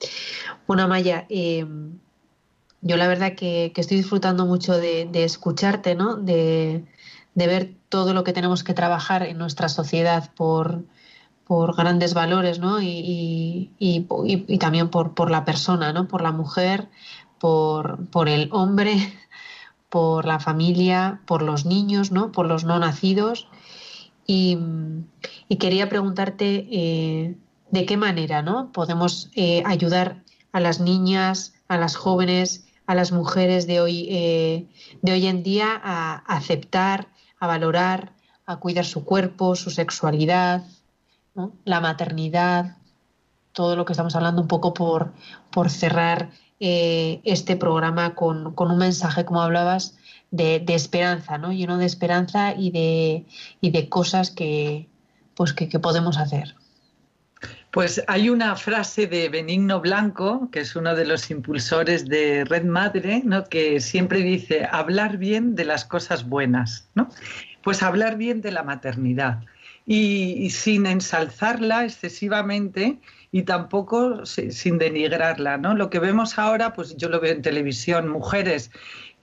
Bueno, 0.67 0.87
Maya, 0.87 1.25
yo 2.83 2.97
la 2.97 3.07
verdad 3.07 3.33
que, 3.35 3.71
estoy 3.75 3.97
disfrutando 3.97 4.45
mucho 4.45 4.77
de, 4.77 5.09
escucharte, 5.23 5.95
¿no? 5.95 6.17
De, 6.17 6.83
ver 7.33 7.73
todo 7.89 8.13
lo 8.13 8.23
que 8.23 8.33
tenemos 8.33 8.63
que 8.63 8.73
trabajar 8.73 9.23
en 9.23 9.37
nuestra 9.37 9.69
sociedad 9.69 10.31
por, 10.35 10.85
grandes 11.47 12.13
valores, 12.13 12.59
¿no? 12.59 12.79
Y, 12.81 13.71
también 14.59 14.89
por, 14.89 15.31
la 15.31 15.45
persona, 15.45 15.93
¿no? 15.93 16.09
Por 16.09 16.21
la 16.21 16.33
mujer, 16.33 16.89
por, 17.39 18.27
el 18.27 18.49
hombre, 18.51 19.13
por 19.89 20.25
la 20.25 20.39
familia, 20.39 21.21
por 21.25 21.41
los 21.41 21.65
niños, 21.65 22.11
¿no? 22.11 22.33
Por 22.33 22.47
los 22.47 22.65
no 22.65 22.79
nacidos. 22.79 23.47
Y, 24.27 24.57
quería 25.57 25.87
preguntarte 25.87 26.67
eh, 26.71 27.37
de 27.71 27.85
qué 27.85 27.95
manera, 27.95 28.41
¿no? 28.41 28.73
Podemos 28.73 29.29
eh, 29.35 29.63
ayudar 29.65 30.21
a 30.51 30.59
las 30.59 30.81
niñas, 30.81 31.53
a 31.69 31.77
las 31.77 31.95
jóvenes, 31.95 32.65
a 32.85 32.95
las 32.95 33.11
mujeres 33.11 33.67
de 33.67 33.81
hoy, 33.81 34.07
eh, 34.09 34.67
de 35.01 35.11
hoy 35.11 35.27
en 35.27 35.43
día 35.43 35.79
a 35.83 36.15
aceptar, 36.27 37.07
a 37.39 37.47
valorar, 37.47 38.13
a 38.45 38.57
cuidar 38.57 38.85
su 38.85 39.05
cuerpo, 39.05 39.55
su 39.55 39.69
sexualidad, 39.69 40.63
la 41.65 41.79
maternidad, 41.79 42.77
todo 43.53 43.75
lo 43.75 43.85
que 43.85 43.93
estamos 43.93 44.15
hablando 44.15 44.41
un 44.41 44.47
poco 44.47 44.73
por, 44.73 45.13
por 45.51 45.69
cerrar 45.69 46.31
eh, 46.59 47.21
este 47.23 47.55
programa 47.55 48.15
con, 48.15 48.53
un 48.57 48.77
mensaje, 48.77 49.25
como 49.25 49.41
hablabas, 49.41 49.97
de, 50.31 50.63
esperanza, 50.69 51.37
¿no? 51.37 51.51
lleno 51.51 51.77
de 51.77 51.85
esperanza 51.85 52.53
y 52.57 52.71
de, 52.71 53.25
y 53.61 53.69
de 53.69 53.89
cosas 53.89 54.31
que, 54.31 54.89
pues 55.35 55.53
que 55.53 55.79
podemos 55.79 56.17
hacer. 56.17 56.55
Pues 57.73 58.03
hay 58.05 58.29
una 58.29 58.55
frase 58.55 59.07
de 59.07 59.29
Benigno 59.29 59.81
Blanco, 59.81 60.47
que 60.51 60.59
es 60.59 60.75
uno 60.75 60.93
de 60.93 61.05
los 61.05 61.31
impulsores 61.31 62.07
de 62.07 62.45
Red 62.45 62.65
Madre, 62.65 63.23
¿no? 63.25 63.45
que 63.45 63.79
siempre 63.79 64.19
dice 64.19 64.67
hablar 64.71 65.17
bien 65.17 65.55
de 65.55 65.65
las 65.65 65.83
cosas 65.83 66.29
buenas, 66.29 66.87
¿no? 66.93 67.09
Pues 67.63 67.81
hablar 67.81 68.15
bien 68.15 68.41
de 68.41 68.51
la 68.51 68.61
maternidad 68.61 69.39
y, 69.87 70.51
sin 70.51 70.85
ensalzarla 70.85 71.85
excesivamente 71.85 72.99
y 73.31 73.41
tampoco 73.41 74.23
sin 74.27 74.77
denigrarla, 74.77 75.57
¿no? 75.57 75.73
Lo 75.73 75.89
que 75.89 75.97
vemos 75.97 76.37
ahora, 76.37 76.73
pues 76.73 76.95
yo 76.95 77.09
lo 77.09 77.19
veo 77.19 77.33
en 77.33 77.41
televisión, 77.41 78.07
mujeres 78.07 78.69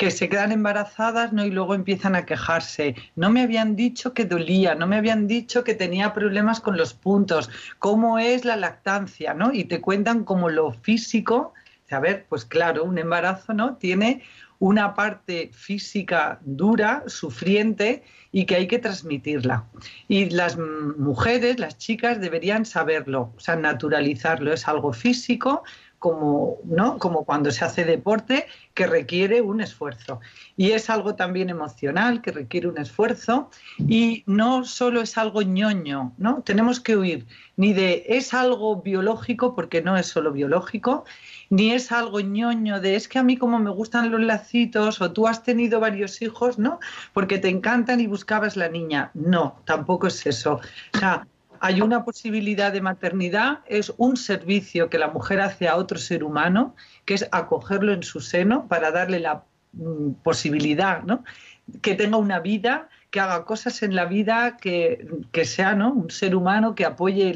que 0.01 0.11
se 0.11 0.31
quedan 0.31 0.51
embarazadas 0.51 1.35
¿no? 1.35 1.45
y 1.45 1.51
luego 1.51 1.75
empiezan 1.75 2.15
a 2.15 2.25
quejarse. 2.25 2.95
No 3.17 3.29
me 3.29 3.43
habían 3.43 3.77
dicho 3.77 4.15
que 4.15 4.25
dolía, 4.25 4.75
no 4.75 4.87
me 4.87 4.97
habían 4.97 5.27
dicho 5.27 5.63
que 5.63 5.75
tenía 5.75 6.15
problemas 6.15 6.59
con 6.63 6.79
los 6.79 6.95
puntos, 6.95 7.51
cómo 7.79 8.19
es 8.19 8.47
la 8.47 8.57
lactancia, 8.57 9.35
¿no? 9.35 9.53
Y 9.53 9.65
te 9.65 9.83
cuentan 9.83 10.25
como 10.25 10.49
lo 10.49 10.73
físico. 10.73 11.53
A 11.91 12.01
ver, 12.01 12.25
pues 12.31 12.47
claro, 12.47 12.85
un 12.85 12.97
embarazo 12.97 13.53
¿no? 13.53 13.77
tiene 13.77 14.23
una 14.59 14.95
parte 14.95 15.51
física 15.53 16.39
dura, 16.47 17.03
sufriente 17.07 18.03
y 18.33 18.47
que 18.47 18.57
hay 18.57 18.69
que 18.69 18.79
transmitirla. 18.79 19.65
Y 20.09 20.31
las 20.31 20.57
mujeres, 20.57 21.59
las 21.59 21.77
chicas 21.77 22.23
deberían 22.23 22.65
saberlo, 22.65 23.35
o 23.37 23.41
sea, 23.41 23.57
naturalizarlo. 23.57 24.51
Es 24.53 24.67
algo 24.67 24.95
físico, 24.95 25.63
como, 26.01 26.57
¿no? 26.65 26.99
como 26.99 27.25
cuando 27.25 27.53
se 27.53 27.65
hace 27.65 27.85
deporte, 27.85 28.47
que 28.75 28.87
requiere 28.87 29.43
un 29.43 29.61
esfuerzo. 29.61 30.21
Y 30.57 30.73
es 30.73 30.89
algo 30.89 31.15
también 31.15 31.51
emocional, 31.51 32.23
que 32.23 32.33
requiere 32.33 32.67
un 32.69 32.79
esfuerzo. 32.79 33.51
Y 33.79 34.25
no 34.27 34.65
solo 34.65 35.03
es 35.03 35.19
algo 35.19 35.43
ñoño, 35.43 36.15
¿no? 36.17 36.43
Tenemos 36.43 36.81
que 36.81 36.97
huir 36.97 37.27
ni 37.61 37.75
de 37.75 38.07
es 38.09 38.33
algo 38.33 38.81
biológico, 38.81 39.55
porque 39.55 39.83
no 39.83 39.99
es 39.99 40.07
solo 40.07 40.33
biológico, 40.33 41.05
ni 41.51 41.73
es 41.73 41.93
algo 41.93 42.21
ñoño 42.21 42.81
de 42.81 42.97
es 42.97 43.07
que 43.07 43.19
a 43.19 43.23
mí 43.23 43.37
como 43.37 43.59
me 43.59 43.71
gustan 43.71 44.11
los 44.11 44.23
lacitos 44.23 45.03
o 45.03 45.13
tú 45.13 45.29
has 45.29 45.43
tenido 45.43 45.81
varios 45.81 46.23
hijos, 46.23 46.59
¿no? 46.59 46.81
Porque 47.13 47.39
te 47.39 47.51
encantan 47.51 48.01
y 48.01 48.07
buscabas 48.07 48.57
la 48.57 48.71
niña. 48.71 49.11
No, 49.13 49.61
tampoco 49.67 50.07
es 50.07 50.25
eso. 50.25 50.61
O 50.95 50.99
sea, 50.99 51.27
hay 51.61 51.83
una 51.83 52.05
posibilidad 52.05 52.73
de 52.73 52.81
maternidad, 52.81 53.61
es 53.67 53.93
un 53.99 54.17
servicio 54.17 54.89
que 54.89 54.99
la 54.99 55.09
mujer 55.09 55.41
hace 55.41 55.69
a 55.69 55.77
otro 55.77 55.99
ser 55.99 56.25
humano, 56.25 56.75
que 57.05 57.15
es 57.15 57.29
acogerlo 57.33 57.93
en 57.93 58.03
su 58.03 58.21
seno 58.21 58.67
para 58.67 58.91
darle 58.91 59.21
la 59.21 59.45
mm, 59.75 60.13
posibilidad, 60.23 61.03
¿no? 61.03 61.23
que 61.83 61.95
tenga 61.95 62.17
una 62.17 62.41
vida, 62.41 62.89
que 63.11 63.21
haga 63.21 63.45
cosas 63.45 63.83
en 63.83 63.95
la 63.95 64.07
vida, 64.07 64.57
que, 64.57 65.07
sea 65.45 65.75
¿no? 65.75 65.93
un 65.93 66.11
ser 66.11 66.35
humano 66.35 66.75
que 66.75 66.87
apoye 66.87 67.33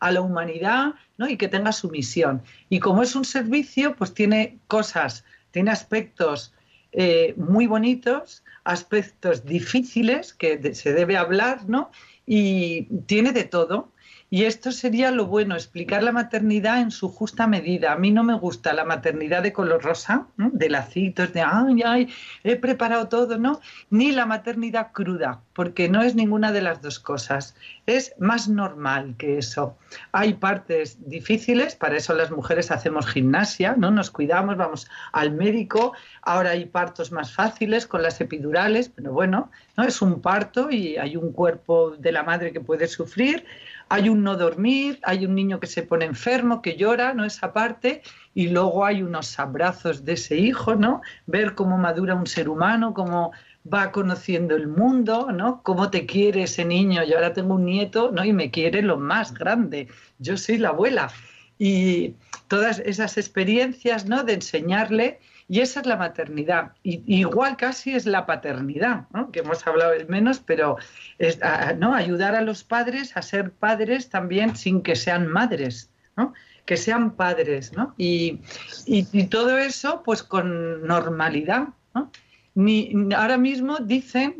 a 0.00 0.10
la 0.12 0.20
humanidad 0.20 0.94
¿no? 1.16 1.28
y 1.28 1.36
que 1.36 1.48
tenga 1.48 1.72
su 1.72 1.90
misión. 1.90 2.42
Y 2.68 2.78
como 2.78 3.02
es 3.02 3.16
un 3.16 3.24
servicio, 3.24 3.96
pues 3.96 4.12
tiene 4.12 4.58
cosas, 4.68 5.24
tiene 5.50 5.70
aspectos 5.70 6.52
eh, 6.92 7.34
muy 7.36 7.66
bonitos, 7.66 8.44
aspectos 8.64 9.44
difíciles 9.44 10.32
que 10.32 10.74
se 10.74 10.92
debe 10.92 11.16
hablar, 11.16 11.68
¿no? 11.68 11.90
Y 12.26 12.84
tiene 13.06 13.32
de 13.32 13.44
todo. 13.44 13.92
Y 14.36 14.44
esto 14.44 14.70
sería 14.70 15.10
lo 15.12 15.24
bueno, 15.24 15.54
explicar 15.54 16.02
la 16.02 16.12
maternidad 16.12 16.82
en 16.82 16.90
su 16.90 17.08
justa 17.08 17.46
medida. 17.46 17.92
A 17.92 17.96
mí 17.96 18.10
no 18.10 18.22
me 18.22 18.34
gusta 18.34 18.74
la 18.74 18.84
maternidad 18.84 19.42
de 19.42 19.54
color 19.54 19.82
rosa, 19.82 20.26
de 20.36 20.68
lacitos, 20.68 21.32
de 21.32 21.40
ay, 21.40 21.82
ay, 21.82 22.14
he 22.44 22.56
preparado 22.56 23.08
todo, 23.08 23.38
¿no? 23.38 23.62
Ni 23.88 24.12
la 24.12 24.26
maternidad 24.26 24.92
cruda, 24.92 25.40
porque 25.54 25.88
no 25.88 26.02
es 26.02 26.14
ninguna 26.14 26.52
de 26.52 26.60
las 26.60 26.82
dos 26.82 27.00
cosas. 27.00 27.56
Es 27.86 28.12
más 28.18 28.46
normal 28.46 29.14
que 29.16 29.38
eso. 29.38 29.78
Hay 30.12 30.34
partes 30.34 31.08
difíciles, 31.08 31.74
para 31.74 31.96
eso 31.96 32.12
las 32.12 32.30
mujeres 32.30 32.70
hacemos 32.70 33.06
gimnasia, 33.06 33.74
¿no? 33.78 33.90
Nos 33.90 34.10
cuidamos, 34.10 34.58
vamos 34.58 34.86
al 35.12 35.32
médico. 35.32 35.94
Ahora 36.20 36.50
hay 36.50 36.66
partos 36.66 37.10
más 37.10 37.32
fáciles 37.32 37.86
con 37.86 38.02
las 38.02 38.20
epidurales, 38.20 38.90
pero 38.90 39.14
bueno, 39.14 39.50
¿no? 39.78 39.84
Es 39.84 40.02
un 40.02 40.20
parto 40.20 40.70
y 40.70 40.98
hay 40.98 41.16
un 41.16 41.32
cuerpo 41.32 41.92
de 41.92 42.12
la 42.12 42.22
madre 42.22 42.52
que 42.52 42.60
puede 42.60 42.86
sufrir 42.86 43.46
hay 43.88 44.08
un 44.08 44.22
no 44.22 44.36
dormir, 44.36 44.98
hay 45.02 45.24
un 45.24 45.34
niño 45.34 45.60
que 45.60 45.66
se 45.66 45.82
pone 45.82 46.04
enfermo, 46.04 46.60
que 46.62 46.76
llora, 46.76 47.14
¿no? 47.14 47.24
Esa 47.24 47.52
parte, 47.52 48.02
y 48.34 48.48
luego 48.48 48.84
hay 48.84 49.02
unos 49.02 49.38
abrazos 49.38 50.04
de 50.04 50.14
ese 50.14 50.36
hijo, 50.36 50.74
¿no? 50.74 51.02
Ver 51.26 51.54
cómo 51.54 51.78
madura 51.78 52.14
un 52.14 52.26
ser 52.26 52.48
humano, 52.48 52.94
cómo 52.94 53.32
va 53.72 53.92
conociendo 53.92 54.56
el 54.56 54.68
mundo, 54.68 55.30
¿no? 55.32 55.62
Cómo 55.62 55.90
te 55.90 56.06
quiere 56.06 56.44
ese 56.44 56.64
niño. 56.64 57.04
Yo 57.04 57.16
ahora 57.16 57.32
tengo 57.32 57.54
un 57.54 57.64
nieto, 57.64 58.10
¿no? 58.12 58.24
Y 58.24 58.32
me 58.32 58.50
quiere 58.50 58.82
lo 58.82 58.96
más 58.96 59.34
grande. 59.34 59.88
Yo 60.18 60.36
soy 60.36 60.58
la 60.58 60.68
abuela. 60.68 61.10
Y 61.58 62.14
todas 62.48 62.80
esas 62.80 63.16
experiencias, 63.16 64.06
¿no? 64.06 64.24
De 64.24 64.34
enseñarle 64.34 65.20
y 65.48 65.60
esa 65.60 65.80
es 65.80 65.86
la 65.86 65.96
maternidad. 65.96 66.72
Y, 66.82 67.02
igual 67.06 67.56
casi 67.56 67.94
es 67.94 68.06
la 68.06 68.26
paternidad, 68.26 69.06
que 69.32 69.40
hemos 69.40 69.66
hablado 69.66 69.92
menos, 70.08 70.40
pero 70.40 70.76
¿no? 71.78 71.94
ayudar 71.94 72.34
a 72.34 72.42
los 72.42 72.64
padres 72.64 73.16
a 73.16 73.22
ser 73.22 73.52
padres 73.52 74.10
también 74.10 74.56
sin 74.56 74.82
que 74.82 74.96
sean 74.96 75.28
madres. 75.28 75.90
que 76.64 76.76
sean 76.76 77.12
padres, 77.12 77.72
¿no? 77.74 77.94
Y, 77.96 78.40
todo 79.30 79.56
eso, 79.58 80.02
pues 80.04 80.24
con 80.24 80.84
normalidad, 80.84 81.68
ahora 83.16 83.38
mismo 83.38 83.76
dicen 83.76 84.34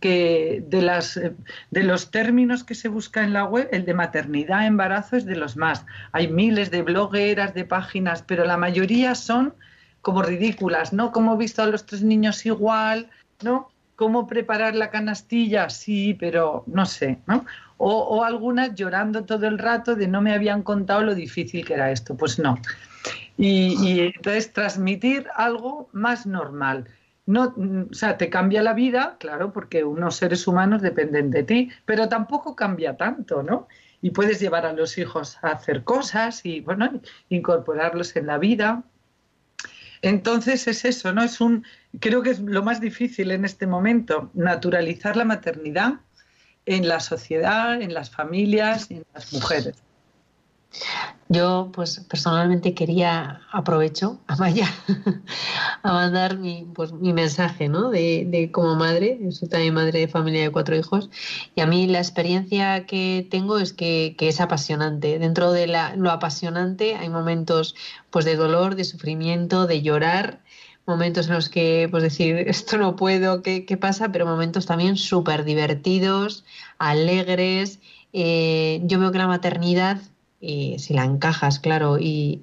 que 0.00 0.64
de, 0.66 1.32
de 1.70 1.82
los 1.84 2.10
términos 2.10 2.64
que 2.64 2.74
se 2.74 2.88
busca 2.88 3.22
en 3.22 3.34
la 3.34 3.44
web, 3.44 3.68
el 3.70 3.84
de 3.84 3.94
maternidad, 3.94 4.66
embarazo 4.66 5.16
es 5.16 5.26
de 5.26 5.36
los 5.36 5.56
más. 5.56 5.86
Hay 6.10 6.26
miles 6.26 6.72
de 6.72 6.82
blogueras, 6.82 7.54
de 7.54 7.64
páginas, 7.64 8.24
pero 8.26 8.44
la 8.44 8.56
mayoría 8.56 9.14
son 9.14 9.54
como 10.02 10.22
ridículas, 10.22 10.92
¿no? 10.92 11.12
¿Cómo 11.12 11.34
he 11.34 11.38
visto 11.38 11.62
a 11.62 11.66
los 11.66 11.86
tres 11.86 12.02
niños 12.02 12.44
igual? 12.46 13.10
¿No? 13.42 13.70
¿Cómo 13.96 14.26
preparar 14.26 14.74
la 14.74 14.90
canastilla? 14.90 15.68
Sí, 15.68 16.14
pero 16.18 16.64
no 16.66 16.86
sé, 16.86 17.18
¿no? 17.26 17.44
O, 17.82 18.24
algunas 18.24 18.74
llorando 18.74 19.24
todo 19.24 19.46
el 19.46 19.58
rato 19.58 19.96
de 19.96 20.06
no 20.06 20.20
me 20.20 20.34
habían 20.34 20.62
contado 20.62 21.02
lo 21.02 21.14
difícil 21.14 21.64
que 21.64 21.74
era 21.74 21.90
esto. 21.90 22.14
Pues 22.14 22.38
no. 22.38 22.58
Y, 23.38 24.00
entonces 24.00 24.52
transmitir 24.52 25.26
algo 25.34 25.88
más 25.92 26.26
normal. 26.26 26.88
No, 27.24 27.54
o 27.90 27.94
sea, 27.94 28.18
te 28.18 28.28
cambia 28.28 28.62
la 28.62 28.74
vida, 28.74 29.16
claro, 29.18 29.52
porque 29.52 29.84
unos 29.84 30.16
seres 30.16 30.46
humanos 30.46 30.82
dependen 30.82 31.30
de 31.30 31.42
ti, 31.42 31.70
pero 31.86 32.08
tampoco 32.08 32.54
cambia 32.54 32.96
tanto, 32.98 33.42
¿no? 33.42 33.66
Y 34.02 34.10
puedes 34.10 34.40
llevar 34.40 34.66
a 34.66 34.72
los 34.72 34.98
hijos 34.98 35.38
a 35.42 35.52
hacer 35.52 35.84
cosas 35.84 36.44
y, 36.44 36.60
bueno, 36.60 37.00
incorporarlos 37.30 38.14
en 38.16 38.26
la 38.26 38.36
vida. 38.36 38.82
Entonces 40.02 40.66
es 40.66 40.84
eso, 40.84 41.12
¿no? 41.12 41.22
Es 41.22 41.40
un, 41.40 41.64
creo 41.98 42.22
que 42.22 42.30
es 42.30 42.40
lo 42.40 42.62
más 42.62 42.80
difícil 42.80 43.30
en 43.30 43.44
este 43.44 43.66
momento, 43.66 44.30
naturalizar 44.34 45.16
la 45.16 45.24
maternidad 45.24 46.00
en 46.66 46.88
la 46.88 47.00
sociedad, 47.00 47.80
en 47.80 47.94
las 47.94 48.10
familias 48.10 48.90
y 48.90 48.94
en 48.94 49.06
las 49.14 49.32
mujeres. 49.32 49.74
Yo, 51.28 51.70
pues 51.72 52.00
personalmente 52.08 52.74
quería, 52.74 53.42
aprovecho, 53.52 54.20
a 54.26 54.34
Maya, 54.36 54.66
a 55.82 55.92
mandar 55.92 56.38
mi, 56.38 56.66
pues, 56.74 56.92
mi 56.92 57.12
mensaje, 57.12 57.68
¿no? 57.68 57.90
De, 57.90 58.24
de, 58.28 58.50
como 58.50 58.74
madre, 58.74 59.18
soy 59.30 59.48
también 59.48 59.74
madre 59.74 60.00
de 60.00 60.08
familia 60.08 60.42
de 60.42 60.50
cuatro 60.50 60.76
hijos, 60.76 61.08
y 61.54 61.60
a 61.60 61.66
mí 61.66 61.86
la 61.86 61.98
experiencia 61.98 62.84
que 62.86 63.26
tengo 63.30 63.58
es 63.58 63.72
que, 63.72 64.16
que 64.18 64.26
es 64.28 64.40
apasionante. 64.40 65.20
Dentro 65.20 65.52
de 65.52 65.68
la, 65.68 65.94
lo 65.94 66.10
apasionante 66.10 66.96
hay 66.96 67.08
momentos, 67.08 67.76
pues, 68.10 68.24
de 68.24 68.34
dolor, 68.34 68.74
de 68.74 68.84
sufrimiento, 68.84 69.68
de 69.68 69.82
llorar, 69.82 70.42
momentos 70.86 71.28
en 71.28 71.34
los 71.34 71.48
que, 71.48 71.86
pues, 71.92 72.02
decir, 72.02 72.36
esto 72.48 72.76
no 72.76 72.96
puedo, 72.96 73.42
¿qué, 73.42 73.64
qué 73.66 73.76
pasa? 73.76 74.10
Pero 74.10 74.26
momentos 74.26 74.66
también 74.66 74.96
súper 74.96 75.44
divertidos, 75.44 76.44
alegres. 76.78 77.78
Eh, 78.12 78.80
yo 78.84 78.98
veo 78.98 79.12
que 79.12 79.18
la 79.18 79.28
maternidad 79.28 80.00
y 80.40 80.78
si 80.78 80.94
la 80.94 81.04
encajas, 81.04 81.58
claro, 81.58 81.98
y, 81.98 82.40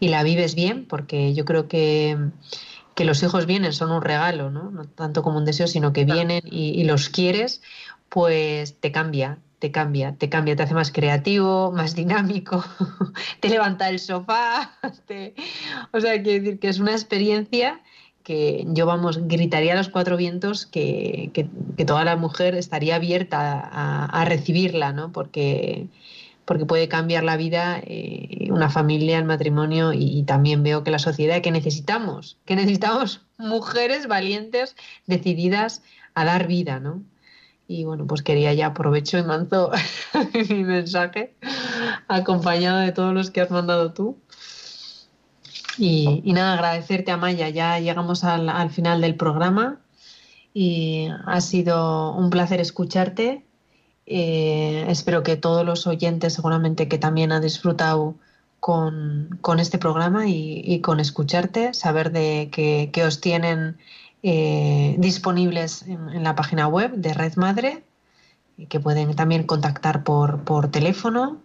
y, 0.00 0.08
la 0.08 0.22
vives 0.22 0.54
bien, 0.54 0.86
porque 0.86 1.34
yo 1.34 1.44
creo 1.44 1.68
que, 1.68 2.16
que, 2.94 3.04
los 3.04 3.22
hijos 3.22 3.44
vienen, 3.44 3.74
son 3.74 3.92
un 3.92 4.02
regalo, 4.02 4.50
¿no? 4.50 4.70
no 4.70 4.86
tanto 4.86 5.22
como 5.22 5.36
un 5.38 5.44
deseo, 5.44 5.66
sino 5.66 5.92
que 5.92 6.06
vienen 6.06 6.42
y, 6.44 6.82
los 6.84 7.10
quieres, 7.10 7.60
pues 8.08 8.80
te 8.80 8.92
cambia, 8.92 9.38
te 9.58 9.70
cambia, 9.70 10.14
te 10.16 10.30
cambia, 10.30 10.56
te 10.56 10.62
hace 10.62 10.74
más 10.74 10.90
creativo, 10.90 11.70
más 11.70 11.94
dinámico, 11.94 12.64
te 13.40 13.50
levanta 13.50 13.90
el 13.90 13.98
sofá, 13.98 14.72
o 15.92 16.00
sea, 16.00 16.22
quiero 16.22 16.44
decir 16.44 16.58
que 16.58 16.68
es 16.68 16.78
una 16.78 16.92
experiencia 16.92 17.82
que 18.22 18.64
yo, 18.70 18.86
vamos, 18.86 19.28
gritaría 19.28 19.74
a 19.74 19.76
los 19.76 19.88
cuatro 19.88 20.16
vientos 20.16 20.66
que, 20.66 21.30
que, 21.32 21.84
toda 21.84 22.04
la 22.04 22.16
mujer 22.16 22.56
estaría 22.56 22.96
abierta 22.96 23.60
a, 23.60 24.06
a 24.06 24.24
recibirla, 24.24 24.92
¿no? 24.92 25.12
Porque 25.12 25.86
porque 26.46 26.64
puede 26.64 26.88
cambiar 26.88 27.24
la 27.24 27.36
vida, 27.36 27.80
eh, 27.84 28.48
una 28.50 28.70
familia, 28.70 29.18
el 29.18 29.24
matrimonio 29.24 29.92
y, 29.92 30.22
también 30.22 30.62
veo 30.62 30.84
que 30.84 30.92
la 30.92 31.00
sociedad 31.00 31.42
que 31.42 31.50
necesitamos, 31.50 32.38
que 32.46 32.56
necesitamos 32.56 33.26
mujeres 33.38 34.06
valientes, 34.06 34.76
decididas 35.06 35.82
a 36.14 36.24
dar 36.24 36.46
vida, 36.46 36.80
¿no? 36.80 37.02
Y 37.68 37.84
bueno, 37.84 38.06
pues 38.06 38.22
quería 38.22 38.54
ya 38.54 38.66
aprovecho 38.66 39.18
y 39.18 39.24
mando 39.24 39.72
mi 40.48 40.62
mensaje 40.62 41.34
acompañado 42.06 42.78
de 42.78 42.92
todos 42.92 43.12
los 43.12 43.30
que 43.30 43.40
has 43.40 43.50
mandado 43.50 43.92
tú. 43.92 44.16
Y, 45.78 46.32
nada, 46.32 46.54
agradecerte 46.54 47.10
a 47.10 47.16
Maya, 47.16 47.48
ya 47.48 47.78
llegamos 47.80 48.22
al, 48.24 48.48
al 48.48 48.70
final 48.70 49.00
del 49.00 49.16
programa 49.16 49.80
y 50.54 51.08
ha 51.26 51.40
sido 51.40 52.14
un 52.14 52.30
placer 52.30 52.60
escucharte 52.60 53.45
eh, 54.06 54.86
espero 54.88 55.22
que 55.22 55.36
todos 55.36 55.66
los 55.66 55.86
oyentes 55.86 56.34
seguramente 56.34 56.88
que 56.88 56.98
también 56.98 57.32
han 57.32 57.42
disfrutado 57.42 58.14
con, 58.60 59.60
este 59.60 59.78
programa 59.78 60.26
y, 60.26 60.80
con 60.80 60.98
escucharte, 60.98 61.72
saber 61.74 62.10
de 62.10 62.48
que, 62.50 63.04
os 63.04 63.20
tienen 63.20 63.78
eh, 64.22 64.96
disponibles 64.98 65.82
en, 65.82 66.24
la 66.24 66.34
página 66.34 66.66
web 66.66 66.92
de 66.92 67.14
Red 67.14 67.36
Madre, 67.36 67.84
y 68.56 68.66
que 68.66 68.80
pueden 68.80 69.14
también 69.14 69.44
contactar 69.44 70.02
por, 70.02 70.42
por 70.42 70.70
teléfono. 70.70 71.38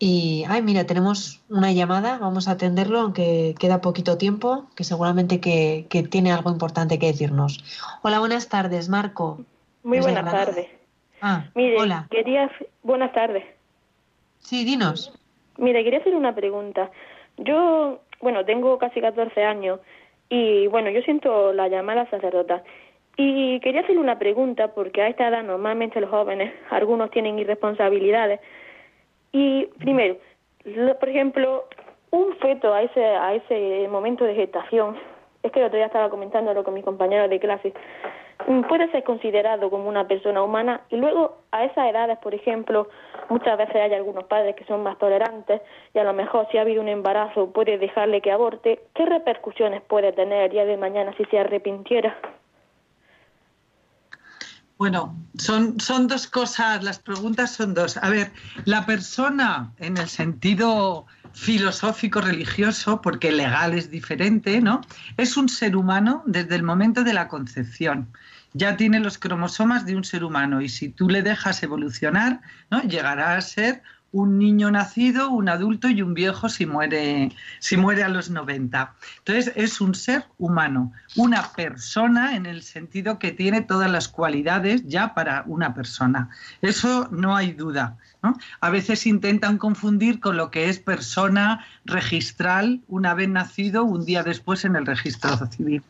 Y, 0.00 0.44
ay, 0.48 0.62
mira, 0.62 0.84
tenemos 0.84 1.42
una 1.48 1.70
llamada, 1.70 2.18
vamos 2.18 2.48
a 2.48 2.52
atenderlo, 2.52 3.00
aunque 3.00 3.54
queda 3.58 3.80
poquito 3.80 4.18
tiempo, 4.18 4.66
que 4.74 4.82
seguramente 4.82 5.38
que, 5.38 5.86
que 5.88 6.02
tiene 6.02 6.32
algo 6.32 6.50
importante 6.50 6.98
que 6.98 7.06
decirnos. 7.06 7.62
Hola, 8.02 8.18
buenas 8.18 8.48
tardes, 8.48 8.88
Marco. 8.88 9.44
Muy 9.84 10.00
buenas 10.00 10.24
tardes. 10.24 10.81
Ah, 11.22 11.44
Mire, 11.54 11.78
hola. 11.78 12.06
quería... 12.10 12.50
Buenas 12.82 13.12
tardes. 13.12 13.44
Sí, 14.40 14.64
dinos. 14.64 15.16
Mire, 15.56 15.84
quería 15.84 16.00
hacer 16.00 16.16
una 16.16 16.34
pregunta. 16.34 16.90
Yo, 17.38 18.00
bueno, 18.20 18.44
tengo 18.44 18.76
casi 18.78 19.00
14 19.00 19.44
años 19.44 19.78
y, 20.28 20.66
bueno, 20.66 20.90
yo 20.90 21.00
siento 21.02 21.52
la 21.52 21.68
llamada 21.68 22.10
sacerdota. 22.10 22.64
Y 23.16 23.60
quería 23.60 23.82
hacerle 23.82 24.00
una 24.00 24.18
pregunta 24.18 24.74
porque 24.74 25.00
a 25.00 25.08
esta 25.08 25.28
edad 25.28 25.44
normalmente 25.44 26.00
los 26.00 26.10
jóvenes, 26.10 26.52
algunos 26.70 27.10
tienen 27.12 27.38
irresponsabilidades. 27.38 28.40
Y 29.30 29.66
primero, 29.78 30.16
por 30.98 31.08
ejemplo, 31.08 31.68
un 32.10 32.34
feto 32.38 32.74
a 32.74 32.82
ese, 32.82 33.04
a 33.04 33.34
ese 33.34 33.86
momento 33.88 34.24
de 34.24 34.34
gestación, 34.34 34.96
es 35.42 35.52
que 35.52 35.60
el 35.60 35.66
otro 35.66 35.76
día 35.76 35.86
estaba 35.86 36.10
comentándolo 36.10 36.64
con 36.64 36.74
mis 36.74 36.84
compañeros 36.84 37.30
de 37.30 37.38
clase, 37.38 37.72
puede 38.68 38.90
ser 38.90 39.04
considerado 39.04 39.70
como 39.70 39.88
una 39.88 40.06
persona 40.06 40.42
humana 40.42 40.82
y 40.90 40.96
luego 40.96 41.38
a 41.50 41.64
esas 41.64 41.90
edades, 41.90 42.18
por 42.18 42.34
ejemplo, 42.34 42.88
muchas 43.28 43.56
veces 43.58 43.76
hay 43.76 43.94
algunos 43.94 44.24
padres 44.24 44.56
que 44.56 44.64
son 44.64 44.82
más 44.82 44.98
tolerantes 44.98 45.60
y 45.94 45.98
a 45.98 46.04
lo 46.04 46.12
mejor 46.12 46.46
si 46.50 46.58
ha 46.58 46.62
habido 46.62 46.82
un 46.82 46.88
embarazo 46.88 47.52
puede 47.52 47.78
dejarle 47.78 48.20
que 48.20 48.32
aborte, 48.32 48.80
¿qué 48.94 49.06
repercusiones 49.06 49.82
puede 49.82 50.12
tener 50.12 50.44
el 50.44 50.50
día 50.50 50.64
de 50.64 50.76
mañana 50.76 51.12
si 51.16 51.24
se 51.26 51.38
arrepintiera? 51.38 52.16
Bueno, 54.82 55.16
son, 55.38 55.78
son 55.78 56.08
dos 56.08 56.26
cosas, 56.26 56.82
las 56.82 56.98
preguntas 56.98 57.52
son 57.52 57.72
dos. 57.72 57.96
A 57.98 58.10
ver, 58.10 58.32
la 58.64 58.84
persona 58.84 59.72
en 59.78 59.96
el 59.96 60.08
sentido 60.08 61.06
filosófico 61.34 62.20
religioso, 62.20 63.00
porque 63.00 63.30
legal 63.30 63.74
es 63.74 63.92
diferente, 63.92 64.60
¿no? 64.60 64.80
Es 65.16 65.36
un 65.36 65.48
ser 65.48 65.76
humano 65.76 66.24
desde 66.26 66.56
el 66.56 66.64
momento 66.64 67.04
de 67.04 67.12
la 67.12 67.28
concepción 67.28 68.08
ya 68.54 68.76
tiene 68.76 68.98
los 69.00 69.18
cromosomas 69.18 69.86
de 69.86 69.96
un 69.96 70.04
ser 70.04 70.24
humano 70.24 70.60
y 70.60 70.68
si 70.68 70.88
tú 70.88 71.08
le 71.08 71.22
dejas 71.22 71.62
evolucionar, 71.62 72.40
¿no? 72.70 72.82
llegará 72.82 73.36
a 73.36 73.40
ser 73.40 73.82
un 74.12 74.38
niño 74.38 74.70
nacido, 74.70 75.30
un 75.30 75.48
adulto 75.48 75.88
y 75.88 76.02
un 76.02 76.14
viejo 76.14 76.48
si 76.48 76.66
muere, 76.66 77.32
si 77.58 77.76
muere 77.76 78.02
a 78.02 78.08
los 78.08 78.30
90. 78.30 78.94
Entonces 79.18 79.52
es 79.56 79.80
un 79.80 79.94
ser 79.94 80.26
humano, 80.38 80.92
una 81.16 81.52
persona 81.52 82.36
en 82.36 82.46
el 82.46 82.62
sentido 82.62 83.18
que 83.18 83.32
tiene 83.32 83.62
todas 83.62 83.90
las 83.90 84.08
cualidades 84.08 84.86
ya 84.86 85.14
para 85.14 85.44
una 85.46 85.74
persona. 85.74 86.28
Eso 86.60 87.08
no 87.10 87.34
hay 87.34 87.52
duda. 87.52 87.96
A 88.60 88.70
veces 88.70 89.04
intentan 89.06 89.58
confundir 89.58 90.20
con 90.20 90.36
lo 90.36 90.50
que 90.52 90.68
es 90.68 90.78
persona 90.78 91.66
registral 91.84 92.80
una 92.86 93.14
vez 93.14 93.28
nacido, 93.28 93.82
un 93.82 94.04
día 94.04 94.22
después 94.22 94.64
en 94.64 94.76
el 94.76 94.86
registro 94.86 95.36
civil. 95.48 95.82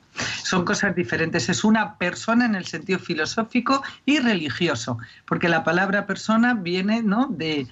Son 0.43 0.65
cosas 0.65 0.95
diferentes. 0.95 1.51
Es 1.51 1.63
una 1.63 1.99
persona 1.99 2.47
en 2.47 2.55
el 2.55 2.65
sentido 2.65 2.99
filosófico 2.99 3.83
y 4.07 4.19
religioso, 4.19 4.97
porque 5.27 5.51
la 5.51 5.63
palabra 5.63 6.07
persona 6.07 6.55
viene 6.55 7.03
¿no? 7.03 7.27
de, 7.27 7.67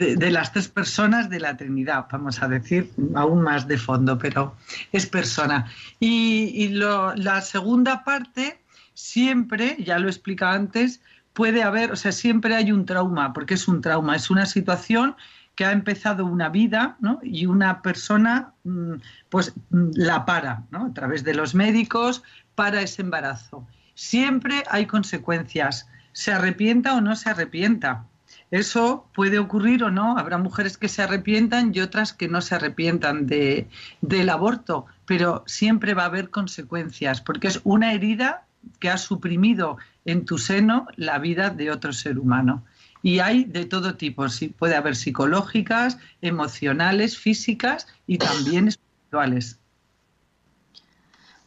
de, 0.00 0.30
las 0.30 0.52
tres 0.52 0.68
personas 0.68 1.28
de 1.28 1.40
la 1.40 1.56
Trinidad, 1.56 2.06
vamos 2.10 2.42
a 2.42 2.48
decir, 2.48 2.90
aún 3.14 3.42
más 3.42 3.68
de 3.68 3.76
fondo, 3.76 4.18
pero 4.18 4.56
es 4.92 5.06
persona. 5.06 5.66
Y, 6.00 6.68
la 6.70 7.40
segunda 7.42 8.02
parte, 8.02 8.62
siempre, 8.94 9.76
ya 9.78 9.98
lo 9.98 10.08
he 10.08 10.10
explicado 10.10 10.52
antes, 10.54 11.02
puede 11.34 11.62
haber, 11.62 11.92
o 11.92 11.96
sea, 11.96 12.12
siempre 12.12 12.56
hay 12.56 12.72
un 12.72 12.86
trauma, 12.86 13.32
porque 13.34 13.54
es 13.54 13.68
un 13.68 13.82
trauma, 13.82 14.16
es 14.16 14.30
una 14.30 14.46
situación 14.46 15.16
que 15.54 15.66
ha 15.66 15.72
empezado 15.72 16.24
una 16.24 16.48
vida 16.48 16.96
¿no? 17.00 17.20
y 17.22 17.44
una 17.44 17.82
persona 17.82 18.54
mm, 18.64 18.94
pues 19.28 19.52
mm, 19.68 19.90
la 19.94 20.24
para 20.24 20.64
¿no? 20.70 20.86
a 20.86 20.94
través 20.94 21.22
de 21.24 21.34
los 21.34 21.54
médicos 21.54 22.22
para 22.54 22.80
ese 22.80 23.02
embarazo. 23.02 23.66
Siempre 23.94 24.64
hay 24.70 24.86
consecuencias, 24.86 25.86
se 26.12 26.32
arrepienta 26.32 26.94
o 26.94 27.02
no 27.02 27.14
se 27.14 27.28
arrepienta. 27.28 28.06
Eso 28.50 29.06
puede 29.14 29.38
ocurrir 29.38 29.84
o 29.84 29.90
no. 29.90 30.18
Habrá 30.18 30.38
mujeres 30.38 30.76
que 30.76 30.88
se 30.88 31.02
arrepientan 31.02 31.72
y 31.74 31.80
otras 31.80 32.12
que 32.12 32.28
no 32.28 32.40
se 32.40 32.56
arrepientan 32.56 33.26
de, 33.26 33.68
del 34.00 34.28
aborto, 34.28 34.86
pero 35.06 35.44
siempre 35.46 35.94
va 35.94 36.02
a 36.02 36.06
haber 36.06 36.30
consecuencias 36.30 37.20
porque 37.20 37.48
es 37.48 37.60
una 37.64 37.92
herida 37.92 38.46
que 38.78 38.90
ha 38.90 38.98
suprimido 38.98 39.78
en 40.04 40.24
tu 40.24 40.38
seno 40.38 40.86
la 40.96 41.18
vida 41.18 41.50
de 41.50 41.70
otro 41.70 41.92
ser 41.92 42.18
humano. 42.18 42.64
Y 43.02 43.20
hay 43.20 43.44
de 43.44 43.64
todo 43.64 43.94
tipo, 43.94 44.28
sí, 44.28 44.48
puede 44.48 44.76
haber 44.76 44.94
psicológicas, 44.94 45.98
emocionales, 46.20 47.16
físicas 47.16 47.86
y 48.06 48.18
también 48.18 48.68
espirituales. 48.68 49.58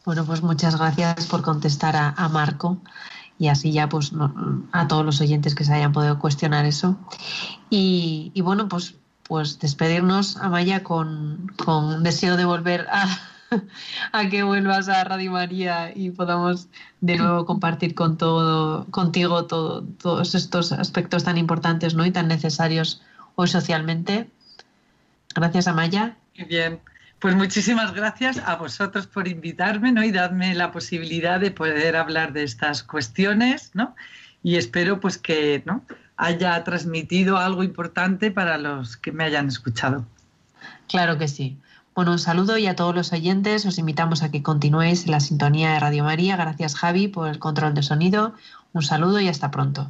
Bueno, 0.05 0.25
pues 0.25 0.41
muchas 0.41 0.77
gracias 0.77 1.27
por 1.27 1.43
contestar 1.43 1.95
a, 1.95 2.29
Marco 2.29 2.81
y 3.43 3.49
así 3.49 3.73
ya 3.73 3.89
pues 3.89 4.13
a 4.71 4.87
todos 4.87 5.05
los 5.05 5.19
oyentes 5.19 5.53
que 5.53 5.65
se 5.65 5.73
hayan 5.73 5.91
podido 5.91 6.17
cuestionar 6.17 6.63
eso. 6.63 6.97
Y, 7.69 8.31
bueno, 8.41 8.69
pues, 8.69 8.95
pues 9.23 9.59
despedirnos, 9.59 10.37
Amaya, 10.37 10.81
con, 10.81 11.51
con 11.57 12.03
deseo 12.03 12.37
de 12.37 12.45
volver 12.45 12.87
a, 12.89 13.05
a 14.13 14.29
que 14.29 14.43
vuelvas 14.43 14.87
a 14.87 15.03
Radio 15.03 15.33
María 15.33 15.91
y 15.93 16.11
podamos 16.11 16.69
de 17.01 17.17
nuevo 17.17 17.45
compartir 17.45 17.95
con 17.95 18.15
todo, 18.15 18.85
contigo 18.91 19.43
todos 19.43 20.35
estos 20.35 20.71
aspectos 20.71 21.25
tan 21.25 21.37
importantes 21.37 21.95
¿no? 21.95 22.05
y 22.05 22.11
tan 22.11 22.29
necesarios 22.29 23.01
hoy 23.35 23.49
socialmente. 23.49 24.29
Gracias, 25.35 25.67
Amaya. 25.67 26.15
Muy 26.37 26.47
bien. 26.47 26.79
Pues 27.23 27.37
muchísimas 27.37 27.93
gracias 27.93 28.37
a 28.39 28.57
vosotros 28.57 29.07
por 29.07 29.29
invitarme 29.29 29.93
¿no? 29.93 30.03
y 30.03 30.11
darme 30.11 30.53
la 30.55 30.73
posibilidad 30.73 31.39
de 31.39 31.51
poder 31.51 31.95
hablar 31.95 32.33
de 32.33 32.43
estas 32.43 32.83
cuestiones. 32.83 33.71
¿no? 33.73 33.95
Y 34.43 34.57
espero 34.57 34.99
pues 34.99 35.17
que 35.17 35.63
¿no? 35.65 35.85
haya 36.17 36.61
transmitido 36.65 37.37
algo 37.37 37.63
importante 37.63 38.29
para 38.29 38.57
los 38.57 38.97
que 38.97 39.13
me 39.13 39.23
hayan 39.23 39.47
escuchado. 39.47 40.05
Claro 40.89 41.17
que 41.17 41.29
sí. 41.29 41.57
Bueno, 41.95 42.11
un 42.11 42.19
saludo 42.19 42.57
y 42.57 42.67
a 42.67 42.75
todos 42.75 42.93
los 42.93 43.13
oyentes 43.13 43.65
os 43.65 43.77
invitamos 43.77 44.21
a 44.21 44.29
que 44.29 44.43
continuéis 44.43 45.05
en 45.05 45.11
la 45.11 45.21
sintonía 45.21 45.71
de 45.71 45.79
Radio 45.79 46.03
María. 46.03 46.35
Gracias 46.35 46.75
Javi 46.75 47.07
por 47.07 47.29
el 47.29 47.39
control 47.39 47.73
de 47.73 47.83
sonido. 47.83 48.33
Un 48.73 48.83
saludo 48.83 49.21
y 49.21 49.29
hasta 49.29 49.49
pronto. 49.49 49.89